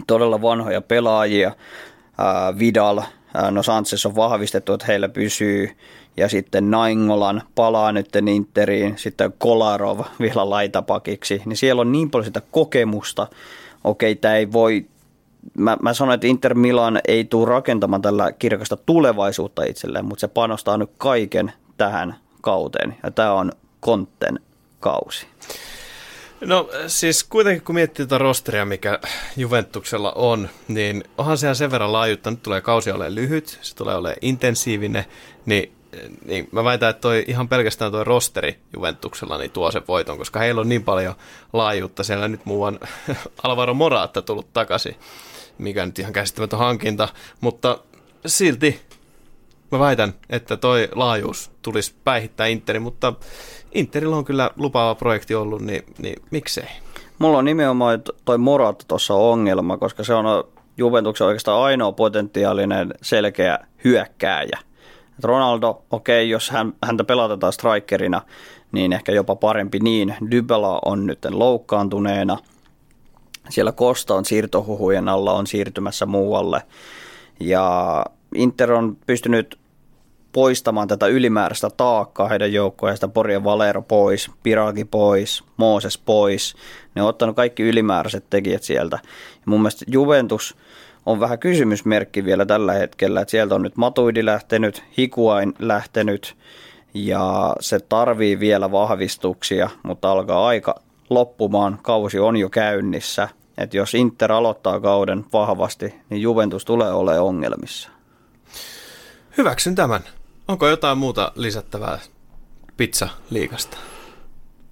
[0.08, 1.52] todella vanhoja pelaajia,
[2.18, 3.02] ää, Vidal,
[3.34, 5.70] ää, no Sanchez on vahvistettu, että heillä pysyy,
[6.18, 12.26] ja sitten Naingolan palaa nyt Interiin, sitten Kolarov vielä laitapakiksi, niin siellä on niin paljon
[12.26, 13.28] sitä kokemusta,
[13.84, 14.86] okei, tämä ei voi,
[15.58, 20.28] mä, mä sanoin, että Inter Milan ei tule rakentamaan tällä kirkasta tulevaisuutta itselleen, mutta se
[20.28, 24.40] panostaa nyt kaiken tähän kauteen, ja tämä on konten
[24.80, 25.28] kausi.
[26.46, 29.00] No siis kuitenkin kun miettii tuota rosteria, mikä
[29.38, 32.32] Juventuksella on, niin onhan sehän sen verran laajuutta.
[32.32, 35.06] Nyt tulee kausi olemaan lyhyt, se tulee olemaan intensiivinen,
[35.46, 35.72] niin,
[36.26, 40.40] niin mä väitän, että toi, ihan pelkästään tuo rosteri Juventuksella niin tuo sen voiton, koska
[40.40, 41.16] heillä on niin paljon
[41.53, 42.03] laajuutta.
[42.03, 42.80] Siellä nyt muuan
[43.44, 44.95] Alvaro Morata tullut takaisin,
[45.57, 47.07] mikä nyt ihan käsittämätön hankinta,
[47.41, 47.80] mutta
[48.26, 48.82] silti
[49.72, 53.14] mä väitän, että toi laajuus tulisi päihittää Interi, mutta
[53.72, 56.68] Interillä on kyllä lupaava projekti ollut, niin, niin miksei?
[57.20, 60.26] Mulla on nimenomaan toi Morata tuossa ongelma, koska se on
[60.78, 64.60] Juventuksen oikeastaan ainoa potentiaalinen selkeä hyökkääjä.
[65.20, 68.22] Et Ronaldo, okei, okay, jos hän, häntä pelatetaan strikerina,
[68.72, 70.16] niin ehkä jopa parempi niin.
[70.32, 72.38] Dybala on nyt loukkaantuneena.
[73.50, 76.62] Siellä Kosta on siirtohuhujen alla, on siirtymässä muualle.
[77.40, 78.06] Ja
[78.36, 79.60] Inter on pystynyt
[80.32, 86.56] poistamaan tätä ylimääräistä taakkaa heidän joukkoista, Porien Valero pois, Piragi pois, Mooses pois.
[86.96, 89.00] Ne on ottanut kaikki ylimääräiset tekijät sieltä.
[89.34, 90.56] Ja mun mielestä Juventus
[91.10, 96.36] on vähän kysymysmerkki vielä tällä hetkellä, että sieltä on nyt Matuidi lähtenyt, Hikuain lähtenyt
[96.94, 100.76] ja se tarvii vielä vahvistuksia, mutta alkaa aika
[101.10, 103.30] loppumaan, kausi on jo käynnissä.
[103.57, 107.90] Että jos Inter aloittaa kauden vahvasti, niin Juventus tulee olemaan ongelmissa.
[109.38, 110.02] Hyväksyn tämän.
[110.48, 111.99] Onko jotain muuta lisättävää
[112.77, 113.77] pizza-liikasta?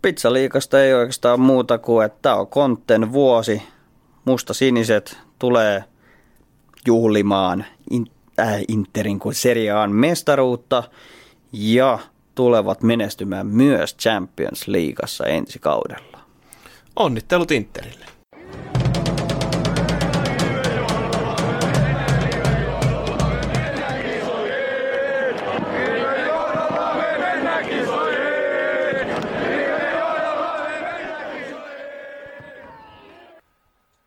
[0.01, 3.61] Pizza-liikasta ei oikeastaan muuta kuin, että tämä on kontten vuosi.
[4.26, 5.84] Musta-siniset tulee
[6.88, 7.65] juhlimaan
[8.39, 10.84] äh, Interin kuin seriaan mestaruutta
[11.51, 11.99] ja
[12.35, 16.19] tulevat menestymään myös Champions Leagueassa ensi kaudella.
[16.95, 18.05] Onnittelut Interille.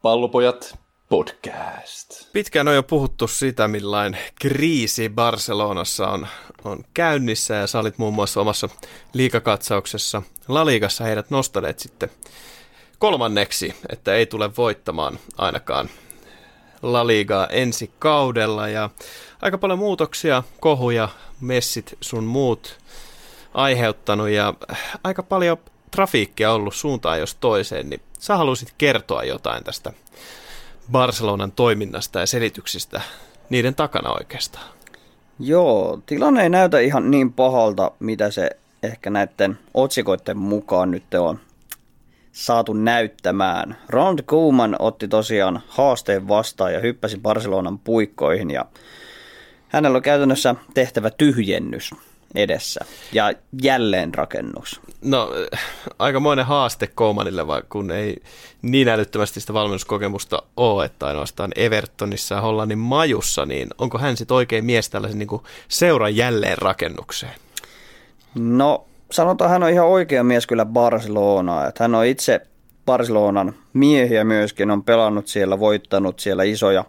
[0.02, 0.78] Pallopojat
[1.10, 2.32] podcast.
[2.32, 6.26] Pitkään on jo puhuttu sitä, millainen kriisi Barcelonassa on,
[6.64, 8.68] on käynnissä ja sä olit muun muassa omassa
[9.12, 12.10] liikakatsauksessa La Ligassa heidät nostaneet sitten
[12.98, 15.90] kolmanneksi, että ei tule voittamaan ainakaan
[16.82, 18.90] La Ligaa ensi kaudella ja
[19.42, 21.08] aika paljon muutoksia, kohuja,
[21.40, 22.78] messit sun muut
[23.54, 24.54] aiheuttanut ja
[25.04, 25.56] aika paljon
[25.90, 29.92] trafiikkia ollut suuntaan jos toiseen, niin sä haluaisit kertoa jotain tästä
[30.90, 33.00] Barcelonan toiminnasta ja selityksistä
[33.50, 34.66] niiden takana oikeastaan?
[35.38, 38.50] Joo, tilanne ei näytä ihan niin pahalta, mitä se
[38.82, 41.40] ehkä näiden otsikoiden mukaan nyt on
[42.32, 43.76] saatu näyttämään.
[43.88, 48.64] Ronald Koeman otti tosiaan haasteen vastaan ja hyppäsi Barcelonan puikkoihin ja
[49.68, 51.94] hänellä on käytännössä tehtävä tyhjennys
[52.34, 53.32] edessä ja
[53.62, 54.80] jälleenrakennus.
[55.04, 55.30] No
[55.98, 58.16] aikamoinen haaste Koumanille, vai kun ei
[58.62, 64.34] niin älyttömästi sitä valmennuskokemusta ole, että ainoastaan Evertonissa ja Hollannin majussa, niin onko hän sitten
[64.34, 67.34] oikein mies tällaisen niin seuran jälleenrakennukseen?
[68.34, 72.40] No sanotaan, hän on ihan oikea mies kyllä Barcelonaa, että hän on itse
[72.86, 76.84] Barcelonan miehiä myöskin, on pelannut siellä, voittanut siellä isoja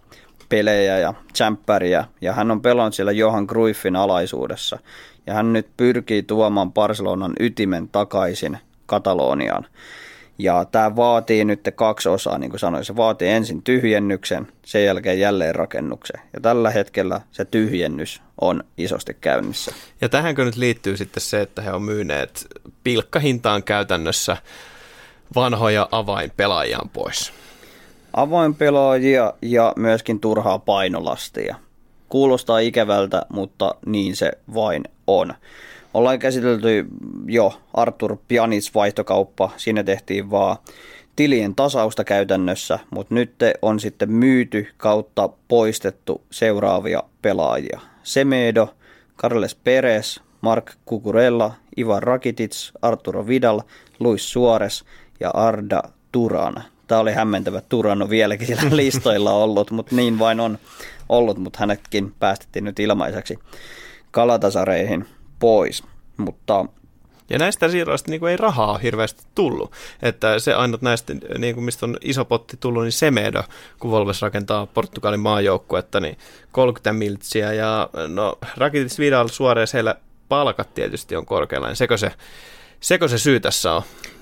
[0.52, 4.80] pelejä ja tsemppäriä, ja hän on pelannut siellä Johan Cruyffin alaisuudessa
[5.28, 9.66] ja hän nyt pyrkii tuomaan Barcelonan ytimen takaisin Kataloniaan.
[10.38, 12.86] Ja tämä vaatii nyt kaksi osaa, niin kuin sanoin.
[12.86, 16.22] Se vaatii ensin tyhjennyksen, sen jälkeen jälleen rakennuksen.
[16.34, 19.72] Ja tällä hetkellä se tyhjennys on isosti käynnissä.
[20.02, 22.48] Ja tähänkö nyt liittyy sitten se, että he on myyneet
[22.84, 24.38] pilkkahintaan käytännössä
[25.36, 27.34] vanhoja avainpelaajiaan pois?
[28.14, 31.56] Avainpelaajia ja myöskin turhaa painolastia.
[32.10, 35.34] Kuulostaa ikävältä, mutta niin se vain on.
[35.94, 36.86] Ollaan käsitelty
[37.26, 40.58] jo Artur Pianis vaihtokauppa, siinä tehtiin vaan
[41.16, 47.80] tilien tasausta käytännössä, mutta nyt on sitten myyty kautta poistettu seuraavia pelaajia.
[48.04, 48.76] Semedo,
[49.18, 53.62] Carles Perez, Mark Kukurella, Ivan Rakitic, Arturo Vidal,
[54.00, 54.84] Luis Suarez
[55.20, 56.64] ja Arda Turan.
[56.92, 57.62] Tämä oli hämmentävä.
[57.62, 60.58] Turan on vieläkin siellä listoilla ollut, mutta niin vain on
[61.10, 63.40] ollut, mutta hänetkin päästettiin nyt ilmaiseksi
[64.12, 65.06] kalatasareihin
[65.40, 65.84] pois.
[66.18, 66.66] Mutta
[67.30, 69.72] ja näistä siirroista niin kuin ei rahaa hirveästi tullut.
[70.02, 73.44] Että se ainut näistä, niin kuin mistä on iso potti tullut, niin Semedo,
[73.80, 76.18] kun Volves rakentaa Portugalin maajoukkuetta, niin
[76.52, 77.54] 30 miltsiä.
[77.54, 79.96] Ja no Rakitic Vidal suoraan siellä
[80.30, 81.68] palkat tietysti on korkealla.
[81.68, 82.12] Niin sekö se,
[82.80, 83.82] sekö se syy tässä on?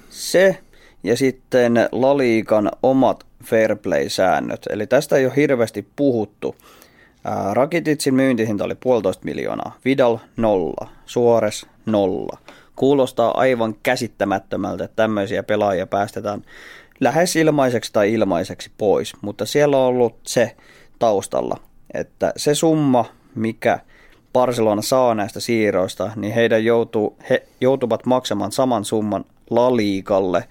[0.10, 0.60] Se
[1.04, 4.68] ja sitten Laliikan omat fair play-säännöt.
[4.70, 6.56] Eli tästä ei ole hirveästi puhuttu.
[7.54, 12.38] Rakititsin myyntihinta oli puolitoista miljoonaa, Vidal nolla, Suores nolla.
[12.76, 16.42] Kuulostaa aivan käsittämättömältä, että tämmöisiä pelaajia päästetään
[17.00, 20.56] lähes ilmaiseksi tai ilmaiseksi pois, mutta siellä on ollut se
[21.00, 21.58] taustalla,
[21.94, 23.06] että se summa,
[23.36, 23.80] mikä
[24.34, 30.44] Barcelona saa näistä siirroista, niin heidän joutuu, he joutuvat maksamaan saman summan Laliikalle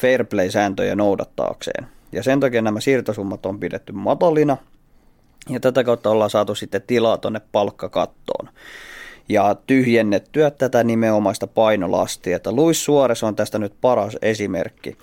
[0.00, 1.86] fair play-sääntöjä noudattaakseen.
[2.12, 4.56] Ja sen takia nämä siirtosummat on pidetty matalina,
[5.48, 8.48] ja tätä kautta ollaan saatu sitten tilaa tuonne palkkakattoon
[9.28, 12.36] ja tyhjennettyä tätä nimenomaista painolastia.
[12.36, 14.96] Että Luis Suores on tästä nyt paras esimerkki.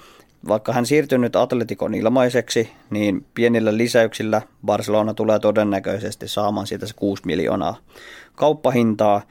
[0.47, 6.93] Vaikka hän siirtyy nyt Atletikon ilmaiseksi, niin pienillä lisäyksillä Barcelona tulee todennäköisesti saamaan siitä se
[6.95, 7.77] 6 miljoonaa
[8.35, 9.21] kauppahintaa,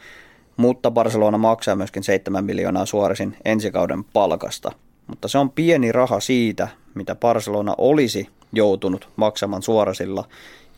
[0.56, 4.72] mutta Barcelona maksaa myöskin 7 miljoonaa suorisin ensi kauden palkasta.
[5.06, 10.24] Mutta se on pieni raha siitä, mitä Barcelona olisi joutunut maksamaan suorasilla,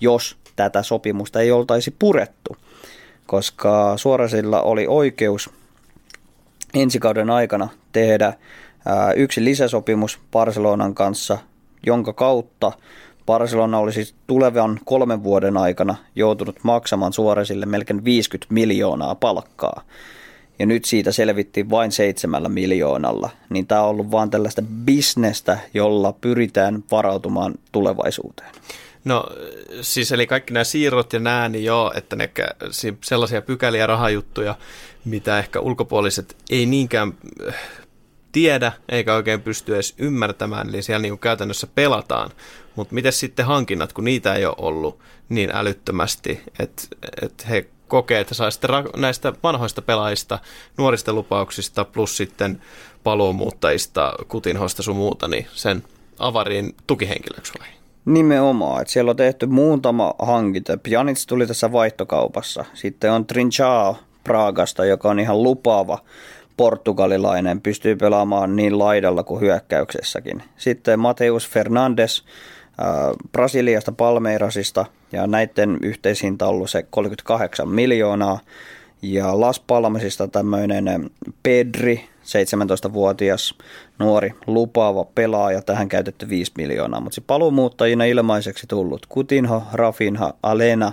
[0.00, 2.56] jos tätä sopimusta ei oltaisi purettu.
[3.26, 5.50] Koska suorasilla oli oikeus
[6.74, 8.32] ensi kauden aikana tehdä
[9.16, 11.38] yksi lisäsopimus Barcelonan kanssa,
[11.86, 12.72] jonka kautta
[13.26, 19.82] Barcelona olisi tulevan kolmen vuoden aikana joutunut maksamaan suoresille melkein 50 miljoonaa palkkaa.
[20.58, 23.30] Ja nyt siitä selvittiin vain seitsemällä miljoonalla.
[23.50, 28.50] Niin tämä on ollut vain tällaista bisnestä, jolla pyritään varautumaan tulevaisuuteen.
[29.04, 29.24] No
[29.80, 32.30] siis eli kaikki nämä siirrot ja nämä, niin joo, että ne
[33.04, 34.54] sellaisia pykäliä rahajuttuja,
[35.04, 37.14] mitä ehkä ulkopuoliset ei niinkään
[38.32, 42.30] tiedä eikä oikein pysty edes ymmärtämään, eli siellä niin käytännössä pelataan.
[42.76, 44.98] Mutta miten sitten hankinnat, kun niitä ei ole ollut
[45.28, 46.82] niin älyttömästi, että
[47.22, 50.38] et he kokee, että saa sitten näistä vanhoista pelaajista,
[50.78, 52.62] nuorista lupauksista plus sitten
[53.04, 55.82] paluumuuttajista, kutinhoista sun muuta, niin sen
[56.18, 57.68] avariin tukihenkilöksi vai?
[58.04, 60.78] Nimenomaan, että siellä on tehty muutama hankinta.
[60.78, 62.64] Pjanic tuli tässä vaihtokaupassa.
[62.74, 65.98] Sitten on Trinchao Praagasta, joka on ihan lupaava
[66.56, 70.42] portugalilainen, pystyy pelaamaan niin laidalla kuin hyökkäyksessäkin.
[70.56, 72.24] Sitten Mateus Fernandes
[73.32, 78.40] Brasiliasta Palmeirasista ja näiden yhteishinta on ollut se 38 miljoonaa.
[79.02, 81.10] Ja Las Palmasista tämmöinen
[81.42, 83.54] Pedri, 17-vuotias
[83.98, 90.92] nuori lupaava pelaaja, tähän käytetty 5 miljoonaa, mutta se paluumuuttajina ilmaiseksi tullut Kutinho, Rafinha, Alena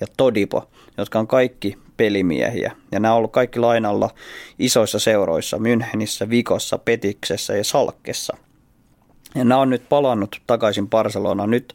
[0.00, 0.68] ja Todipo,
[0.98, 2.72] jotka on kaikki pelimiehiä.
[2.92, 4.10] Ja nämä on ollut kaikki lainalla
[4.58, 8.36] isoissa seuroissa, Münchenissä, Vikossa, Petiksessä ja Salkkessa.
[9.34, 11.50] Ja nämä on nyt palannut takaisin Barcelonaan.
[11.50, 11.74] Nyt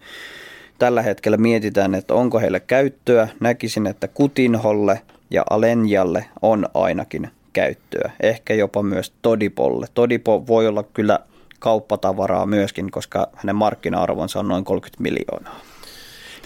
[0.80, 3.28] tällä hetkellä mietitään, että onko heille käyttöä.
[3.40, 8.12] Näkisin, että Kutinholle ja Alenjalle on ainakin käyttöä.
[8.20, 9.88] Ehkä jopa myös Todipolle.
[9.94, 11.20] Todipo voi olla kyllä
[11.60, 15.60] kauppatavaraa myöskin, koska hänen markkina-arvonsa on noin 30 miljoonaa.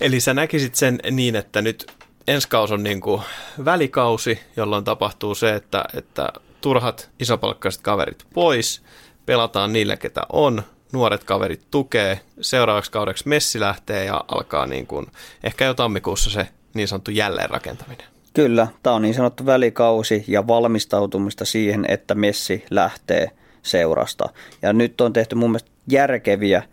[0.01, 1.85] Eli sä näkisit sen niin, että nyt
[2.27, 3.21] ensi kausi on niin kuin
[3.65, 6.29] välikausi, jolloin tapahtuu se, että, että
[6.61, 8.81] turhat isopalkkaiset kaverit pois,
[9.25, 15.07] pelataan niille, ketä on, nuoret kaverit tukee, seuraavaksi kaudeksi Messi lähtee ja alkaa niin kuin,
[15.43, 18.07] ehkä jo tammikuussa se niin sanottu jälleenrakentaminen.
[18.33, 23.31] Kyllä, tämä on niin sanottu välikausi ja valmistautumista siihen, että Messi lähtee
[23.63, 24.29] seurasta.
[24.61, 26.63] Ja nyt on tehty mun mielestä järkeviä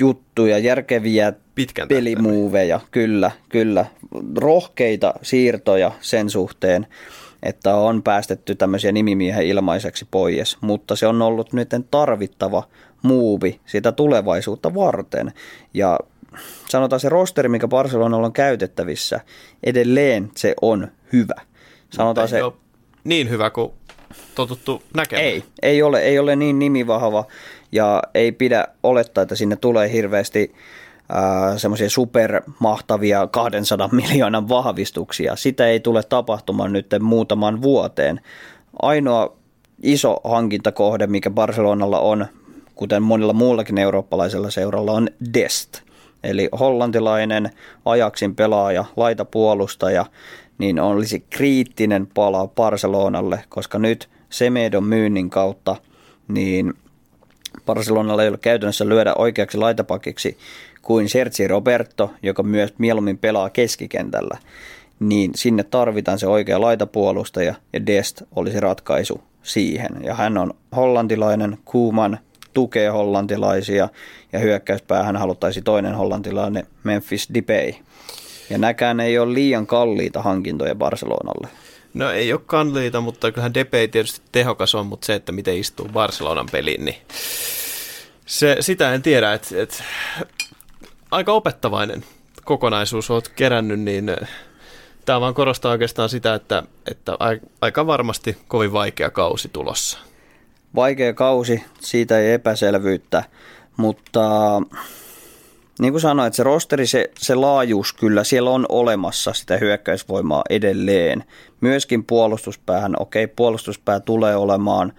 [0.00, 3.86] juttuja, järkeviä Pitkän pelimuoveja, kyllä, kyllä.
[4.36, 6.86] Rohkeita siirtoja sen suhteen,
[7.42, 12.62] että on päästetty tämmöisiä nimimiehen ilmaiseksi pois, mutta se on ollut nyt tarvittava
[13.02, 15.32] muuvi sitä tulevaisuutta varten.
[15.74, 15.98] Ja
[16.68, 19.20] sanotaan se rosteri, mikä Barcelonalla on käytettävissä,
[19.62, 21.40] edelleen se on hyvä.
[21.90, 22.40] Sanotaan se...
[23.04, 23.72] niin hyvä kuin
[24.34, 25.26] totuttu näkemään.
[25.26, 27.24] Ei, ei ole, ei ole niin nimivahva
[27.72, 30.54] ja ei pidä olettaa, että sinne tulee hirveästi
[31.56, 35.36] semmoisia supermahtavia 200 miljoonan vahvistuksia.
[35.36, 38.20] Sitä ei tule tapahtumaan nyt muutaman vuoteen.
[38.82, 39.36] Ainoa
[39.82, 42.26] iso hankintakohde, mikä Barcelonalla on,
[42.78, 45.80] kuten monilla muullakin eurooppalaisella seuralla, on Dest.
[46.24, 47.50] Eli hollantilainen
[47.84, 50.06] ajaksin pelaaja, laitapuolustaja,
[50.58, 55.76] niin olisi kriittinen pala Barcelonalle, koska nyt Semedon myynnin kautta
[56.28, 56.74] niin
[57.66, 60.38] Barcelonalla ei ole käytännössä lyödä oikeaksi laitapakiksi
[60.82, 64.38] kuin Sergi Roberto, joka myös mieluummin pelaa keskikentällä,
[65.00, 69.90] niin sinne tarvitaan se oikea laitapuolustaja ja Dest olisi ratkaisu siihen.
[70.04, 72.18] Ja hän on hollantilainen, Kuuman
[72.54, 73.88] tukee hollantilaisia
[74.32, 77.72] ja hyökkäyspäähän haluttaisi toinen hollantilainen Memphis Depay.
[78.50, 81.48] Ja näkään ei ole liian kalliita hankintoja Barcelonalle.
[81.94, 85.88] No ei ole kalliita, mutta kyllähän Depay tietysti tehokas on, mutta se, että miten istuu
[85.92, 86.96] Barcelonan peliin, niin
[88.26, 89.32] se, sitä en tiedä.
[89.32, 89.82] että et,
[91.10, 92.04] aika opettavainen
[92.44, 94.10] kokonaisuus olet kerännyt, niin
[95.08, 97.16] Tämä vaan korostaa oikeastaan sitä, että, että
[97.60, 99.98] aika varmasti kovin vaikea kausi tulossa.
[100.74, 103.24] Vaikea kausi, siitä ei epäselvyyttä,
[103.76, 104.22] mutta
[105.78, 110.42] niin kuin sanoin, että se rosteri, se, se laajuus kyllä, siellä on olemassa sitä hyökkäysvoimaa
[110.50, 111.24] edelleen.
[111.60, 114.92] Myöskin puolustuspäähän, okei, puolustuspää tulee olemaan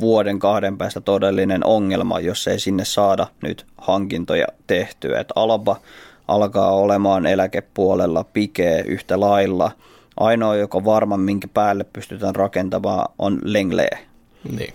[0.00, 5.20] vuoden kahden päästä todellinen ongelma, jos ei sinne saada nyt hankintoja tehtyä.
[5.20, 5.80] Että Alba
[6.28, 9.70] alkaa olemaan eläkepuolella pikee yhtä lailla.
[10.16, 13.98] Ainoa, joka varma, minkä päälle pystytään rakentamaan, on Lenglee.
[14.56, 14.74] Niin.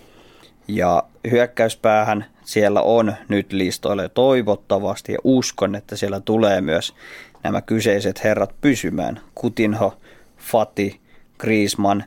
[0.67, 6.93] Ja hyökkäyspäähän siellä on nyt listoille toivottavasti ja uskon, että siellä tulee myös
[7.43, 9.19] nämä kyseiset herrat pysymään.
[9.35, 9.97] Kutinho,
[10.37, 10.99] Fati,
[11.37, 12.03] Griezmann,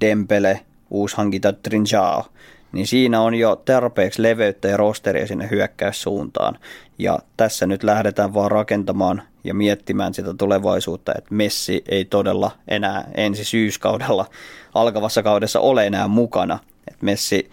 [0.00, 0.60] Dembele,
[0.90, 2.24] uushankinta Trinjao.
[2.72, 6.58] Niin siinä on jo tarpeeksi leveyttä ja rosteria sinne hyökkäyssuuntaan.
[6.98, 13.10] Ja tässä nyt lähdetään vaan rakentamaan ja miettimään sitä tulevaisuutta, että Messi ei todella enää
[13.14, 14.26] ensi syyskaudella
[14.74, 16.58] alkavassa kaudessa ole enää mukana.
[16.88, 17.50] Että Messi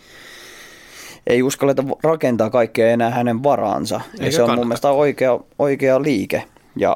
[1.30, 4.02] ei uskalleta rakentaa kaikkea enää hänen varaansa.
[4.20, 4.56] Ja se on kannata.
[4.62, 6.44] mun mielestä oikea, oikea liike.
[6.76, 6.96] Ja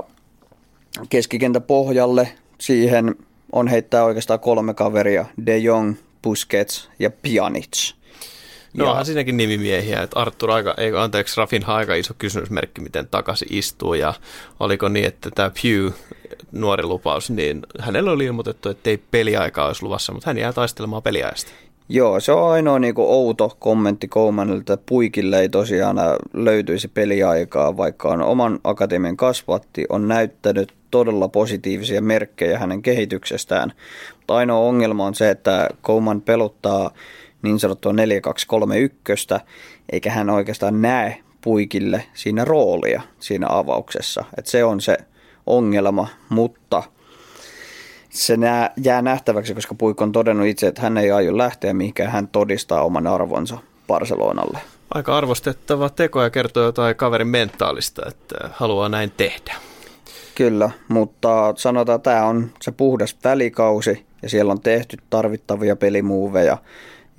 [1.10, 2.30] keskikentä pohjalle
[2.60, 3.16] siihen
[3.52, 7.94] on heittää oikeastaan kolme kaveria, De Jong, Busquets ja Pjanic.
[8.78, 13.48] No onhan siinäkin nimimiehiä, että Artur aika, ei, anteeksi, Rafin aika iso kysymysmerkki, miten takaisin
[13.52, 14.14] istuu ja
[14.60, 15.92] oliko niin, että tämä Pew,
[16.52, 21.04] nuori lupaus, niin hänellä oli ilmoitettu, että ei peliaikaa olisi luvassa, mutta hän jää taistelemaan
[21.04, 21.52] peliajasta.
[21.96, 25.98] Joo, se on ainoa niin kuin outo kommentti Koumanilta, että puikille ei tosiaan
[26.34, 33.74] löytyisi peliaikaa, vaikka on oman akatemian kasvatti, on näyttänyt todella positiivisia merkkejä hänen kehityksestään.
[34.16, 36.92] Mutta ainoa ongelma on se, että Kouman peluttaa
[37.42, 39.28] niin sanottua 4231,
[39.92, 44.26] eikä hän oikeastaan näe puikille siinä roolia siinä avauksessa.
[44.38, 44.98] Et se on se
[45.46, 46.84] ongelma, mutta–
[48.14, 52.12] se nää, jää nähtäväksi, koska Puikko on todennut itse, että hän ei aio lähteä mihinkään,
[52.12, 53.58] hän todistaa oman arvonsa
[53.88, 54.60] Barcelonalle.
[54.94, 59.54] Aika arvostettava teko ja kertoo jotain kaverin mentaalista, että haluaa näin tehdä.
[60.36, 66.58] Kyllä, mutta sanotaan, että tämä on se puhdas välikausi ja siellä on tehty tarvittavia pelimuoveja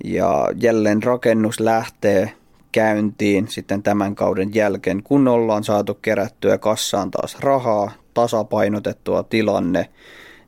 [0.03, 2.33] ja jälleen rakennus lähtee
[2.71, 9.89] käyntiin sitten tämän kauden jälkeen, kun ollaan saatu kerättyä kassaan taas rahaa, tasapainotettua tilanne,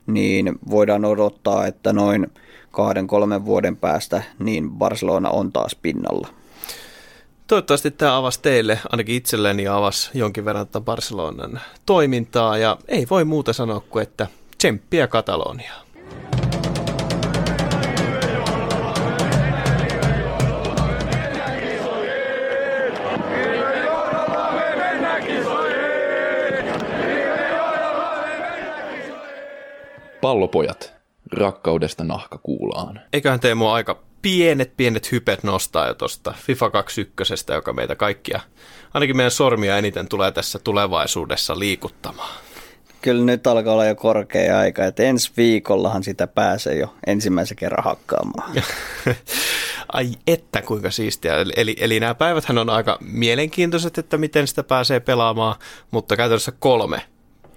[0.08, 2.26] niin voidaan odottaa, että noin
[2.70, 6.28] kahden, kolmen vuoden päästä niin Barcelona on taas pinnalla.
[7.46, 13.24] Toivottavasti tämä avasi teille, ainakin itselleni avasi jonkin verran tätä Barcelonan toimintaa ja ei voi
[13.24, 14.26] muuta sanoa kuin, että
[14.58, 15.87] tsemppiä Kataloniaa.
[30.20, 30.94] Pallopojat,
[31.32, 33.00] rakkaudesta nahka kuulaan.
[33.12, 38.40] Eiköhän Teemu aika pienet, pienet hypet nostaa jo tuosta FIFA 21, joka meitä kaikkia,
[38.94, 42.40] ainakin meidän sormia eniten tulee tässä tulevaisuudessa liikuttamaan.
[43.02, 47.84] Kyllä nyt alkaa olla jo korkea aika, että ensi viikollahan sitä pääsee jo ensimmäisen kerran
[47.84, 48.52] hakkaamaan.
[49.92, 51.34] Ai että kuinka siistiä.
[51.56, 55.56] Eli, eli nämä päiväthän on aika mielenkiintoiset, että miten sitä pääsee pelaamaan,
[55.90, 57.02] mutta käytännössä kolme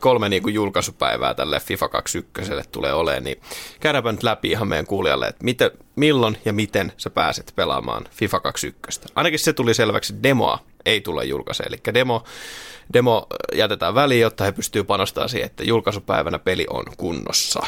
[0.01, 3.41] kolme niin kuin julkaisupäivää tälle FIFA 21 tulee olemaan, niin
[3.79, 8.39] käydäänpä nyt läpi ihan meidän kuulijalle, että miten, milloin ja miten sä pääset pelaamaan FIFA
[8.39, 9.01] 21.
[9.15, 12.23] Ainakin se tuli selväksi, että demoa ei tule julkaise, eli demo,
[12.93, 17.65] demo jätetään väliin, jotta he pystyy panostamaan siihen, että julkaisupäivänä peli on kunnossa.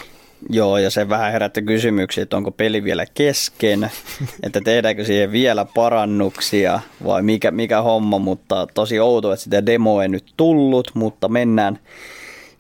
[0.50, 3.92] Joo, ja se vähän herätti kysymyksiä, että onko peli vielä kesken,
[4.44, 10.04] että tehdäänkö siihen vielä parannuksia vai mikä, mikä homma, mutta tosi outo, että sitä demoa
[10.04, 11.80] ei nyt tullut, mutta mennään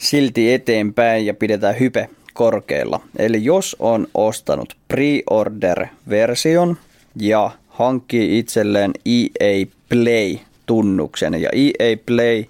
[0.03, 2.99] silti eteenpäin ja pidetään hype korkealla.
[3.17, 6.77] Eli jos on ostanut pre-order-version
[7.15, 12.45] ja hankkii itselleen EA Play-tunnuksen, ja EA Play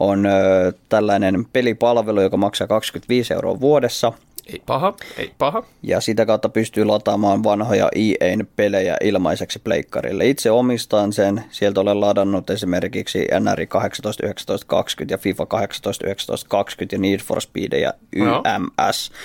[0.00, 4.12] on ö, tällainen pelipalvelu, joka maksaa 25 euroa vuodessa–
[4.46, 5.62] ei paha, ei paha.
[5.82, 10.26] Ja sitä kautta pystyy lataamaan vanhoja EA'n pelejä ilmaiseksi pleikkarille.
[10.26, 11.44] Itse omistan sen.
[11.50, 17.20] Sieltä olen ladannut esimerkiksi NRI 18, 19, 20 ja FIFA 18, 19, 20 ja Need
[17.20, 19.10] for Speed ja YMS.
[19.10, 19.16] No.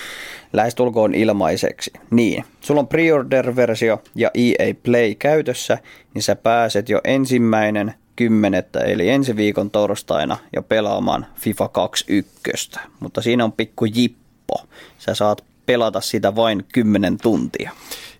[0.54, 1.92] Lähestulkoon ilmaiseksi.
[2.12, 5.78] Niin, sulla on pre-order-versio ja EA Play käytössä,
[6.14, 12.72] niin sä pääset jo ensimmäinen kymmenettä, eli ensi viikon torstaina jo pelaamaan FIFA 21.
[13.00, 14.76] Mutta siinä on pikku jippi helppo.
[14.98, 17.72] Sä saat pelata sitä vain 10 tuntia.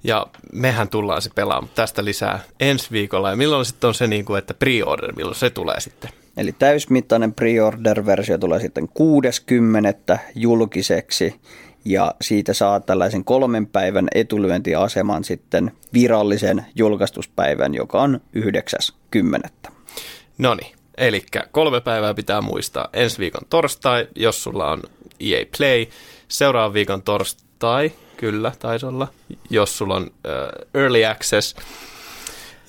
[0.04, 3.30] Ja mehän tullaan se pelaamaan tästä lisää ensi viikolla.
[3.30, 6.10] Ja milloin sitten on se, niin kuin, että pre-order, milloin se tulee sitten?
[6.38, 10.20] Eli täysmittainen pre-order-versio tulee sitten 60.
[10.36, 11.36] julkiseksi.
[11.86, 18.22] ja siitä saa tällaisen kolmen päivän etulyöntiaseman sitten virallisen julkaistuspäivän, joka on
[19.16, 19.72] 9.10.
[20.38, 22.90] No niin, eli kolme päivää pitää muistaa.
[22.94, 24.82] Ensi viikon torstai, jos sulla on
[25.20, 25.86] EA Play.
[26.28, 29.08] Seuraavan viikon torstai, kyllä, taisi olla,
[29.50, 31.56] jos sulla on uh, Early Access.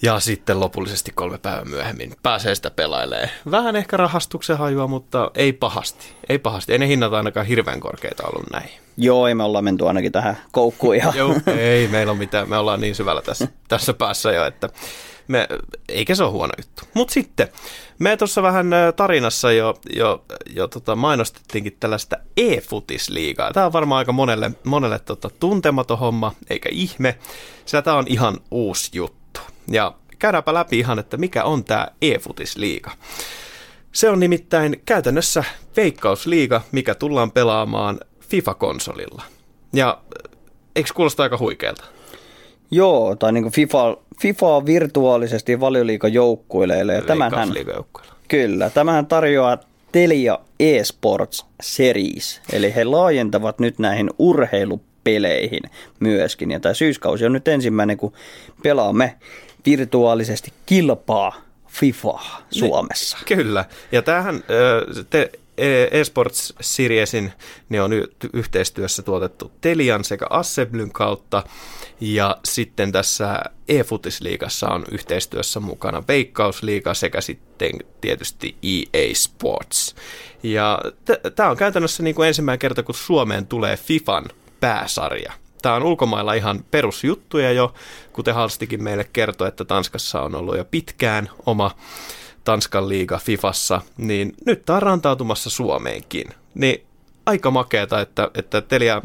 [0.02, 3.30] Ja sitten lopullisesti kolme päivää myöhemmin pääsee sitä pelailee.
[3.50, 6.12] Vähän ehkä rahastuksen hajua, mutta ei pahasti.
[6.28, 6.72] Ei pahasti.
[6.72, 8.70] Ei ne hinnat ainakaan hirveän korkeita ollut näin.
[8.96, 11.16] Joo, ei me ollaan menty ainakin tähän koukkuun ihan.
[11.16, 12.48] Joo, ei meillä ole mitään.
[12.48, 14.68] Me ollaan niin syvällä tässä, tässä päässä jo, että
[15.28, 15.48] me,
[15.88, 16.82] eikä se ole huono juttu.
[16.94, 17.48] Mutta sitten,
[17.98, 20.24] me tuossa vähän tarinassa jo, jo,
[20.54, 23.52] jo tota mainostettiinkin tällaista e-futisliigaa.
[23.52, 27.18] Tämä on varmaan aika monelle, monelle tota, tuntematon homma, eikä ihme,
[27.66, 29.40] sillä tämä on ihan uusi juttu.
[29.68, 32.90] Ja käydäänpä läpi ihan, että mikä on tämä e-futisliiga.
[33.92, 35.44] Se on nimittäin käytännössä
[35.76, 39.22] veikkausliiga, mikä tullaan pelaamaan FIFA-konsolilla.
[39.72, 40.00] Ja
[40.76, 41.84] eikö kuulosta aika huikealta?
[42.70, 46.94] Joo, tai niin kuin FIFA, FIFA virtuaalisesti valioliikan joukkuileille.
[46.94, 47.48] Ja tämähän,
[48.28, 49.58] kyllä, tämähän tarjoaa
[49.92, 55.62] Telia eSports Series, eli he laajentavat nyt näihin urheilupeleihin
[56.00, 56.50] myöskin.
[56.50, 58.12] Ja tämä syyskausi on nyt ensimmäinen, kun
[58.62, 59.16] pelaamme
[59.66, 61.34] virtuaalisesti kilpaa
[61.68, 62.20] FIFA
[62.50, 63.18] Suomessa.
[63.18, 64.44] Niin, kyllä, ja tämähän
[65.10, 65.30] te,
[65.90, 67.32] eSports Seriesin
[67.68, 67.90] ne on
[68.32, 71.42] yhteistyössä tuotettu Telian sekä Assemblyn kautta
[72.00, 77.70] ja sitten tässä eFutisliigassa on yhteistyössä mukana Veikkausliiga sekä sitten
[78.00, 79.94] tietysti EA Sports.
[80.42, 84.24] Ja t- tämä on käytännössä niin kuin ensimmäinen kerta, kun Suomeen tulee FIFAn
[84.60, 85.32] pääsarja.
[85.62, 87.74] Tämä on ulkomailla ihan perusjuttuja jo,
[88.12, 91.70] kuten Halstikin meille kertoi, että Tanskassa on ollut jo pitkään oma
[92.46, 96.26] Tanskan liiga Fifassa, niin nyt tämä on rantautumassa Suomeenkin.
[96.54, 96.86] Niin
[97.26, 99.02] aika makeeta, että, että Telia,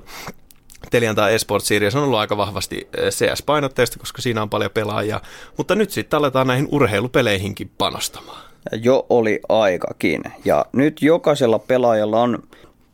[0.91, 5.22] Telian tai Esport Series on ollut aika vahvasti eh, CS-painotteista, koska siinä on paljon pelaajia,
[5.57, 8.41] mutta nyt sitten aletaan näihin urheilupeleihinkin panostamaan.
[8.81, 12.43] Jo oli aikakin, ja nyt jokaisella pelaajalla on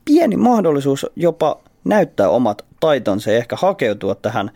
[0.05, 4.51] pieni mahdollisuus jopa näyttää omat taitonsa ja ehkä hakeutua tähän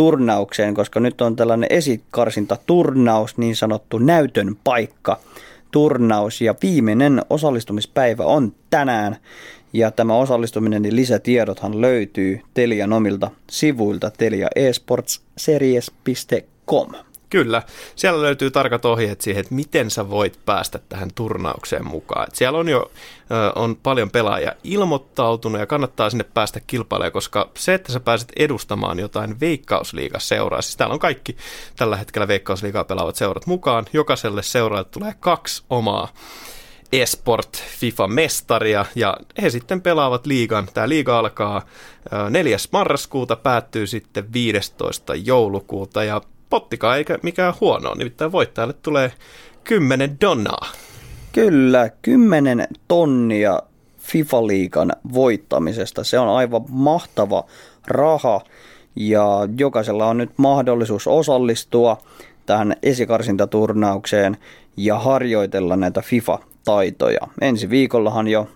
[0.00, 5.18] turnaukseen, koska nyt on tällainen esikarsinta turnaus, niin sanottu näytön paikka
[5.70, 9.16] turnaus ja viimeinen osallistumispäivä on tänään.
[9.72, 17.09] Ja tämä osallistuminen ja lisätiedothan löytyy Telian omilta sivuilta teliaesportsseries.com.
[17.30, 17.62] Kyllä,
[17.96, 22.28] siellä löytyy tarkat ohjeet siihen, että miten sä voit päästä tähän turnaukseen mukaan.
[22.28, 22.90] Et siellä on jo
[23.54, 28.98] on paljon pelaajia ilmoittautunut ja kannattaa sinne päästä kilpailemaan, koska se, että sä pääset edustamaan
[28.98, 31.36] jotain Veikkausliiga-seuraa, siis täällä on kaikki
[31.76, 36.08] tällä hetkellä Veikkausliigaa pelaavat seurat mukaan, jokaiselle seuraajalle tulee kaksi omaa
[36.92, 40.68] esport FIFA-mestaria ja he sitten pelaavat liigan.
[40.74, 41.62] Tämä liiga alkaa
[42.30, 42.56] 4.
[42.72, 45.14] marraskuuta, päättyy sitten 15.
[45.14, 46.20] joulukuuta ja
[46.50, 49.12] pottikaan eikä mikään huono, nimittäin voittajalle tulee
[49.64, 50.66] 10 donnaa.
[51.32, 53.62] Kyllä, 10 tonnia
[53.98, 56.04] FIFA-liikan voittamisesta.
[56.04, 57.44] Se on aivan mahtava
[57.86, 58.40] raha
[58.96, 61.98] ja jokaisella on nyt mahdollisuus osallistua
[62.46, 64.36] tähän esikarsintaturnaukseen
[64.76, 67.26] ja harjoitella näitä FIFA-taitoja.
[67.40, 68.48] Ensi viikollahan jo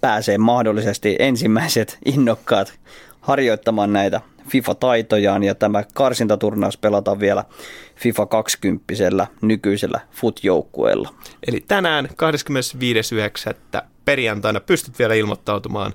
[0.00, 2.72] pääsee mahdollisesti ensimmäiset innokkaat
[3.20, 7.44] harjoittamaan näitä FIFA-taitojaan ja tämä karsintaturnaus pelataan vielä
[7.96, 11.14] FIFA 20 nykyisellä FUT-joukkueella.
[11.46, 12.08] Eli tänään
[13.74, 13.82] 25.9.
[14.04, 15.92] perjantaina pystyt vielä ilmoittautumaan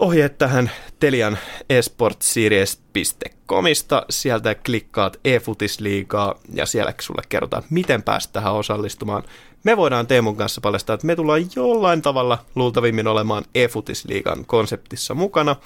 [0.00, 0.70] ohjeet tähän
[1.00, 1.38] Telian
[1.70, 4.06] esportseries.comista.
[4.10, 9.22] Sieltä klikkaat eFutisliigaa ja siellä sulle kerrotaan, miten päästä tähän osallistumaan.
[9.64, 15.56] Me voidaan Teemun kanssa paljastaa, että me tullaan jollain tavalla luultavimmin olemaan eFutisliigan konseptissa mukana.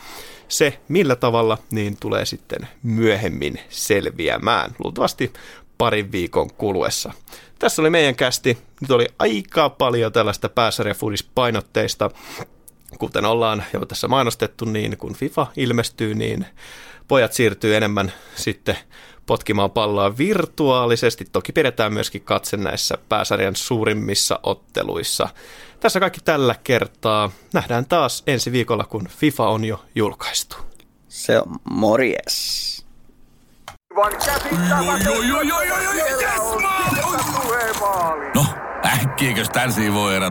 [0.48, 4.74] Se, millä tavalla, niin tulee sitten myöhemmin selviämään.
[4.85, 5.32] Luultavasti
[5.78, 7.12] parin viikon kuluessa.
[7.59, 8.59] Tässä oli meidän kästi.
[8.81, 12.11] Nyt oli aika paljon tällaista pääsarjafudis-painotteista
[12.98, 16.46] kuten ollaan jo tässä mainostettu, niin kun FIFA ilmestyy, niin
[17.08, 18.76] pojat siirtyy enemmän sitten
[19.26, 21.24] potkimaan palloa virtuaalisesti.
[21.32, 25.28] Toki pidetään myöskin katse näissä pääsarjan suurimmissa otteluissa.
[25.80, 27.30] Tässä kaikki tällä kertaa.
[27.52, 30.56] Nähdään taas ensi viikolla, kun FIFA on jo julkaistu.
[31.08, 32.74] Se on morjes.
[38.34, 38.46] No,
[38.86, 40.30] äkkiäkös tän voi erä